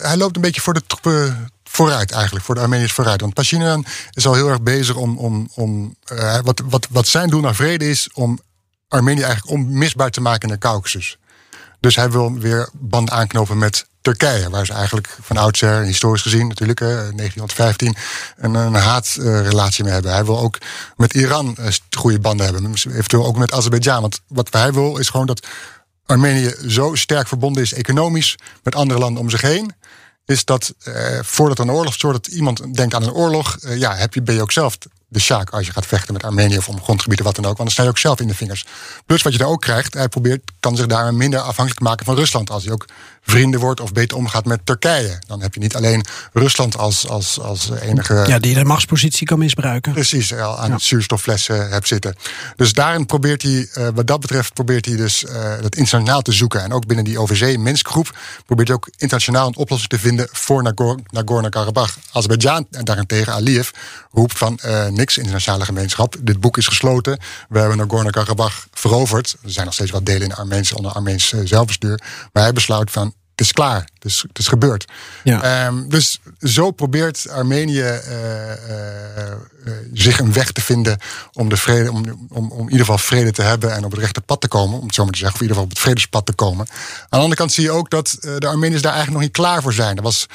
hij 0.02 0.18
loopt 0.18 0.36
een 0.36 0.42
beetje 0.42 0.62
voor 0.62 0.74
de 0.74 0.84
troepen 0.88 1.50
vooruit 1.64 2.12
eigenlijk, 2.12 2.46
voor 2.46 2.56
de 2.56 2.62
Armeniërs 2.62 2.92
vooruit. 2.92 3.22
Want 3.22 3.34
Pashinyan 3.34 3.86
is 4.12 4.28
al 4.28 4.34
heel 4.34 4.50
erg 4.50 4.62
bezig 4.62 4.96
om, 4.96 5.18
om, 5.18 5.50
om 5.54 5.96
uh, 6.14 6.40
wat, 6.44 6.62
wat, 6.66 6.88
wat 6.90 7.08
zijn 7.08 7.30
doel 7.30 7.42
naar 7.42 7.56
vrede 7.56 7.90
is, 7.90 8.10
om 8.14 8.40
Armenië 8.90 9.22
eigenlijk 9.22 9.52
onmisbaar 9.52 10.10
te 10.10 10.22
maken 10.22 10.48
in 10.48 10.54
de 10.54 10.60
Caucasus. 10.60 11.18
Dus 11.80 11.96
hij 11.96 12.12
wil 12.12 12.34
weer 12.34 12.70
band 12.74 13.10
aanknopen 13.10 13.58
met 13.58 13.88
Turkije, 14.02 14.50
waar 14.50 14.66
ze 14.66 14.74
eigenlijk 14.74 15.18
van 15.22 15.38
oudsher, 15.38 15.84
historisch 15.84 16.22
gezien 16.22 16.48
natuurlijk, 16.48 16.82
eh, 16.82 16.88
1915, 16.88 17.96
een, 18.38 18.54
een 18.54 18.74
haatrelatie 18.74 19.84
mee 19.84 19.94
hebben. 19.94 20.12
Hij 20.12 20.26
wil 20.26 20.40
ook 20.40 20.58
met 20.96 21.14
Iran 21.14 21.56
uh, 21.60 21.68
goede 21.98 22.20
banden 22.20 22.46
hebben, 22.46 22.74
eventueel 22.74 23.26
ook 23.26 23.38
met 23.38 23.52
Azerbeidzjan. 23.52 24.02
Want 24.02 24.22
wat 24.28 24.54
hij 24.54 24.74
wil 24.74 24.98
is 24.98 25.10
gewoon 25.10 25.26
dat 25.26 25.48
Armenië 26.06 26.54
zo 26.68 26.96
sterk 26.96 27.28
verbonden 27.28 27.64
is 27.64 27.74
economisch 27.74 28.38
met 28.64 28.76
andere 28.76 29.00
landen 29.00 29.22
om 29.22 29.30
zich 29.30 29.42
heen. 29.42 29.74
Is 30.26 30.46
dat 30.46 30.74
uh, 30.88 31.20
voordat 31.22 31.58
er 31.58 31.64
een 31.64 31.72
oorlog 31.72 31.94
zorgt 31.94 32.26
dat 32.26 32.34
iemand 32.34 32.76
denkt 32.76 32.94
aan 32.94 33.04
een 33.04 33.14
oorlog, 33.14 33.58
uh, 33.62 33.78
ja, 33.78 33.96
heb 33.96 34.14
je, 34.14 34.22
ben 34.22 34.36
je 34.36 34.42
ook 34.42 34.52
zelf 34.52 34.78
de 35.10 35.20
sjaak 35.20 35.50
als 35.50 35.66
je 35.66 35.72
gaat 35.72 35.86
vechten 35.86 36.14
met 36.14 36.24
Armenië 36.24 36.58
of 36.58 36.68
om 36.68 36.82
grondgebieden, 36.82 37.26
wat 37.26 37.36
dan 37.36 37.46
ook. 37.46 37.58
Want 37.58 37.64
dan 37.64 37.72
sta 37.72 37.84
je 37.84 37.90
ook 37.90 37.98
zelf 37.98 38.20
in 38.20 38.28
de 38.28 38.36
vingers. 38.36 38.66
Plus 39.06 39.22
wat 39.22 39.32
je 39.32 39.40
daar 39.40 39.48
ook 39.48 39.62
krijgt, 39.62 39.94
hij 39.94 40.08
probeert, 40.08 40.52
kan 40.60 40.76
zich 40.76 40.86
daar 40.86 41.14
minder 41.14 41.40
afhankelijk 41.40 41.84
maken 41.84 42.06
van 42.06 42.16
Rusland. 42.16 42.50
Als 42.50 42.64
hij 42.64 42.74
ook 42.74 42.86
vrienden 43.30 43.60
wordt 43.60 43.82
of 43.82 43.92
beter 43.92 44.18
omgaat 44.18 44.46
met 44.46 44.60
Turkije. 44.64 45.20
Dan 45.28 45.42
heb 45.42 45.54
je 45.54 45.60
niet 45.60 45.76
alleen 45.76 46.06
Rusland 46.34 46.78
als, 46.78 47.08
als, 47.08 47.40
als 47.40 47.70
enige. 47.70 48.24
Ja, 48.28 48.40
die 48.40 48.54
de 48.54 48.66
machtspositie 48.66 49.28
kan 49.28 49.40
misbruiken. 49.40 49.94
Precies, 49.94 50.34
aan 50.34 50.68
ja. 50.68 50.74
het 50.74 50.82
zuurstofflessen 50.82 51.70
hebt 51.70 51.88
zitten. 51.88 52.16
Dus 52.56 52.74
daarin 52.74 53.06
probeert 53.06 53.42
hij, 53.42 53.70
uh, 53.78 53.88
wat 53.94 54.08
dat 54.08 54.20
betreft, 54.20 54.54
probeert 54.54 54.86
hij 54.86 54.96
dus 54.96 55.24
uh, 55.24 55.32
dat 55.62 55.76
internationaal 55.76 56.22
te 56.22 56.32
zoeken. 56.32 56.64
En 56.64 56.74
ook 56.74 56.86
binnen 56.86 57.06
die 57.06 57.20
OVC-Minsk-groep 57.20 58.18
probeert 58.46 58.68
hij 58.68 58.78
ook 58.78 58.90
internationaal 58.98 59.48
een 59.48 59.56
oplossing 59.56 59.90
te 59.90 60.00
vinden 60.00 60.28
voor 60.32 60.64
Nagorno-Karabakh. 61.12 61.98
Azerbeidzjan 62.12 62.68
en 62.72 62.86
daarentegen 62.86 63.34
Aliyev 63.34 63.70
roept 64.12 64.38
van 64.38 64.60
uh, 64.66 64.88
niks, 64.88 65.18
internationale 65.18 65.66
gemeenschap. 65.66 66.16
Dit 66.22 66.40
boek 66.40 66.58
is 66.58 66.68
gesloten. 66.68 67.20
We 67.50 67.60
hebben 67.60 67.78
Nagorno-Karabakh 67.78 68.66
veroverd. 68.72 69.36
Er 69.44 69.52
zijn 69.52 69.66
nog 69.66 69.74
steeds 69.74 69.92
wat 69.92 70.06
delen 70.06 70.22
in 70.22 70.34
Armeens 70.34 70.74
onder 70.74 70.92
Armeens 70.92 71.34
eh, 71.34 71.40
zelfbestuur. 71.44 72.02
Maar 72.34 72.44
hij 72.44 72.54
besluit 72.54 72.92
van 72.92 73.14
het 73.40 73.48
is 73.48 73.54
klaar. 73.54 73.88
Het 73.94 74.06
is, 74.06 74.26
het 74.28 74.40
is 74.40 74.48
gebeurd. 74.48 74.86
Ja. 75.24 75.42
Ehm, 75.42 75.88
dus 75.88 76.20
zo 76.40 76.72
probeert 76.72 77.30
Armenië 77.30 77.82
eh, 77.82 77.98
eh, 77.98 79.32
eh, 79.32 79.34
zich 79.94 80.20
een 80.20 80.34
weg 80.34 80.52
te 80.52 80.62
vinden 80.62 81.00
om, 81.34 81.50
de 81.50 81.58
vrede, 81.58 81.92
om, 81.92 82.28
om, 82.30 82.52
om 82.52 82.60
in 82.60 82.64
ieder 82.64 82.80
geval 82.80 82.98
vrede 82.98 83.32
te 83.32 83.42
hebben 83.42 83.76
en 83.76 83.86
op 83.86 83.92
het 83.92 84.00
rechte 84.00 84.22
pad 84.22 84.42
te 84.42 84.48
komen. 84.48 84.80
Om 84.80 84.86
het 84.86 84.96
zo 84.96 85.04
maar 85.04 85.12
te 85.12 85.20
zeggen, 85.20 85.36
of 85.36 85.42
in 85.42 85.48
ieder 85.48 85.56
geval 85.56 85.64
op 85.64 85.70
het 85.70 85.80
vredespad 85.80 86.26
te 86.26 86.34
komen. 86.34 86.68
Aan 86.70 87.08
de 87.10 87.18
andere 87.18 87.36
kant 87.36 87.52
zie 87.52 87.64
je 87.64 87.72
ook 87.72 87.90
dat 87.90 88.18
de 88.20 88.48
Armeniërs 88.48 88.82
daar 88.82 88.94
eigenlijk 88.94 89.22
nog 89.22 89.32
niet 89.32 89.46
klaar 89.46 89.62
voor 89.62 89.74
zijn. 89.74 89.98
Er 89.98 90.04
was, 90.04 90.26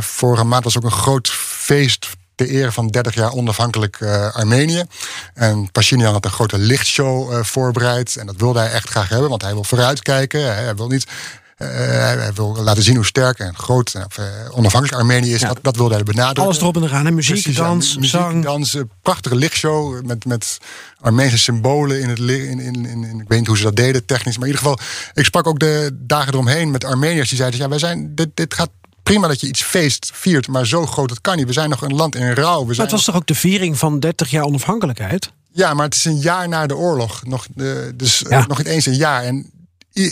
vorige 0.00 0.44
maand 0.44 0.64
was 0.64 0.76
ook 0.76 0.84
een 0.84 0.90
groot 0.90 1.30
feest 1.30 2.08
ter 2.34 2.48
ere 2.48 2.72
van 2.72 2.88
30 2.88 3.14
jaar 3.14 3.32
onafhankelijk 3.32 4.02
Armenië. 4.32 4.84
En 5.34 5.70
Pashinyan 5.72 6.12
had 6.12 6.24
een 6.24 6.30
grote 6.30 6.58
lichtshow 6.58 7.44
voorbereid. 7.44 8.16
En 8.16 8.26
dat 8.26 8.36
wilde 8.36 8.58
hij 8.58 8.70
echt 8.70 8.88
graag 8.88 9.08
hebben, 9.08 9.28
want 9.28 9.42
hij 9.42 9.52
wil 9.52 9.64
vooruitkijken. 9.64 10.54
Hij 10.54 10.74
wil 10.74 10.88
niet. 10.88 11.06
Eh, 11.60 11.68
hij 11.68 12.32
wil 12.34 12.56
laten 12.62 12.82
zien 12.82 12.94
hoe 12.96 13.04
sterk 13.04 13.38
en 13.38 13.54
groot 13.56 13.94
en 13.94 14.06
eh, 14.16 14.24
onafhankelijk 14.58 15.00
Armenië 15.00 15.34
is. 15.34 15.40
Ja. 15.40 15.48
Dat, 15.48 15.58
dat 15.62 15.76
wilde 15.76 15.94
hij 15.94 16.02
benadrukken. 16.02 16.42
Alles 16.44 16.58
erop 16.60 16.76
en 16.76 16.82
eraan. 16.82 17.06
En 17.06 17.14
muziek, 17.14 17.32
Precies, 17.42 17.56
ja, 17.56 17.62
dans, 17.64 17.96
muziek, 17.96 18.10
zang. 18.10 18.44
dans, 18.44 18.74
eh, 18.74 18.82
prachtige 19.02 19.34
lichtshow 19.36 20.04
met, 20.06 20.24
met 20.24 20.58
Armeense 21.00 21.38
symbolen 21.38 22.00
in 22.00 22.08
het 22.08 22.18
in, 22.18 22.60
in, 22.60 22.86
in, 22.86 23.04
in- 23.04 23.20
Ik 23.20 23.28
weet 23.28 23.38
niet 23.38 23.46
hoe 23.48 23.56
ze 23.56 23.62
dat 23.62 23.76
deden 23.76 24.04
technisch, 24.06 24.38
maar 24.38 24.48
in 24.48 24.54
ieder 24.54 24.68
geval, 24.68 24.86
ik 25.14 25.24
sprak 25.24 25.46
ook 25.46 25.58
de 25.58 25.90
dagen 26.00 26.32
eromheen 26.32 26.70
met 26.70 26.84
Armeniërs 26.84 27.28
die 27.28 27.38
zeiden: 27.38 27.60
ja, 27.60 27.68
wij 27.68 27.78
zijn 27.78 28.14
dit, 28.14 28.28
dit 28.34 28.54
gaat 28.54 28.70
prima 29.02 29.28
dat 29.28 29.40
je 29.40 29.46
iets 29.46 29.62
feest 29.62 30.10
viert, 30.14 30.48
maar 30.48 30.66
zo 30.66 30.86
groot 30.86 31.08
dat 31.08 31.20
kan 31.20 31.36
niet. 31.36 31.46
We 31.46 31.52
zijn 31.52 31.70
nog 31.70 31.82
een 31.82 31.94
land 31.94 32.14
in 32.14 32.32
rouw. 32.34 32.60
We 32.60 32.64
Maar 32.66 32.74
zijn 32.74 32.86
het 32.86 32.96
was 32.96 33.04
toch 33.04 33.14
ook 33.16 33.26
de 33.26 33.34
viering 33.34 33.78
van 33.78 34.00
30 34.00 34.30
jaar 34.30 34.44
onafhankelijkheid? 34.44 35.30
ja, 35.52 35.74
maar 35.74 35.84
het 35.84 35.94
is 35.94 36.04
een 36.04 36.18
jaar 36.18 36.48
na 36.48 36.66
de 36.66 36.76
oorlog. 36.76 37.24
Nog, 37.24 37.46
dus 37.94 38.24
Ja. 38.28 38.44
nog 38.46 38.58
niet 38.58 38.66
eens 38.66 38.86
een 38.86 38.94
jaar. 38.96 39.22
En 39.22 39.50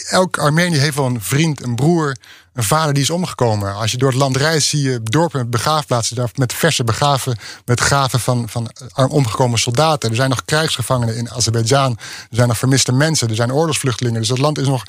elk 0.09 0.39
Armenië 0.39 0.77
heeft 0.77 0.97
wel 0.97 1.07
een 1.07 1.23
vriend, 1.23 1.63
een 1.63 1.75
broer, 1.75 2.17
een 2.59 2.65
vader 2.65 2.95
die 2.95 3.03
is 3.03 3.11
omgekomen. 3.11 3.75
Als 3.75 3.91
je 3.91 3.97
door 3.97 4.09
het 4.09 4.19
land 4.19 4.37
reist, 4.37 4.69
zie 4.69 4.83
je 4.83 5.01
dorpen 5.03 5.39
met 5.39 5.51
begraafplaatsen. 5.51 6.31
Met 6.35 6.53
verse 6.53 6.85
begraven, 6.85 7.39
met 7.65 7.81
graven 7.81 8.21
van, 8.21 8.49
van 8.49 8.71
omgekomen 9.09 9.59
soldaten. 9.59 10.11
Er 10.11 10.17
zijn 10.17 10.31
nog 10.31 10.45
krijgsgevangenen 10.45 11.17
in 11.17 11.31
Azerbeidzjan. 11.31 11.97
Er 12.01 12.37
zijn 12.37 12.49
nog 12.49 12.59
vermiste 12.59 12.93
mensen. 12.93 13.29
Er 13.29 13.35
zijn 13.35 13.53
oorlogsvluchtelingen. 13.53 14.21
Dus 14.21 14.29
dat 14.29 14.39
land 14.39 14.59
is 14.59 14.67
nog, 14.67 14.85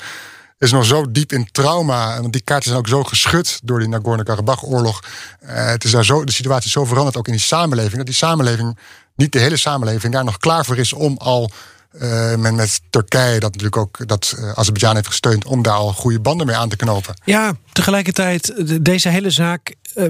is 0.58 0.72
nog 0.72 0.84
zo 0.84 1.10
diep 1.10 1.32
in 1.32 1.48
trauma. 1.52 2.14
En 2.14 2.30
die 2.30 2.40
kaarten 2.40 2.68
zijn 2.68 2.78
ook 2.78 2.88
zo 2.88 3.04
geschud 3.04 3.60
door 3.62 3.78
die 3.78 3.88
Nagorno-Karabakh-oorlog. 3.88 5.02
Eh, 5.40 5.66
het 5.66 5.84
is 5.84 5.90
daar 5.90 6.04
zo, 6.04 6.24
de 6.24 6.32
situatie 6.32 6.66
is 6.66 6.72
zo 6.72 6.84
veranderd, 6.84 7.16
ook 7.16 7.26
in 7.26 7.32
die 7.32 7.42
samenleving. 7.42 7.96
Dat 7.96 8.06
die 8.06 8.14
samenleving, 8.14 8.78
niet 9.14 9.32
de 9.32 9.38
hele 9.38 9.56
samenleving, 9.56 10.12
daar 10.12 10.24
nog 10.24 10.38
klaar 10.38 10.64
voor 10.64 10.76
is 10.76 10.92
om 10.92 11.16
al 11.16 11.50
eh, 11.90 12.34
met, 12.36 12.54
met 12.54 12.80
Turkije, 12.90 13.40
dat 13.40 13.52
natuurlijk 13.52 13.76
ook 13.76 14.08
dat 14.08 14.34
eh, 14.38 14.44
Azerbeidzjan 14.48 14.94
heeft 14.94 15.06
gesteund, 15.06 15.44
om 15.46 15.62
daar 15.62 15.74
al 15.74 15.92
goede 15.92 16.20
banden 16.20 16.46
mee 16.46 16.56
aan 16.56 16.68
te 16.68 16.76
knopen. 16.76 17.14
Ja, 17.24 17.52
tegelijkertijd, 17.72 18.52
de- 18.66 18.82
deze 18.82 19.08
hele 19.08 19.30
zaak 19.30 19.74
eh, 19.94 20.06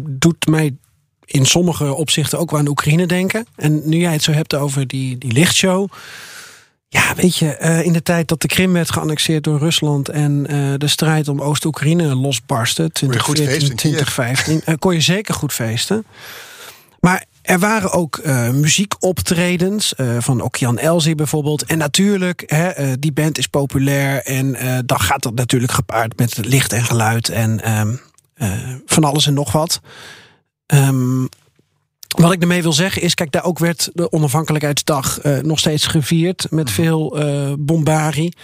doet 0.00 0.46
mij 0.46 0.76
in 1.24 1.44
sommige 1.46 1.94
opzichten 1.94 2.38
ook 2.38 2.50
wel 2.50 2.60
aan 2.60 2.68
Oekraïne 2.68 3.06
denken. 3.06 3.46
En 3.56 3.88
nu 3.88 3.96
jij 3.98 4.12
het 4.12 4.22
zo 4.22 4.32
hebt 4.32 4.54
over 4.54 4.86
die, 4.86 5.18
die 5.18 5.32
lichtshow. 5.32 5.88
Ja, 6.88 7.14
weet 7.14 7.36
je, 7.36 7.56
in 7.84 7.92
de 7.92 8.02
tijd 8.02 8.28
dat 8.28 8.40
de 8.42 8.48
Krim 8.48 8.72
werd 8.72 8.90
geannexeerd 8.90 9.44
door 9.44 9.58
Rusland 9.58 10.08
en 10.08 10.42
de 10.78 10.88
strijd 10.88 11.28
om 11.28 11.40
Oost-Oekraïne 11.42 12.14
losbarstte, 12.14 12.82
je 12.82 12.88
goed 13.06 13.34
2014, 13.34 13.46
feesten 13.46 13.70
in 13.70 13.76
Kiev. 13.76 14.14
2015, 14.14 14.62
eh, 14.64 14.74
kon 14.78 14.94
je 14.94 15.00
zeker 15.00 15.34
goed 15.34 15.52
feesten. 15.52 16.04
Maar 17.00 17.24
er 17.46 17.58
waren 17.58 17.92
ook 17.92 18.16
eh, 18.16 18.50
muziekoptredens 18.50 19.94
eh, 19.94 20.16
van 20.18 20.40
Okian 20.40 20.78
Elzi 20.78 21.14
bijvoorbeeld. 21.14 21.62
En 21.62 21.78
natuurlijk, 21.78 22.42
hè, 22.46 22.68
eh, 22.68 22.92
die 22.98 23.12
band 23.12 23.38
is 23.38 23.46
populair. 23.46 24.22
En 24.22 24.56
dan 24.86 25.00
gaat 25.00 25.22
dat 25.22 25.34
natuurlijk 25.34 25.72
gepaard 25.72 26.18
met 26.18 26.46
licht 26.46 26.72
en 26.72 26.84
geluid 26.84 27.28
en 27.28 27.62
ehm, 27.62 27.94
eh, 28.34 28.50
van 28.86 29.04
alles 29.04 29.26
en 29.26 29.34
nog 29.34 29.52
wat. 29.52 29.80
Ehm, 30.66 31.26
wat 32.16 32.32
ik 32.32 32.40
ermee 32.40 32.62
wil 32.62 32.72
zeggen 32.72 33.02
is, 33.02 33.14
kijk, 33.14 33.32
daar 33.32 33.44
ook 33.44 33.58
werd 33.58 33.90
de 33.92 34.12
onafhankelijkheidsdag 34.12 35.18
nog 35.42 35.58
steeds 35.58 35.86
gevierd 35.86 36.46
met 36.50 36.70
veel 36.70 37.18
eh 37.18 37.52
bombarie. 37.58 38.36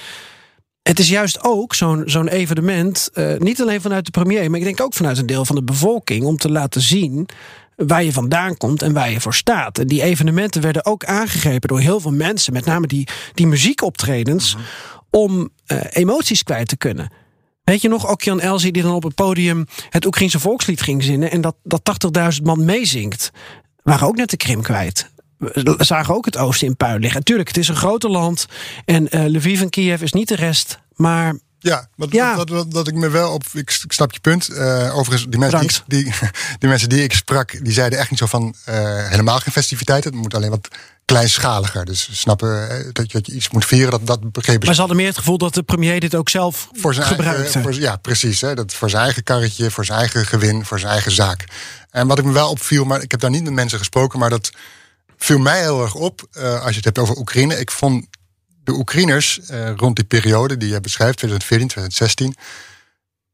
Het 0.82 0.98
is 0.98 1.08
juist 1.08 1.44
ook 1.44 1.74
zo'n 1.74 2.02
zo'n 2.06 2.28
evenement, 2.28 3.10
niet 3.38 3.60
alleen 3.60 3.80
vanuit 3.80 4.04
de 4.04 4.10
premier, 4.10 4.50
maar 4.50 4.58
ik 4.58 4.64
denk 4.64 4.80
ook 4.80 4.94
vanuit 4.94 5.18
een 5.18 5.26
deel 5.26 5.44
van 5.44 5.56
de 5.56 5.62
bevolking, 5.62 6.24
om 6.24 6.36
te 6.36 6.50
laten 6.50 6.80
zien 6.80 7.28
waar 7.76 8.04
je 8.04 8.12
vandaan 8.12 8.56
komt 8.56 8.82
en 8.82 8.92
waar 8.92 9.10
je 9.10 9.20
voor 9.20 9.34
staat. 9.34 9.78
En 9.78 9.86
die 9.86 10.02
evenementen 10.02 10.62
werden 10.62 10.84
ook 10.84 11.04
aangegrepen 11.04 11.68
door 11.68 11.80
heel 11.80 12.00
veel 12.00 12.12
mensen, 12.12 12.52
met 12.52 12.64
name 12.64 12.86
die, 12.86 13.08
die 13.34 13.46
muziekoptredens, 13.46 14.56
om 15.10 15.50
eh, 15.66 15.78
emoties 15.90 16.42
kwijt 16.42 16.68
te 16.68 16.76
kunnen. 16.76 17.10
Weet 17.64 17.82
je 17.82 17.88
nog, 17.88 18.10
Okian 18.10 18.40
Elzi 18.40 18.70
die 18.70 18.82
dan 18.82 18.94
op 18.94 19.02
het 19.02 19.14
podium 19.14 19.66
het 19.90 20.06
Oekraïnse 20.06 20.40
volkslied 20.40 20.82
ging 20.82 21.02
zingen 21.02 21.30
en 21.30 21.40
dat, 21.40 21.56
dat 21.62 22.12
80.000 22.38 22.42
man 22.42 22.64
meezingt, 22.64 23.30
waren 23.82 24.06
ook 24.06 24.16
net 24.16 24.30
de 24.30 24.36
Krim 24.36 24.62
kwijt. 24.62 25.10
We 25.38 25.76
zagen 25.78 26.14
ook 26.14 26.24
het 26.24 26.36
oosten 26.36 26.66
in 26.66 26.76
puin 26.76 27.00
liggen. 27.00 27.24
Tuurlijk, 27.24 27.48
het 27.48 27.56
is 27.56 27.68
een 27.68 27.76
groter 27.76 28.10
land 28.10 28.46
en 28.84 29.08
eh, 29.08 29.24
Lviv 29.24 29.60
en 29.60 29.70
Kiev 29.70 30.02
is 30.02 30.12
niet 30.12 30.28
de 30.28 30.36
rest, 30.36 30.78
maar 30.94 31.38
Ja, 31.62 31.88
wat, 31.96 32.12
Ja. 32.12 32.36
Wat, 32.36 32.48
wat, 32.48 32.66
wat 32.68 32.88
ik 32.88 32.94
me 32.94 33.08
wel 33.08 33.32
op. 33.32 33.44
Ik, 33.52 33.78
ik 33.84 33.92
snap 33.92 34.12
je 34.12 34.20
punt. 34.20 34.48
Eh, 34.48 34.96
overigens, 34.96 35.30
die 35.30 35.38
mensen 35.38 35.60
die, 35.60 35.68
ik- 35.70 35.82
die, 35.86 36.04
die 36.58 36.68
mensen 36.68 36.88
die 36.88 37.02
ik 37.02 37.12
sprak, 37.12 37.64
die 37.64 37.72
zeiden 37.72 37.98
echt 37.98 38.10
niet 38.10 38.18
zo 38.18 38.26
van 38.26 38.54
eh, 38.64 39.08
helemaal 39.08 39.38
geen 39.40 39.52
festiviteiten. 39.52 40.10
Het 40.12 40.20
moet 40.20 40.34
alleen 40.34 40.50
wat 40.50 40.68
kleinschaliger. 41.04 41.84
Dus 41.84 42.08
snappen 42.12 42.70
eh, 42.70 42.84
dat, 42.92 43.06
je, 43.10 43.12
dat 43.18 43.26
je 43.26 43.32
iets 43.32 43.50
moet 43.50 43.64
vieren, 43.64 43.90
dat, 43.90 44.06
dat 44.06 44.32
begrepen 44.32 44.64
Maar 44.66 44.74
ze. 44.74 44.80
hadden 44.80 44.98
meer 44.98 45.06
het 45.08 45.18
gevoel 45.18 45.38
dat 45.38 45.54
de 45.54 45.62
premier 45.62 46.00
dit 46.00 46.14
ook 46.14 46.28
zelf 46.28 46.68
Voor 46.72 46.94
zijn 46.94 47.06
gebruikte. 47.06 47.42
eigen, 47.42 47.62
voor, 47.62 47.74
ja, 47.74 47.96
precies. 47.96 48.40
Hè, 48.40 48.54
dat 48.54 48.74
voor 48.74 48.90
zijn 48.90 49.02
eigen 49.02 49.22
karretje, 49.22 49.70
voor 49.70 49.84
zijn 49.84 49.98
eigen 49.98 50.26
gewin, 50.26 50.64
voor 50.64 50.78
zijn 50.78 50.92
eigen 50.92 51.12
zaak. 51.12 51.44
En 51.90 52.06
wat 52.06 52.18
ik 52.18 52.24
me 52.24 52.32
wel 52.32 52.50
opviel, 52.50 52.84
maar 52.84 53.02
ik 53.02 53.10
heb 53.10 53.20
daar 53.20 53.30
niet 53.30 53.42
met 53.44 53.52
mensen 53.52 53.78
gesproken, 53.78 54.18
maar 54.18 54.30
dat 54.30 54.50
viel 55.16 55.38
mij 55.38 55.60
heel 55.60 55.82
erg 55.82 55.94
op 55.94 56.26
als 56.32 56.70
je 56.70 56.76
het 56.76 56.84
hebt 56.84 56.98
over 56.98 57.16
Oekraïne. 57.16 57.58
Ik 57.58 57.70
vond 57.70 58.06
de 58.64 58.72
Oekraïners 58.72 59.40
eh, 59.40 59.70
rond 59.76 59.96
die 59.96 60.04
periode 60.04 60.56
die 60.56 60.68
je 60.68 60.80
beschrijft, 60.80 61.16
2014, 61.16 61.68
2016. 61.68 62.34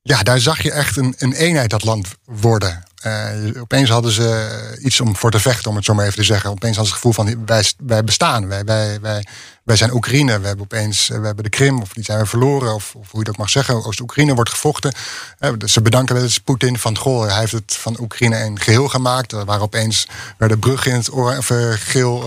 Ja, 0.03 0.23
daar 0.23 0.39
zag 0.39 0.63
je 0.63 0.73
echt 0.73 0.97
een, 0.97 1.15
een 1.19 1.33
eenheid 1.33 1.71
dat 1.71 1.85
land 1.85 2.09
worden. 2.25 2.83
Eh, 3.03 3.61
opeens 3.61 3.89
hadden 3.89 4.13
ze 4.13 4.79
iets 4.83 5.01
om 5.01 5.17
voor 5.17 5.31
te 5.31 5.41
vechten, 5.41 5.71
om 5.71 5.77
het 5.77 5.85
zo 5.85 5.95
maar 5.95 6.05
even 6.05 6.19
te 6.19 6.25
zeggen. 6.25 6.51
Opeens 6.51 6.77
hadden 6.77 6.95
ze 6.95 7.01
het 7.01 7.03
gevoel 7.03 7.25
van 7.25 7.47
wij, 7.47 7.65
wij 7.79 8.05
bestaan, 8.05 8.49
wij, 8.49 8.65
wij, 8.65 9.01
wij, 9.01 9.27
wij 9.69 9.77
zijn 9.77 9.95
Oekraïne. 9.95 10.41
We 10.41 10.47
hebben 10.47 10.65
opeens 10.65 11.11
eh, 11.11 11.19
we 11.19 11.27
hebben 11.27 11.45
de 11.45 11.51
Krim, 11.51 11.81
of 11.81 11.93
die 11.93 12.05
zijn 12.05 12.19
we 12.19 12.27
verloren, 12.27 12.75
of, 12.75 12.95
of 12.95 13.11
hoe 13.11 13.19
je 13.19 13.25
dat 13.25 13.37
mag 13.37 13.51
zeggen. 13.51 13.85
Oost-Oekraïne 13.85 14.35
wordt 14.35 14.51
gevochten. 14.51 14.95
Eh, 15.39 15.51
ze 15.65 15.83
bedanken 15.83 16.15
wel 16.15 16.25
eens 16.25 16.39
Poetin 16.39 16.79
van 16.79 16.99
goh, 16.99 17.27
hij 17.27 17.39
heeft 17.39 17.53
het 17.53 17.77
van 17.79 17.97
Oekraïne 18.01 18.45
een 18.45 18.61
geheel 18.61 18.89
gemaakt. 18.89 19.33
Waren 19.33 19.61
opeens 19.61 20.09
werden 20.39 20.59
bruggen 20.59 20.91
in 20.91 20.97
het 20.97 21.13
oor, 21.13 21.37
of, 21.37 21.51
eh, 21.51 21.73
geel, 21.73 22.19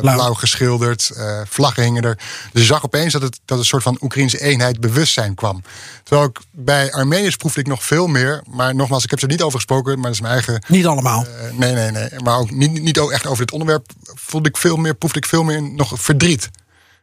blauw. 0.00 0.34
geschilderd, 0.34 1.10
vlaggen 1.48 1.82
hingen 1.82 2.02
er. 2.02 2.18
Dus 2.52 2.62
je 2.62 2.68
zag 2.68 2.84
opeens 2.84 3.12
dat 3.12 3.22
het 3.22 3.40
dat 3.44 3.58
een 3.58 3.64
soort 3.64 3.82
van 3.82 3.98
Oekraïnse 4.00 4.40
eenheid 4.40 4.80
bewustzijn 4.80 5.34
kwam. 5.34 5.62
Terwijl 6.02 6.28
ik 6.28 6.38
bij 6.50 6.92
Armeniërs 6.92 7.36
proefde 7.36 7.60
ik 7.60 7.66
nog 7.66 7.84
veel 7.84 8.06
meer. 8.06 8.42
Maar 8.50 8.74
nogmaals, 8.74 9.04
ik 9.04 9.10
heb 9.10 9.20
er 9.20 9.28
niet 9.28 9.42
over 9.42 9.58
gesproken, 9.58 9.94
maar 9.94 10.02
dat 10.02 10.12
is 10.12 10.20
mijn 10.20 10.32
eigen 10.32 10.62
Niet 10.66 10.86
allemaal. 10.86 11.26
nee, 11.52 11.72
nee, 11.72 11.90
nee. 11.90 12.08
Maar 12.24 12.38
ook 12.38 12.50
niet, 12.50 12.82
niet 12.82 12.98
ook 12.98 13.10
echt 13.10 13.26
over 13.26 13.38
dit 13.38 13.52
onderwerp. 13.52 13.86
Voelde 14.02 14.48
ik 14.48 14.56
veel 14.56 14.76
meer, 14.76 14.94
proefde 14.94 15.18
ik 15.18 15.26
veel 15.26 15.42
meer 15.42 15.62
nog 15.62 15.92
verdriet. 15.96 16.50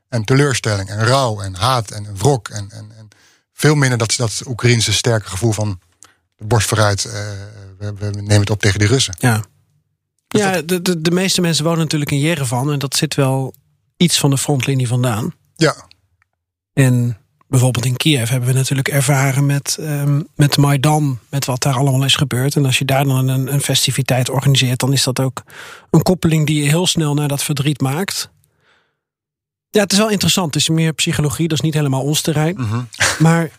En 0.10 0.24
teleurstelling. 0.24 0.90
En 0.90 1.06
rouw. 1.06 1.42
En 1.42 1.56
haat. 1.56 1.92
En 1.92 2.18
wrok. 2.18 2.50
En, 2.50 2.70
en, 2.72 2.92
en 2.98 3.08
veel 3.54 3.76
minder 3.76 3.98
dat, 3.98 4.14
dat 4.18 4.42
Oekraïnse 4.48 4.94
sterke 4.94 5.30
gevoel 5.30 5.52
van 5.52 5.80
de 6.36 6.46
borst 6.46 6.68
vooruit. 6.68 7.06
eh, 7.06 7.14
we, 7.80 7.94
we 7.94 8.10
nemen 8.10 8.40
het 8.40 8.50
op 8.50 8.60
tegen 8.62 8.80
die 8.80 8.88
Russen. 8.88 9.16
Ja, 9.20 9.44
ja 10.28 10.62
de, 10.62 10.82
de, 10.82 11.02
de 11.02 11.12
meeste 11.12 11.42
mensen 11.42 11.64
wonen 11.64 11.80
natuurlijk 11.80 12.12
in 12.12 12.20
Jerevan. 12.20 12.72
En 12.72 12.80
dat 12.80 12.96
zit 12.96 13.16
wel 13.16 13.54
iets 13.98 14.18
van 14.20 14.30
de 14.30 14.38
frontlinie 14.38 14.88
vandaan. 14.88 15.34
Ja, 15.56 15.76
En 16.74 17.18
bijvoorbeeld 17.48 17.86
in 17.86 17.98
Kiev 17.98 18.30
hebben 18.30 18.50
we 18.50 18.56
natuurlijk 18.56 18.88
ervaren 18.88 19.46
met, 19.46 19.78
ehm, 19.80 20.22
met 20.36 20.58
Maidan. 20.58 21.20
Met 21.30 21.46
wat 21.46 21.62
daar 21.62 21.76
allemaal 21.76 22.04
is 22.04 22.16
gebeurd. 22.16 22.56
En 22.56 22.66
als 22.66 22.78
je 22.78 22.86
daar 22.86 23.04
dan 23.04 23.28
een, 23.28 23.54
een 23.54 23.62
festiviteit 23.62 24.30
organiseert. 24.30 24.80
Dan 24.80 24.94
is 24.94 25.04
dat 25.04 25.20
ook 25.20 25.44
een 25.92 26.02
koppeling 26.02 26.46
die 26.48 26.64
je 26.64 26.70
heel 26.70 26.88
snel 26.88 27.14
naar 27.14 27.28
dat 27.28 27.44
verdriet 27.44 27.82
maakt. 27.82 28.30
Ja, 29.76 29.82
het 29.82 29.92
is 29.92 29.98
wel 29.98 30.10
interessant. 30.10 30.54
Het 30.54 30.64
is 30.64 30.70
meer 30.70 30.94
psychologie. 30.94 31.48
Dat 31.48 31.58
is 31.58 31.64
niet 31.64 31.74
helemaal 31.74 32.02
ons 32.02 32.22
terrein. 32.22 32.58
Maar 33.20 33.50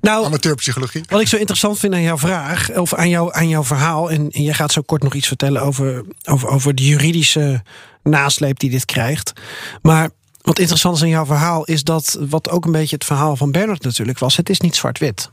nou, 0.00 0.24
amateurpsychologie. 0.24 1.04
Wat 1.08 1.20
ik 1.20 1.28
zo 1.28 1.36
interessant 1.36 1.78
vind 1.78 1.94
aan 1.94 2.02
jouw 2.02 2.18
vraag, 2.18 2.70
of 2.70 2.94
aan, 2.94 3.08
jou, 3.08 3.34
aan 3.34 3.48
jouw 3.48 3.64
verhaal, 3.64 4.10
en, 4.10 4.30
en 4.30 4.42
jij 4.42 4.54
gaat 4.54 4.72
zo 4.72 4.82
kort 4.82 5.02
nog 5.02 5.14
iets 5.14 5.26
vertellen 5.26 5.62
over, 5.62 6.04
over, 6.24 6.48
over 6.48 6.74
de 6.74 6.86
juridische 6.86 7.62
nasleep 8.02 8.58
die 8.58 8.70
dit 8.70 8.84
krijgt. 8.84 9.32
Maar 9.82 10.10
wat 10.42 10.58
interessant 10.58 10.96
is 10.96 11.02
aan 11.02 11.08
jouw 11.08 11.26
verhaal, 11.26 11.64
is 11.64 11.84
dat 11.84 12.18
wat 12.20 12.50
ook 12.50 12.64
een 12.64 12.72
beetje 12.72 12.96
het 12.96 13.04
verhaal 13.04 13.36
van 13.36 13.50
Bernard 13.50 13.82
natuurlijk 13.82 14.18
was: 14.18 14.36
het 14.36 14.50
is 14.50 14.60
niet 14.60 14.76
zwart-wit. 14.76 15.30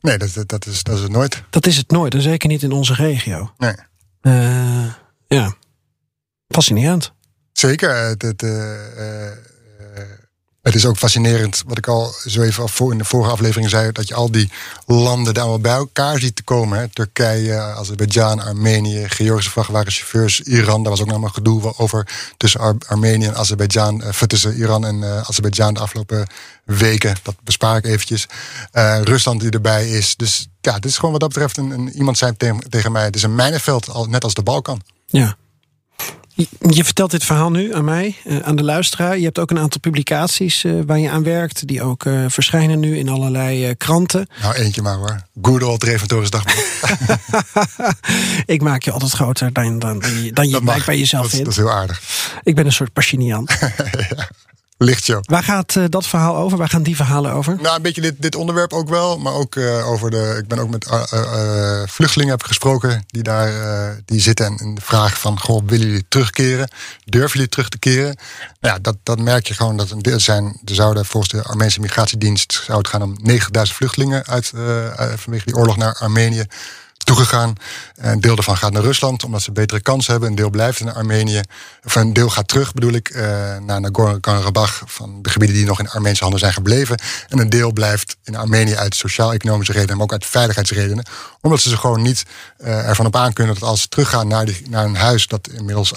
Nee, 0.00 0.18
dat, 0.18 0.34
dat, 0.34 0.48
dat 0.48 0.66
is, 0.66 0.82
dat 0.82 0.96
is 0.96 1.02
het 1.02 1.12
nooit. 1.12 1.42
Dat 1.50 1.66
is 1.66 1.76
het 1.76 1.90
nooit, 1.90 2.14
en 2.14 2.22
zeker 2.22 2.48
niet 2.48 2.62
in 2.62 2.72
onze 2.72 2.94
regio. 2.94 3.52
Nee. 3.58 3.74
Eh, 4.20 4.86
ja. 5.26 5.54
Fascinerend. 6.48 7.14
Zeker. 7.56 7.96
Het, 7.96 8.22
het, 8.22 8.42
eh, 8.42 8.74
eh, 8.98 9.26
eh, 9.26 9.32
het 10.62 10.74
is 10.74 10.86
ook 10.86 10.96
fascinerend, 10.96 11.62
wat 11.66 11.78
ik 11.78 11.86
al 11.86 12.14
zo 12.26 12.42
even 12.42 12.90
in 12.90 12.98
de 12.98 13.04
vorige 13.04 13.30
aflevering 13.30 13.70
zei, 13.70 13.92
dat 13.92 14.08
je 14.08 14.14
al 14.14 14.30
die 14.30 14.50
landen 14.86 15.34
daar 15.34 15.42
allemaal 15.42 15.60
bij 15.60 15.72
elkaar 15.72 16.18
ziet 16.18 16.36
te 16.36 16.42
komen. 16.42 16.78
Hè. 16.78 16.88
Turkije, 16.88 17.60
Azerbeidzjan, 17.60 18.40
Armenië, 18.40 19.08
Georgische 19.08 19.50
vrachtwagenchauffeurs, 19.50 20.40
Iran. 20.40 20.82
Daar 20.82 20.90
was 20.90 21.00
ook 21.00 21.06
nog 21.06 21.20
maar 21.20 21.30
gedoe 21.30 21.78
over 21.78 22.08
tussen 22.36 22.60
Ar 22.60 22.74
Armenië 22.86 23.26
en 23.26 23.36
Azerbeidzjan, 23.36 24.02
tussen 24.26 24.54
Iran 24.54 24.86
en 24.86 25.04
Azerbeidzjan 25.04 25.74
de 25.74 25.80
afgelopen 25.80 26.26
weken. 26.64 27.16
Dat 27.22 27.34
bespaar 27.44 27.76
ik 27.76 27.84
eventjes. 27.84 28.26
Rusland 29.02 29.40
die 29.40 29.50
erbij 29.50 29.88
is. 29.88 30.16
Dus 30.16 30.48
ja, 30.60 30.74
dit 30.74 30.84
is 30.84 30.96
gewoon 30.96 31.10
wat 31.10 31.20
dat 31.20 31.32
betreft 31.32 31.56
een, 31.56 31.88
iemand 31.92 32.18
zei 32.18 32.36
tegen, 32.68 32.92
mij, 32.92 33.04
het 33.04 33.16
is 33.16 33.22
een 33.22 33.34
mijnenveld, 33.34 34.08
net 34.08 34.24
als 34.24 34.34
de 34.34 34.42
Balkan. 34.42 34.82
Ja. 35.06 35.36
Je 36.68 36.84
vertelt 36.84 37.10
dit 37.10 37.24
verhaal 37.24 37.50
nu 37.50 37.74
aan 37.74 37.84
mij, 37.84 38.16
eh, 38.24 38.38
aan 38.38 38.56
de 38.56 38.62
luisteraar. 38.62 39.18
Je 39.18 39.24
hebt 39.24 39.38
ook 39.38 39.50
een 39.50 39.58
aantal 39.58 39.80
publicaties 39.80 40.64
eh, 40.64 40.72
waar 40.86 40.98
je 40.98 41.10
aan 41.10 41.22
werkt, 41.22 41.66
die 41.66 41.82
ook 41.82 42.04
uh, 42.04 42.24
verschijnen 42.28 42.80
nu 42.80 42.98
in 42.98 43.08
allerlei 43.08 43.74
kranten. 43.74 44.28
Nou, 44.42 44.54
eentje 44.54 44.82
maar 44.82 44.96
hoor. 44.96 45.22
Good 45.42 45.62
old 45.62 45.82
Reventoris 45.82 46.30
Dagboek. 46.30 46.64
ik 48.54 48.62
maak 48.62 48.82
je 48.82 48.90
altijd 48.90 49.12
groter 49.12 49.52
dan, 49.52 49.78
dan, 49.78 49.98
dan 49.98 50.22
je, 50.22 50.32
dan 50.32 50.48
je 50.48 50.60
bij 50.60 50.98
jezelf 50.98 51.22
dat, 51.22 51.30
vindt. 51.30 51.44
Dat 51.44 51.54
is 51.54 51.60
heel 51.60 51.72
aardig. 51.72 52.02
Ik 52.42 52.54
ben 52.54 52.66
een 52.66 52.72
soort 52.72 52.92
Pachinian. 52.92 53.48
ja. 54.08 54.28
Lichtshow. 54.78 55.20
Waar 55.22 55.42
gaat 55.42 55.74
uh, 55.74 55.84
dat 55.88 56.06
verhaal 56.06 56.36
over? 56.36 56.58
Waar 56.58 56.68
gaan 56.68 56.82
die 56.82 56.96
verhalen 56.96 57.32
over? 57.32 57.56
Nou, 57.60 57.76
een 57.76 57.82
beetje 57.82 58.00
dit, 58.00 58.14
dit 58.18 58.34
onderwerp 58.34 58.72
ook 58.72 58.88
wel. 58.88 59.18
Maar 59.18 59.32
ook 59.32 59.54
uh, 59.54 59.88
over 59.88 60.10
de. 60.10 60.36
Ik 60.38 60.48
ben 60.48 60.58
ook 60.58 60.70
met 60.70 60.90
uh, 60.90 61.82
vluchtelingen 61.86 62.32
heb 62.32 62.42
gesproken. 62.42 63.04
Die 63.06 63.22
daar 63.22 63.52
die 64.04 64.20
zitten. 64.20 64.46
En, 64.46 64.56
en 64.56 64.74
de 64.74 64.80
vraag 64.80 65.20
van: 65.20 65.40
Goh, 65.40 65.62
willen 65.66 65.86
jullie 65.86 66.04
terugkeren? 66.08 66.70
Durven 67.04 67.32
jullie 67.32 67.48
terug 67.48 67.68
te 67.68 67.78
keren? 67.78 68.16
Nou 68.60 68.74
ja, 68.74 68.78
dat, 68.78 68.96
dat 69.02 69.18
merk 69.18 69.46
je 69.46 69.54
gewoon 69.54 69.76
dat 69.76 69.90
een 69.90 70.02
deel 70.02 70.20
zijn. 70.20 70.60
Er 70.64 70.74
zouden 70.74 71.06
volgens 71.06 71.32
de 71.32 71.42
Armeense 71.42 71.80
Migratiedienst. 71.80 72.62
zou 72.64 72.78
het 72.78 72.88
gaan 72.88 73.02
om 73.02 73.16
9000 73.22 73.76
vluchtelingen 73.78 74.26
uit, 74.26 74.52
vanwege 75.16 75.44
die 75.44 75.56
oorlog 75.56 75.76
naar 75.76 75.94
Armenië 75.94 76.46
toegegaan. 77.06 77.52
Een 77.94 78.20
deel 78.20 78.34
daarvan 78.34 78.56
gaat 78.56 78.72
naar 78.72 78.82
Rusland, 78.82 79.24
omdat 79.24 79.42
ze 79.42 79.52
betere 79.52 79.80
kans 79.80 80.06
hebben. 80.06 80.28
Een 80.28 80.34
deel 80.34 80.50
blijft 80.50 80.80
in 80.80 80.94
Armenië. 80.94 81.40
Of 81.84 81.94
een 81.94 82.12
deel 82.12 82.30
gaat 82.30 82.48
terug, 82.48 82.72
bedoel 82.72 82.92
ik, 82.92 83.10
uh, 83.10 83.22
naar 83.58 83.80
Nagorno-Karabakh... 83.80 84.82
van 84.86 85.22
de 85.22 85.30
gebieden 85.30 85.56
die 85.56 85.66
nog 85.66 85.78
in 85.78 85.88
Armeense 85.88 86.22
handen 86.22 86.40
zijn 86.40 86.52
gebleven. 86.52 87.00
En 87.28 87.38
een 87.38 87.48
deel 87.48 87.72
blijft 87.72 88.16
in 88.24 88.36
Armenië 88.36 88.76
uit 88.76 88.94
sociaal-economische 88.94 89.72
redenen... 89.72 89.94
maar 89.96 90.04
ook 90.04 90.12
uit 90.12 90.26
veiligheidsredenen. 90.26 91.06
Omdat 91.40 91.60
ze 91.60 91.68
zich 91.68 91.80
gewoon 91.80 92.02
niet 92.02 92.22
uh, 92.58 92.88
ervan 92.88 93.06
op 93.06 93.16
aankunnen... 93.16 93.54
dat 93.54 93.68
als 93.68 93.80
ze 93.80 93.88
teruggaan 93.88 94.28
naar, 94.28 94.48
naar 94.68 94.84
een 94.84 94.96
huis... 94.96 95.26
dat 95.26 95.48
inmiddels 95.48 95.92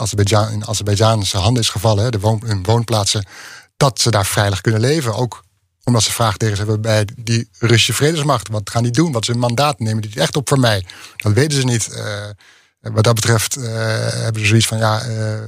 in 0.52 0.68
Azerbeidzjaanse 0.68 1.38
handen 1.38 1.64
is 1.64 1.70
gevallen... 1.70 2.12
De 2.12 2.20
woon, 2.20 2.42
hun 2.46 2.64
woonplaatsen, 2.64 3.26
dat 3.78 4.00
ze 4.00 4.12
daar 4.12 4.26
veilig 4.26 4.62
kunnen 4.62 4.82
leven. 4.82 5.16
Ook 5.16 5.44
omdat 5.84 6.04
ze 6.04 6.12
vraagtekens 6.12 6.58
hebben 6.60 6.82
bij 6.82 7.08
die 7.16 7.50
Russische 7.60 7.94
vredesmacht. 7.94 8.48
Wat 8.48 8.70
gaan 8.70 8.84
die 8.84 8.92
doen? 8.92 9.12
Wat 9.12 9.22
is 9.22 9.28
hun 9.28 9.40
mandaat? 9.40 9.80
Nemen 9.80 10.02
die 10.02 10.20
echt 10.20 10.36
op 10.36 10.48
voor 10.48 10.60
mij? 10.60 10.86
Dat 11.16 11.34
weten 11.34 11.60
ze 11.60 11.66
niet. 11.66 11.90
Uh, 11.92 12.30
wat 12.82 13.04
dat 13.04 13.16
betreft 13.16 13.58
uh, 13.58 13.64
hebben 14.10 14.42
ze 14.42 14.48
zoiets 14.48 14.68
van: 14.68 14.78
ja, 14.78 15.08
uh, 15.08 15.40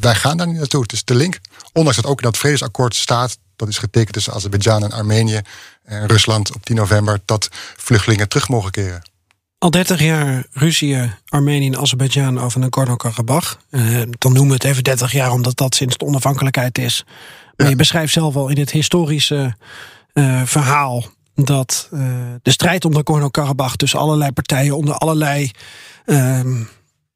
wij 0.00 0.14
gaan 0.14 0.36
daar 0.36 0.46
niet 0.46 0.56
naartoe. 0.56 0.82
Het 0.82 0.92
is 0.92 1.04
de 1.04 1.14
link. 1.14 1.38
Ondanks 1.72 2.00
dat 2.00 2.10
ook 2.10 2.18
in 2.18 2.24
dat 2.24 2.38
vredesakkoord 2.38 2.94
staat. 2.94 3.38
Dat 3.56 3.68
is 3.68 3.78
getekend 3.78 4.12
tussen 4.12 4.32
Azerbeidzjan 4.32 4.84
en 4.84 4.92
Armenië 4.92 5.40
en 5.84 6.06
Rusland 6.06 6.54
op 6.54 6.64
10 6.64 6.76
november. 6.76 7.20
Dat 7.24 7.48
vluchtelingen 7.76 8.28
terug 8.28 8.48
mogen 8.48 8.70
keren. 8.70 9.02
Al 9.58 9.70
30 9.70 10.00
jaar 10.00 10.46
ruzie 10.52 11.10
Armenië 11.28 11.66
en 11.66 11.78
Azerbeidzjan 11.78 12.40
over 12.40 12.60
Nagorno-Karabakh. 12.60 13.56
dan 14.18 14.32
noemen 14.32 14.46
we 14.46 14.52
het 14.52 14.64
even 14.64 14.84
30 14.84 15.12
jaar 15.12 15.30
omdat 15.30 15.56
dat 15.56 15.74
sinds 15.74 15.96
de 15.96 16.04
onafhankelijkheid 16.04 16.78
is. 16.78 17.04
Je 17.56 17.76
beschrijft 17.76 18.12
zelf 18.12 18.36
al 18.36 18.48
in 18.48 18.58
het 18.58 18.70
historische 18.70 19.56
uh, 20.12 20.42
verhaal 20.44 21.04
dat 21.34 21.88
uh, 21.92 22.00
de 22.42 22.50
strijd 22.50 22.84
om 22.84 22.92
Nagorno-Karabakh 22.92 23.76
tussen 23.76 23.98
allerlei 23.98 24.32
partijen, 24.32 24.76
onder 24.76 24.94
allerlei 24.94 25.50
uh, 26.06 26.40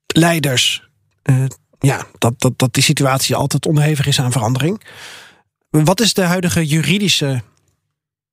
leiders, 0.07 0.89
uh, 1.23 1.45
ja, 1.79 2.07
dat, 2.19 2.41
dat, 2.41 2.59
dat 2.59 2.75
die 2.75 2.83
situatie 2.83 3.37
altijd 3.37 3.67
onderhevig 3.67 4.07
is 4.07 4.21
aan 4.21 4.33
verandering. 4.33 4.83
Wat 5.71 6.01
is 6.01 6.15
de 6.15 6.23
huidige 6.23 6.67
juridische 6.67 7.43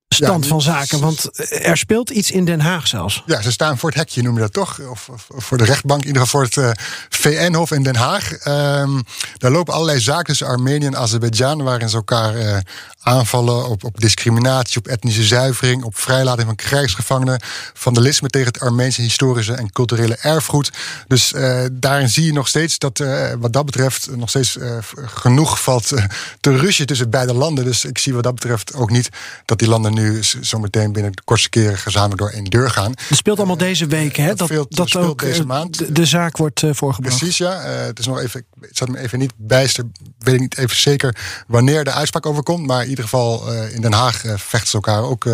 stand 0.08 0.44
ja, 0.44 0.50
van 0.50 0.62
zaken? 0.62 1.00
Want 1.00 1.30
er 1.50 1.76
speelt 1.76 2.10
iets 2.10 2.30
in 2.30 2.44
Den 2.44 2.60
Haag 2.60 2.86
zelfs. 2.86 3.22
Ja, 3.26 3.42
ze 3.42 3.52
staan 3.52 3.78
voor 3.78 3.88
het 3.88 3.98
hekje, 3.98 4.22
noem 4.22 4.34
je 4.34 4.40
dat 4.40 4.52
toch? 4.52 4.80
Of, 4.80 5.08
voor 5.28 5.58
de 5.58 5.64
rechtbank, 5.64 6.00
in 6.00 6.06
ieder 6.06 6.22
geval 6.22 6.40
voor 6.40 6.48
het 6.48 6.78
uh, 6.78 6.84
VN-hof 7.08 7.70
in 7.70 7.82
Den 7.82 7.96
Haag. 7.96 8.46
Um, 8.46 9.02
daar 9.36 9.50
lopen 9.50 9.74
allerlei 9.74 10.00
zaken 10.00 10.24
tussen 10.24 10.46
Armenië 10.46 10.86
en 10.86 10.96
Azerbeidzjan... 10.96 11.62
waarin 11.62 11.88
ze 11.88 11.96
elkaar 11.96 12.36
uh, 12.36 12.56
aanvallen 13.00 13.68
op, 13.68 13.84
op 13.84 14.00
discriminatie, 14.00 14.78
op 14.78 14.86
etnische 14.86 15.24
zuivering... 15.24 15.82
op 15.82 15.98
vrijlating 15.98 16.46
van 16.46 16.56
krijgsgevangenen... 16.56 17.42
vandalisme 17.74 18.28
tegen 18.28 18.48
het 18.48 18.60
Armeense 18.60 19.00
historische 19.00 19.54
en 19.54 19.72
culturele 19.72 20.16
erfgoed. 20.20 20.70
Dus 21.06 21.32
uh, 21.32 21.64
daarin 21.72 22.08
zie 22.08 22.24
je 22.24 22.32
nog 22.32 22.48
steeds 22.48 22.78
dat 22.78 23.02
wat 23.38 23.52
dat 23.52 23.64
betreft... 23.64 24.16
nog 24.16 24.28
steeds 24.28 24.58
genoeg 24.94 25.62
valt 25.62 25.92
te 26.40 26.56
ruzie 26.56 26.84
tussen 26.84 27.10
beide 27.10 27.34
landen. 27.34 27.64
Dus 27.64 27.84
ik 27.84 27.98
zie 27.98 28.14
wat 28.14 28.22
dat 28.22 28.34
betreft 28.34 28.74
ook 28.74 28.90
niet 28.90 29.08
dat 29.44 29.58
die 29.58 29.68
landen 29.68 29.94
nu 29.98 30.18
zometeen 30.40 30.92
binnen 30.92 31.12
de 31.12 31.22
kortste 31.24 31.48
keren 31.48 31.78
gezamenlijk 31.78 32.20
door 32.20 32.30
één 32.30 32.44
deur 32.44 32.70
gaan. 32.70 32.92
Het 33.08 33.16
speelt 33.16 33.38
allemaal 33.38 33.56
deze 33.56 33.86
week, 33.86 34.16
hè? 34.16 34.34
Dat, 34.34 34.48
dat, 34.48 34.70
dat 34.70 34.96
ook 34.96 35.20
deze 35.20 35.46
maand. 35.46 35.78
De, 35.78 35.92
de, 35.92 36.06
zaak 36.06 36.36
wordt 36.36 36.62
uh, 36.62 36.70
voorgebracht. 36.74 37.16
Precies, 37.16 37.38
ja. 37.38 37.60
Het 37.60 37.98
is 37.98 38.06
nog 38.06 38.20
even, 38.20 38.46
ik 38.60 38.76
zat 38.76 38.88
me 38.88 38.98
even 38.98 39.18
niet 39.18 39.32
bijster, 39.36 39.84
weet 40.18 40.34
ik 40.34 40.40
niet 40.40 40.58
even 40.58 40.76
zeker 40.76 41.16
wanneer 41.46 41.84
de 41.84 41.92
uitspraak 41.92 42.26
overkomt. 42.26 42.66
Maar 42.66 42.82
in 42.82 42.88
ieder 42.88 43.04
geval 43.04 43.52
in 43.52 43.80
Den 43.80 43.92
Haag 43.92 44.20
vechten 44.36 44.68
ze 44.68 44.74
elkaar 44.74 45.02
ook 45.02 45.28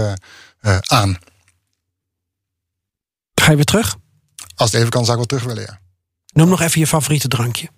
aan. 0.81 1.19
Ga 3.35 3.51
je 3.51 3.57
weer 3.57 3.65
terug? 3.65 3.97
Als 4.55 4.71
het 4.71 4.79
even 4.79 4.91
kan, 4.91 5.05
zou 5.05 5.21
ik 5.21 5.29
wel 5.29 5.39
terug 5.39 5.55
willen, 5.55 5.71
ja. 5.71 5.83
Noem 6.33 6.49
nog 6.49 6.61
even 6.61 6.81
je 6.81 6.87
favoriete 6.87 7.29
drankje. 7.29 7.69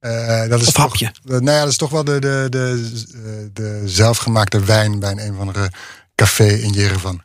Uh, 0.00 0.48
dat 0.48 0.60
is 0.60 0.66
of 0.66 0.72
toch, 0.72 0.82
hapje? 0.82 1.12
nou 1.22 1.50
ja, 1.50 1.60
dat 1.60 1.68
is 1.68 1.76
toch 1.76 1.90
wel 1.90 2.04
de, 2.04 2.18
de, 2.18 2.46
de, 2.50 3.50
de 3.52 3.82
zelfgemaakte 3.84 4.64
wijn 4.64 4.98
bij 4.98 5.10
een, 5.10 5.18
een 5.18 5.34
of 5.34 5.38
andere 5.38 5.70
café 6.14 6.48
in 6.48 6.70
Jerevan. 6.70 7.22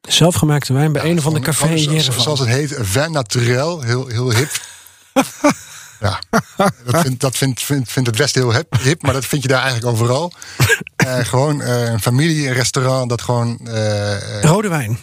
Zelfgemaakte 0.00 0.72
wijn 0.72 0.92
bij 0.92 1.02
ja, 1.02 1.10
een 1.10 1.18
of 1.18 1.26
ander 1.26 1.42
café 1.42 1.68
in 1.68 1.92
Jerevan. 1.92 2.22
Zoals 2.22 2.38
het 2.38 2.48
heet, 2.48 2.76
vin 2.78 3.12
naturel, 3.12 3.80
heel, 3.80 4.06
heel 4.06 4.32
hip. 4.32 4.50
ja, 6.00 6.20
dat, 6.84 7.00
vindt, 7.02 7.20
dat 7.20 7.36
vindt, 7.36 7.62
vindt, 7.62 7.92
vindt 7.92 8.08
het 8.08 8.18
Westen 8.18 8.42
heel 8.42 8.52
hip, 8.52 8.76
hip, 8.82 9.02
maar 9.02 9.12
dat 9.12 9.26
vind 9.26 9.42
je 9.42 9.48
daar 9.48 9.62
eigenlijk 9.62 9.92
overal. 9.92 10.32
uh, 11.06 11.18
gewoon 11.32 11.60
uh, 11.60 11.90
een 11.90 12.00
familie, 12.00 12.48
een 12.48 12.54
restaurant, 12.54 13.08
dat 13.08 13.22
gewoon... 13.22 13.58
Uh, 13.62 14.42
Rode 14.42 14.68
wijn. 14.68 14.98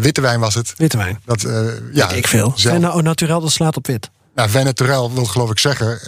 witte 0.00 0.20
wijn 0.20 0.40
was 0.40 0.54
het. 0.54 0.72
Witte 0.76 0.96
wijn. 0.96 1.20
Dat, 1.24 1.46
ja, 1.92 2.10
ik 2.10 2.26
veel. 2.26 2.52
Zelf... 2.56 2.94
En 2.94 3.04
naturel, 3.04 3.40
dat 3.40 3.50
slaat 3.50 3.76
op 3.76 3.86
wit. 3.86 4.10
Nou, 4.34 4.50
wijn 4.52 4.64
naturel 4.64 5.12
wil 5.12 5.24
geloof 5.24 5.50
ik 5.50 5.58
zeggen, 5.58 5.98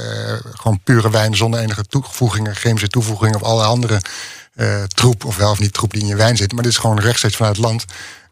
gewoon 0.54 0.80
pure 0.84 1.10
wijn 1.10 1.36
zonder 1.36 1.60
enige 1.60 1.84
toevoegingen, 1.84 2.54
chemische 2.54 2.88
toevoegingen 2.88 3.34
of 3.34 3.42
alle 3.42 3.64
andere 3.64 4.00
uh, 4.60 4.82
troep, 4.82 5.24
of 5.24 5.36
wel 5.36 5.50
of 5.50 5.58
niet 5.58 5.72
troep 5.72 5.92
die 5.92 6.00
in 6.00 6.06
je 6.06 6.16
wijn 6.16 6.36
zit. 6.36 6.52
Maar 6.52 6.62
dit 6.62 6.72
is 6.72 6.78
gewoon 6.78 7.00
rechtstreeks 7.00 7.36
vanuit 7.36 7.56
het 7.56 7.64
land. 7.64 7.84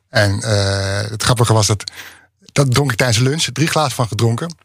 En 0.09 0.35
uh, 0.35 1.11
het 1.11 1.23
grappige 1.23 1.53
was 1.53 1.67
dat, 1.67 1.91
dat 2.53 2.75
dronk 2.75 2.91
ik 2.91 2.97
tijdens 2.97 3.19
lunch, 3.19 3.43
drie 3.43 3.67
glazen 3.67 3.97
van 3.97 4.09
gedronken. 4.09 4.57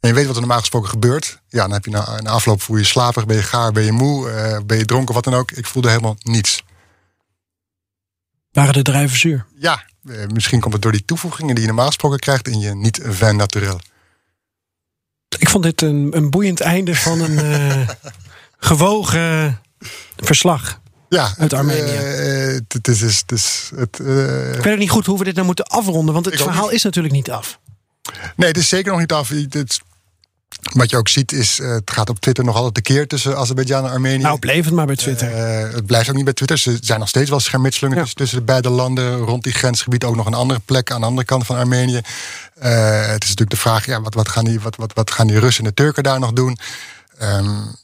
En 0.00 0.08
je 0.08 0.14
weet 0.14 0.26
wat 0.26 0.34
er 0.34 0.40
normaal 0.40 0.58
gesproken 0.58 0.88
gebeurt. 0.88 1.40
Ja, 1.48 1.62
dan 1.62 1.72
heb 1.72 1.84
je 1.84 1.90
na, 1.90 2.20
na 2.20 2.30
afloop 2.30 2.62
voel 2.62 2.76
je 2.76 2.84
slaperig, 2.84 3.26
ben 3.26 3.36
je 3.36 3.42
gaar, 3.42 3.72
ben 3.72 3.84
je 3.84 3.92
moe, 3.92 4.62
ben 4.66 4.78
je 4.78 4.84
dronken, 4.84 5.14
wat 5.14 5.24
dan 5.24 5.34
ook. 5.34 5.50
Ik 5.50 5.66
voelde 5.66 5.88
helemaal 5.88 6.16
niets. 6.22 6.62
Waren 8.52 8.72
de 8.72 8.82
drijven 8.82 9.18
zuur? 9.18 9.46
Ja, 9.54 9.84
misschien 10.32 10.60
komt 10.60 10.72
het 10.72 10.82
door 10.82 10.92
die 10.92 11.04
toevoegingen 11.04 11.54
die 11.54 11.60
je 11.60 11.66
normaal 11.66 11.86
gesproken 11.86 12.18
krijgt 12.18 12.48
in 12.48 12.60
je 12.60 12.74
niet-vin 12.74 13.36
naturel. 13.36 13.80
Ik 15.38 15.48
vond 15.48 15.64
dit 15.64 15.82
een, 15.82 16.16
een 16.16 16.30
boeiend 16.30 16.60
einde 16.60 16.94
van 16.94 17.20
een 17.20 17.44
uh, 17.44 17.88
gewogen 18.70 19.60
verslag. 20.16 20.79
Ja, 21.10 21.34
uit 21.38 21.52
Armenië. 21.52 21.90
Het, 22.68 22.88
is, 22.88 23.00
het 23.00 23.32
is, 23.32 23.70
het, 23.76 23.98
ik 24.56 24.62
weet 24.62 24.72
ook 24.72 24.78
niet 24.78 24.90
goed 24.90 25.06
hoe 25.06 25.18
we 25.18 25.24
dit 25.24 25.34
nou 25.34 25.46
moeten 25.46 25.64
afronden, 25.64 26.14
want 26.14 26.26
het 26.26 26.36
verhaal 26.36 26.70
is 26.70 26.82
natuurlijk 26.82 27.14
niet 27.14 27.30
af. 27.30 27.58
Nee, 28.36 28.48
het 28.48 28.56
is 28.56 28.68
zeker 28.68 28.90
nog 28.90 29.00
niet 29.00 29.12
af. 29.12 29.28
Het, 29.28 29.80
wat 30.72 30.90
je 30.90 30.96
ook 30.96 31.08
ziet 31.08 31.32
is, 31.32 31.58
uh, 31.58 31.70
het 31.70 31.90
gaat 31.90 32.10
op 32.10 32.20
Twitter 32.20 32.44
nog 32.44 32.56
altijd 32.56 32.74
de 32.74 32.82
keer 32.82 33.06
tussen 33.06 33.36
Azerbeidzjan 33.36 33.84
en 33.84 33.90
Armenië. 33.90 34.22
Nou, 34.22 34.38
bleef 34.38 34.64
het 34.64 34.74
maar 34.74 34.86
bij 34.86 34.96
Twitter. 34.96 35.30
Uh, 35.30 35.72
het 35.74 35.86
blijft 35.86 36.08
ook 36.08 36.14
niet 36.14 36.24
bij 36.24 36.32
Twitter. 36.32 36.58
Ze 36.58 36.78
zijn 36.80 36.98
nog 36.98 37.08
steeds 37.08 37.30
wel 37.30 37.40
schermutselingen 37.40 38.04
ja. 38.04 38.10
tussen 38.14 38.38
de 38.38 38.44
beide 38.44 38.70
landen. 38.70 39.16
Rond 39.16 39.42
die 39.42 39.52
grensgebied 39.52 40.04
ook 40.04 40.16
nog 40.16 40.26
een 40.26 40.34
andere 40.34 40.60
plek 40.64 40.90
aan 40.90 41.00
de 41.00 41.06
andere 41.06 41.26
kant 41.26 41.46
van 41.46 41.56
Armenië. 41.56 42.00
Uh, 42.62 43.06
het 43.06 43.22
is 43.22 43.28
natuurlijk 43.28 43.50
de 43.50 43.56
vraag, 43.56 43.86
ja, 43.86 44.00
wat, 44.00 44.14
wat, 44.14 44.28
gaan 44.28 44.44
die, 44.44 44.60
wat, 44.60 44.76
wat, 44.76 44.92
wat 44.92 45.10
gaan 45.10 45.26
die 45.26 45.38
Russen 45.38 45.64
en 45.64 45.70
de 45.70 45.82
Turken 45.82 46.02
daar 46.02 46.20
nog 46.20 46.32
doen? 46.32 46.58
Um, 47.22 47.76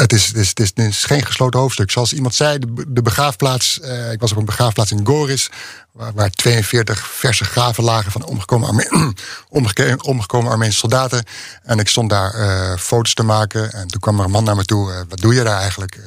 Het 0.00 0.12
is, 0.12 0.26
het, 0.34 0.78
is, 0.78 1.04
geen 1.04 1.26
gesloten 1.26 1.60
hoofdstuk. 1.60 1.90
Zoals 1.90 2.12
iemand 2.12 2.34
zei, 2.34 2.58
de, 2.88 3.02
begraafplaats. 3.02 3.80
eh, 3.80 4.12
ik 4.12 4.20
was 4.20 4.32
op 4.32 4.38
een 4.38 4.44
begraafplaats 4.44 4.90
in 4.90 5.06
Goris. 5.06 5.50
Waar, 5.92 6.12
waar 6.12 6.30
42 6.30 7.06
verse 7.06 7.44
graven 7.44 7.84
lagen 7.84 8.12
van 8.12 8.24
omgekomen, 8.24 8.68
Arme 8.68 9.12
omgekomen 10.04 10.50
Armeense 10.50 10.78
soldaten. 10.78 11.24
En 11.62 11.78
ik 11.78 11.88
stond 11.88 12.10
daar 12.10 12.34
eh, 12.34 12.78
foto's 12.78 13.14
te 13.14 13.22
maken. 13.22 13.72
En 13.72 13.86
toen 13.86 14.00
kwam 14.00 14.18
er 14.18 14.24
een 14.24 14.30
man 14.30 14.44
naar 14.44 14.56
me 14.56 14.64
toe. 14.64 14.92
eh, 14.92 15.00
wat 15.08 15.18
doe 15.18 15.34
je 15.34 15.44
daar 15.44 15.60
eigenlijk? 15.60 15.98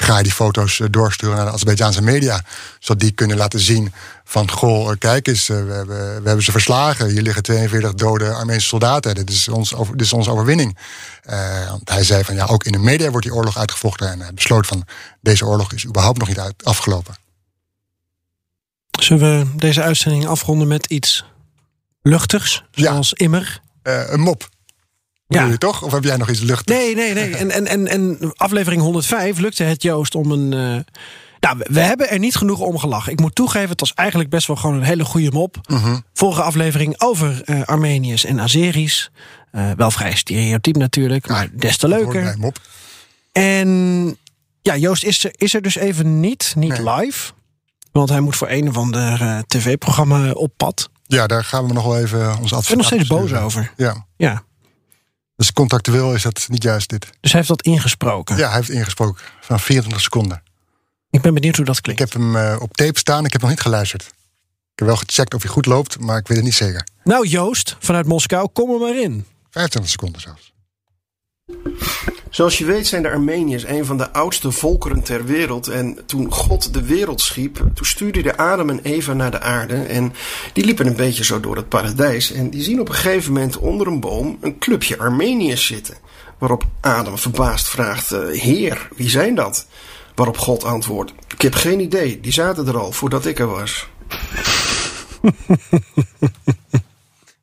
Ga 0.00 0.16
je 0.16 0.22
die 0.22 0.32
foto's 0.32 0.80
eh, 0.80 0.86
doorsturen 0.90 1.36
naar 1.36 1.44
de 1.44 1.52
Azerbeidzjaanse 1.52 2.02
media? 2.02 2.42
Zodat 2.78 3.00
die 3.00 3.10
kunnen 3.10 3.36
laten 3.36 3.60
zien 3.60 3.92
van... 4.24 4.50
goh, 4.50 4.90
eh, 4.90 4.96
kijk 4.98 5.28
eens, 5.28 5.48
eh, 5.48 5.64
we 5.64 5.72
hebben, 5.72 5.96
we 6.22 6.26
hebben 6.26 6.42
ze 6.42 6.50
verslagen. 6.50 7.08
Hier 7.08 7.22
liggen 7.22 7.42
42 7.42 7.94
dode 7.94 8.32
Armeense 8.32 8.66
soldaten. 8.66 9.14
Dit 9.14 9.30
is, 9.30 9.48
ons, 9.48 9.74
dit 9.90 10.00
is 10.00 10.12
onze 10.12 10.30
overwinning. 10.30 10.78
Want 11.68 11.88
hij 11.88 12.04
zei 12.04 12.24
van 12.24 12.34
ja, 12.34 12.44
ook 12.44 12.64
in 12.64 12.72
de 12.72 12.78
media 12.78 13.10
wordt 13.10 13.26
die 13.26 13.34
oorlog 13.34 13.58
uitgevochten. 13.58 14.10
En 14.10 14.20
hij 14.20 14.34
besloot 14.34 14.66
van 14.66 14.86
deze 15.20 15.46
oorlog 15.46 15.72
is 15.72 15.86
überhaupt 15.86 16.18
nog 16.18 16.28
niet 16.28 16.38
uit, 16.38 16.64
afgelopen. 16.64 17.14
Zullen 19.00 19.38
we 19.38 19.56
deze 19.56 19.82
uitzending 19.82 20.26
afronden 20.26 20.68
met 20.68 20.86
iets 20.86 21.24
luchtigs? 22.02 22.64
Ja. 22.70 22.90
Zoals 22.90 23.12
immer. 23.12 23.60
Een 23.82 24.20
mop. 24.20 24.48
Ja. 25.38 25.44
Je 25.46 25.58
toch? 25.58 25.82
Of 25.82 25.92
heb 25.92 26.04
jij 26.04 26.16
nog 26.16 26.30
iets 26.30 26.40
luchtigs? 26.40 26.78
Nee, 26.78 26.94
nee, 26.94 27.14
nee. 27.14 27.36
En, 27.36 27.50
en, 27.50 27.66
en, 27.66 27.86
en 27.86 28.32
aflevering 28.36 28.82
105 28.82 29.38
lukte 29.38 29.62
het 29.64 29.82
Joost 29.82 30.14
om 30.14 30.30
een. 30.30 30.52
eh, 30.52 30.94
nou, 31.40 31.58
we- 31.70 31.80
hebben 31.80 32.10
er 32.10 32.18
niet 32.18 32.36
genoeg 32.36 32.58
om 32.60 32.78
gelachen. 32.78 33.12
Ik 33.12 33.20
moet 33.20 33.34
toegeven, 33.34 33.68
het 33.68 33.80
was 33.80 33.94
eigenlijk 33.94 34.30
best 34.30 34.46
wel 34.46 34.56
gewoon 34.56 34.76
een 34.76 34.82
hele 34.82 35.04
goede 35.04 35.30
mop. 35.30 35.56
Mhm. 35.68 35.98
Vorige 36.14 36.42
aflevering 36.42 37.00
over 37.00 37.42
eh, 37.44 37.62
Armeniërs 37.62 38.24
en 38.24 38.40
Azeris. 38.40 39.10
Eh, 39.50 39.70
wel 39.76 39.90
vrij 39.90 40.14
stereotyp 40.16 40.76
natuurlijk, 40.76 41.28
maar 41.28 41.48
des 41.56 41.76
te 41.76 41.88
leuker. 41.88 42.34
mop. 42.38 42.58
En 43.32 43.68
ja, 44.62 44.76
Joost 44.76 45.04
is 45.04 45.24
er, 45.24 45.30
is 45.36 45.54
er 45.54 45.62
dus 45.62 45.76
even 45.76 46.20
niet, 46.20 46.52
niet 46.56 46.78
Nee. 46.82 46.94
live. 46.94 47.32
Want 47.92 48.08
hij 48.08 48.20
moet 48.20 48.36
voor 48.36 48.48
een 48.50 48.68
of 48.68 48.76
ander 48.76 49.42
tv-programma 49.46 50.30
op 50.30 50.52
pad. 50.56 50.90
Ja, 51.06 51.26
daar 51.26 51.44
gaan 51.44 51.66
we 51.66 51.72
nog 51.72 51.84
wel 51.84 51.98
even 51.98 52.38
onze 52.40 52.56
Ik 52.56 52.66
ben 52.68 52.76
nog 52.76 52.86
steeds 52.86 53.06
boos 53.08 53.32
over. 53.34 53.72
Ja. 53.76 54.06
Ja, 54.16 54.42
Dus 55.40 55.52
contractueel 55.52 56.14
is 56.14 56.22
dat 56.22 56.46
niet 56.48 56.62
juist 56.62 56.88
dit. 56.88 57.04
dus 57.20 57.32
hij 57.32 57.40
heeft 57.40 57.48
dat 57.48 57.62
ingesproken. 57.62 58.36
Ja, 58.36 58.46
hij 58.48 58.56
heeft 58.56 58.68
ingesproken 58.70 59.22
van 59.40 59.60
24 59.60 60.02
seconden. 60.02 60.42
Ik 61.10 61.20
ben 61.20 61.34
benieuwd 61.34 61.56
hoe 61.56 61.64
dat 61.64 61.76
Ik 61.76 61.82
klinkt. 61.82 62.00
heb 62.02 62.12
hem 62.12 62.36
eh, 62.36 62.56
op 62.60 62.76
tape 62.76 62.98
staan. 62.98 63.24
Ik 63.24 63.32
heb 63.32 63.40
nog 63.40 63.50
niet 63.50 63.60
geluisterd. 63.60 64.02
Ik 64.02 64.08
heb 64.74 64.86
wel 64.88 64.96
gecheckt 64.96 65.34
of 65.34 65.42
hij 65.42 65.50
goed 65.50 65.66
loopt, 65.66 66.00
maar 66.00 66.18
ik 66.18 66.26
weet 66.28 66.36
het 66.36 66.46
niet 66.46 66.54
zeker. 66.54 66.86
Nou 67.04 67.26
Joost, 67.26 67.76
vanuit 67.78 68.06
Moskou, 68.06 68.48
kom 68.52 68.70
er 68.70 68.78
maar 68.78 68.96
in. 69.02 69.26
25 69.50 69.90
seconden 69.90 70.20
zelfs. 70.20 70.52
Zoals 72.30 72.58
je 72.58 72.64
weet 72.64 72.86
zijn 72.86 73.02
de 73.02 73.10
Armeniërs 73.10 73.64
een 73.64 73.84
van 73.84 73.96
de 73.98 74.12
oudste 74.12 74.50
volkeren 74.50 75.02
ter 75.02 75.24
wereld. 75.24 75.68
En 75.68 75.98
toen 76.06 76.32
God 76.32 76.74
de 76.74 76.82
wereld 76.82 77.20
schiep, 77.20 77.56
toen 77.74 77.86
stuurde 77.86 78.20
hij 78.20 78.36
Adam 78.36 78.70
en 78.70 78.80
Eva 78.82 79.12
naar 79.12 79.30
de 79.30 79.40
aarde. 79.40 79.74
En 79.74 80.12
die 80.52 80.64
liepen 80.64 80.86
een 80.86 80.96
beetje 80.96 81.24
zo 81.24 81.40
door 81.40 81.56
het 81.56 81.68
paradijs. 81.68 82.32
En 82.32 82.50
die 82.50 82.62
zien 82.62 82.80
op 82.80 82.88
een 82.88 82.94
gegeven 82.94 83.32
moment 83.32 83.58
onder 83.58 83.86
een 83.86 84.00
boom 84.00 84.38
een 84.40 84.58
clubje 84.58 84.98
Armeniërs 84.98 85.66
zitten. 85.66 85.96
Waarop 86.38 86.64
Adam 86.80 87.18
verbaasd 87.18 87.68
vraagt, 87.68 88.12
eh, 88.12 88.40
Heer, 88.40 88.88
wie 88.96 89.10
zijn 89.10 89.34
dat? 89.34 89.66
Waarop 90.14 90.38
God 90.38 90.64
antwoordt, 90.64 91.12
ik 91.34 91.42
heb 91.42 91.54
geen 91.54 91.80
idee, 91.80 92.20
die 92.20 92.32
zaten 92.32 92.66
er 92.66 92.78
al 92.78 92.92
voordat 92.92 93.26
ik 93.26 93.38
er 93.38 93.46
was. 93.46 93.88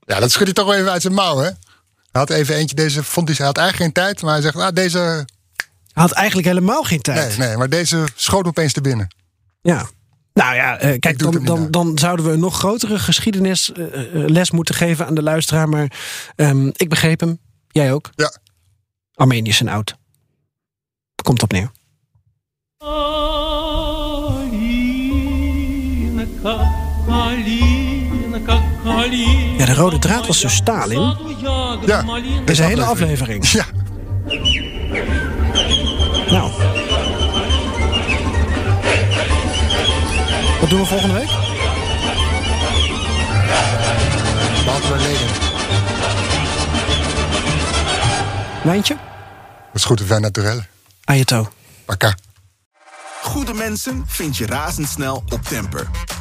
Ja, 0.08 0.20
dat 0.20 0.32
schudt 0.32 0.46
hij 0.46 0.54
toch 0.54 0.66
wel 0.66 0.76
even 0.76 0.92
uit 0.92 1.02
zijn 1.02 1.14
mouw, 1.14 1.38
hè? 1.38 1.50
Hij 2.18 2.26
had 2.26 2.38
even 2.38 2.55
eentje, 2.55 2.76
deze 2.76 3.03
vond 3.03 3.28
hij, 3.28 3.38
hij 3.38 3.45
had 3.45 3.57
eigenlijk 3.57 3.95
geen 3.95 4.03
tijd, 4.03 4.22
maar 4.22 4.34
hij 4.34 4.41
zegt, 4.41 4.55
ah, 4.55 4.74
deze, 4.74 4.97
Hij 4.97 5.26
had 5.93 6.11
eigenlijk 6.11 6.47
helemaal 6.47 6.84
geen 6.84 7.01
tijd. 7.01 7.38
nee, 7.38 7.47
nee, 7.47 7.57
maar 7.57 7.70
deze 7.70 8.07
schoot 8.15 8.45
opeens 8.45 8.74
te 8.74 8.82
binnen. 8.82 9.07
Ja. 9.61 9.86
Nou 10.34 10.55
ja, 10.55 10.78
eh, 10.78 10.99
kijk, 10.99 11.20
dan, 11.20 11.45
dan, 11.45 11.72
dan 11.72 11.97
zouden 11.97 12.26
we 12.26 12.32
een 12.32 12.39
nog 12.39 12.57
grotere 12.57 12.99
geschiedenisles 12.99 14.51
moeten 14.51 14.76
geven 14.76 15.05
aan 15.05 15.15
de 15.15 15.24
luisteraar. 15.24 15.70
Maar 15.70 15.91
ehm, 16.36 16.68
ik 16.74 16.89
begreep 16.89 17.20
hem. 17.20 17.39
Jij 17.68 17.93
ook. 17.93 18.09
Ja, 18.15 18.38
Armeniërs 19.13 19.57
zijn 19.57 19.70
oud. 19.70 19.95
Komt 21.24 21.43
opnieuw. 21.43 21.72
Ja, 29.58 29.66
de 29.66 29.74
rode 29.74 29.99
draad 29.99 30.28
was 30.28 30.41
dus 30.41 30.55
Stalin. 30.55 31.16
ja. 31.86 32.03
Deze 32.45 32.64
hele 32.64 32.84
aflevering. 32.84 33.47
Ja, 33.49 33.66
Nou. 36.30 36.51
Wat 40.60 40.70
doen 40.70 40.80
we 40.80 40.86
volgende 40.86 41.14
week? 41.14 41.30
bij 44.89 44.97
leden. 44.97 45.28
Wijntje? 48.64 48.93
Dat 48.95 49.76
is 49.76 49.84
goed, 49.84 50.01
vin 50.05 50.22
naturel. 50.22 50.60
Ayato. 51.03 51.51
Paka. 51.86 52.16
Goede 53.22 53.53
mensen 53.53 54.03
vind 54.08 54.38
je 54.38 54.45
razendsnel 54.45 55.24
op 55.30 55.41
Temper. 55.41 55.88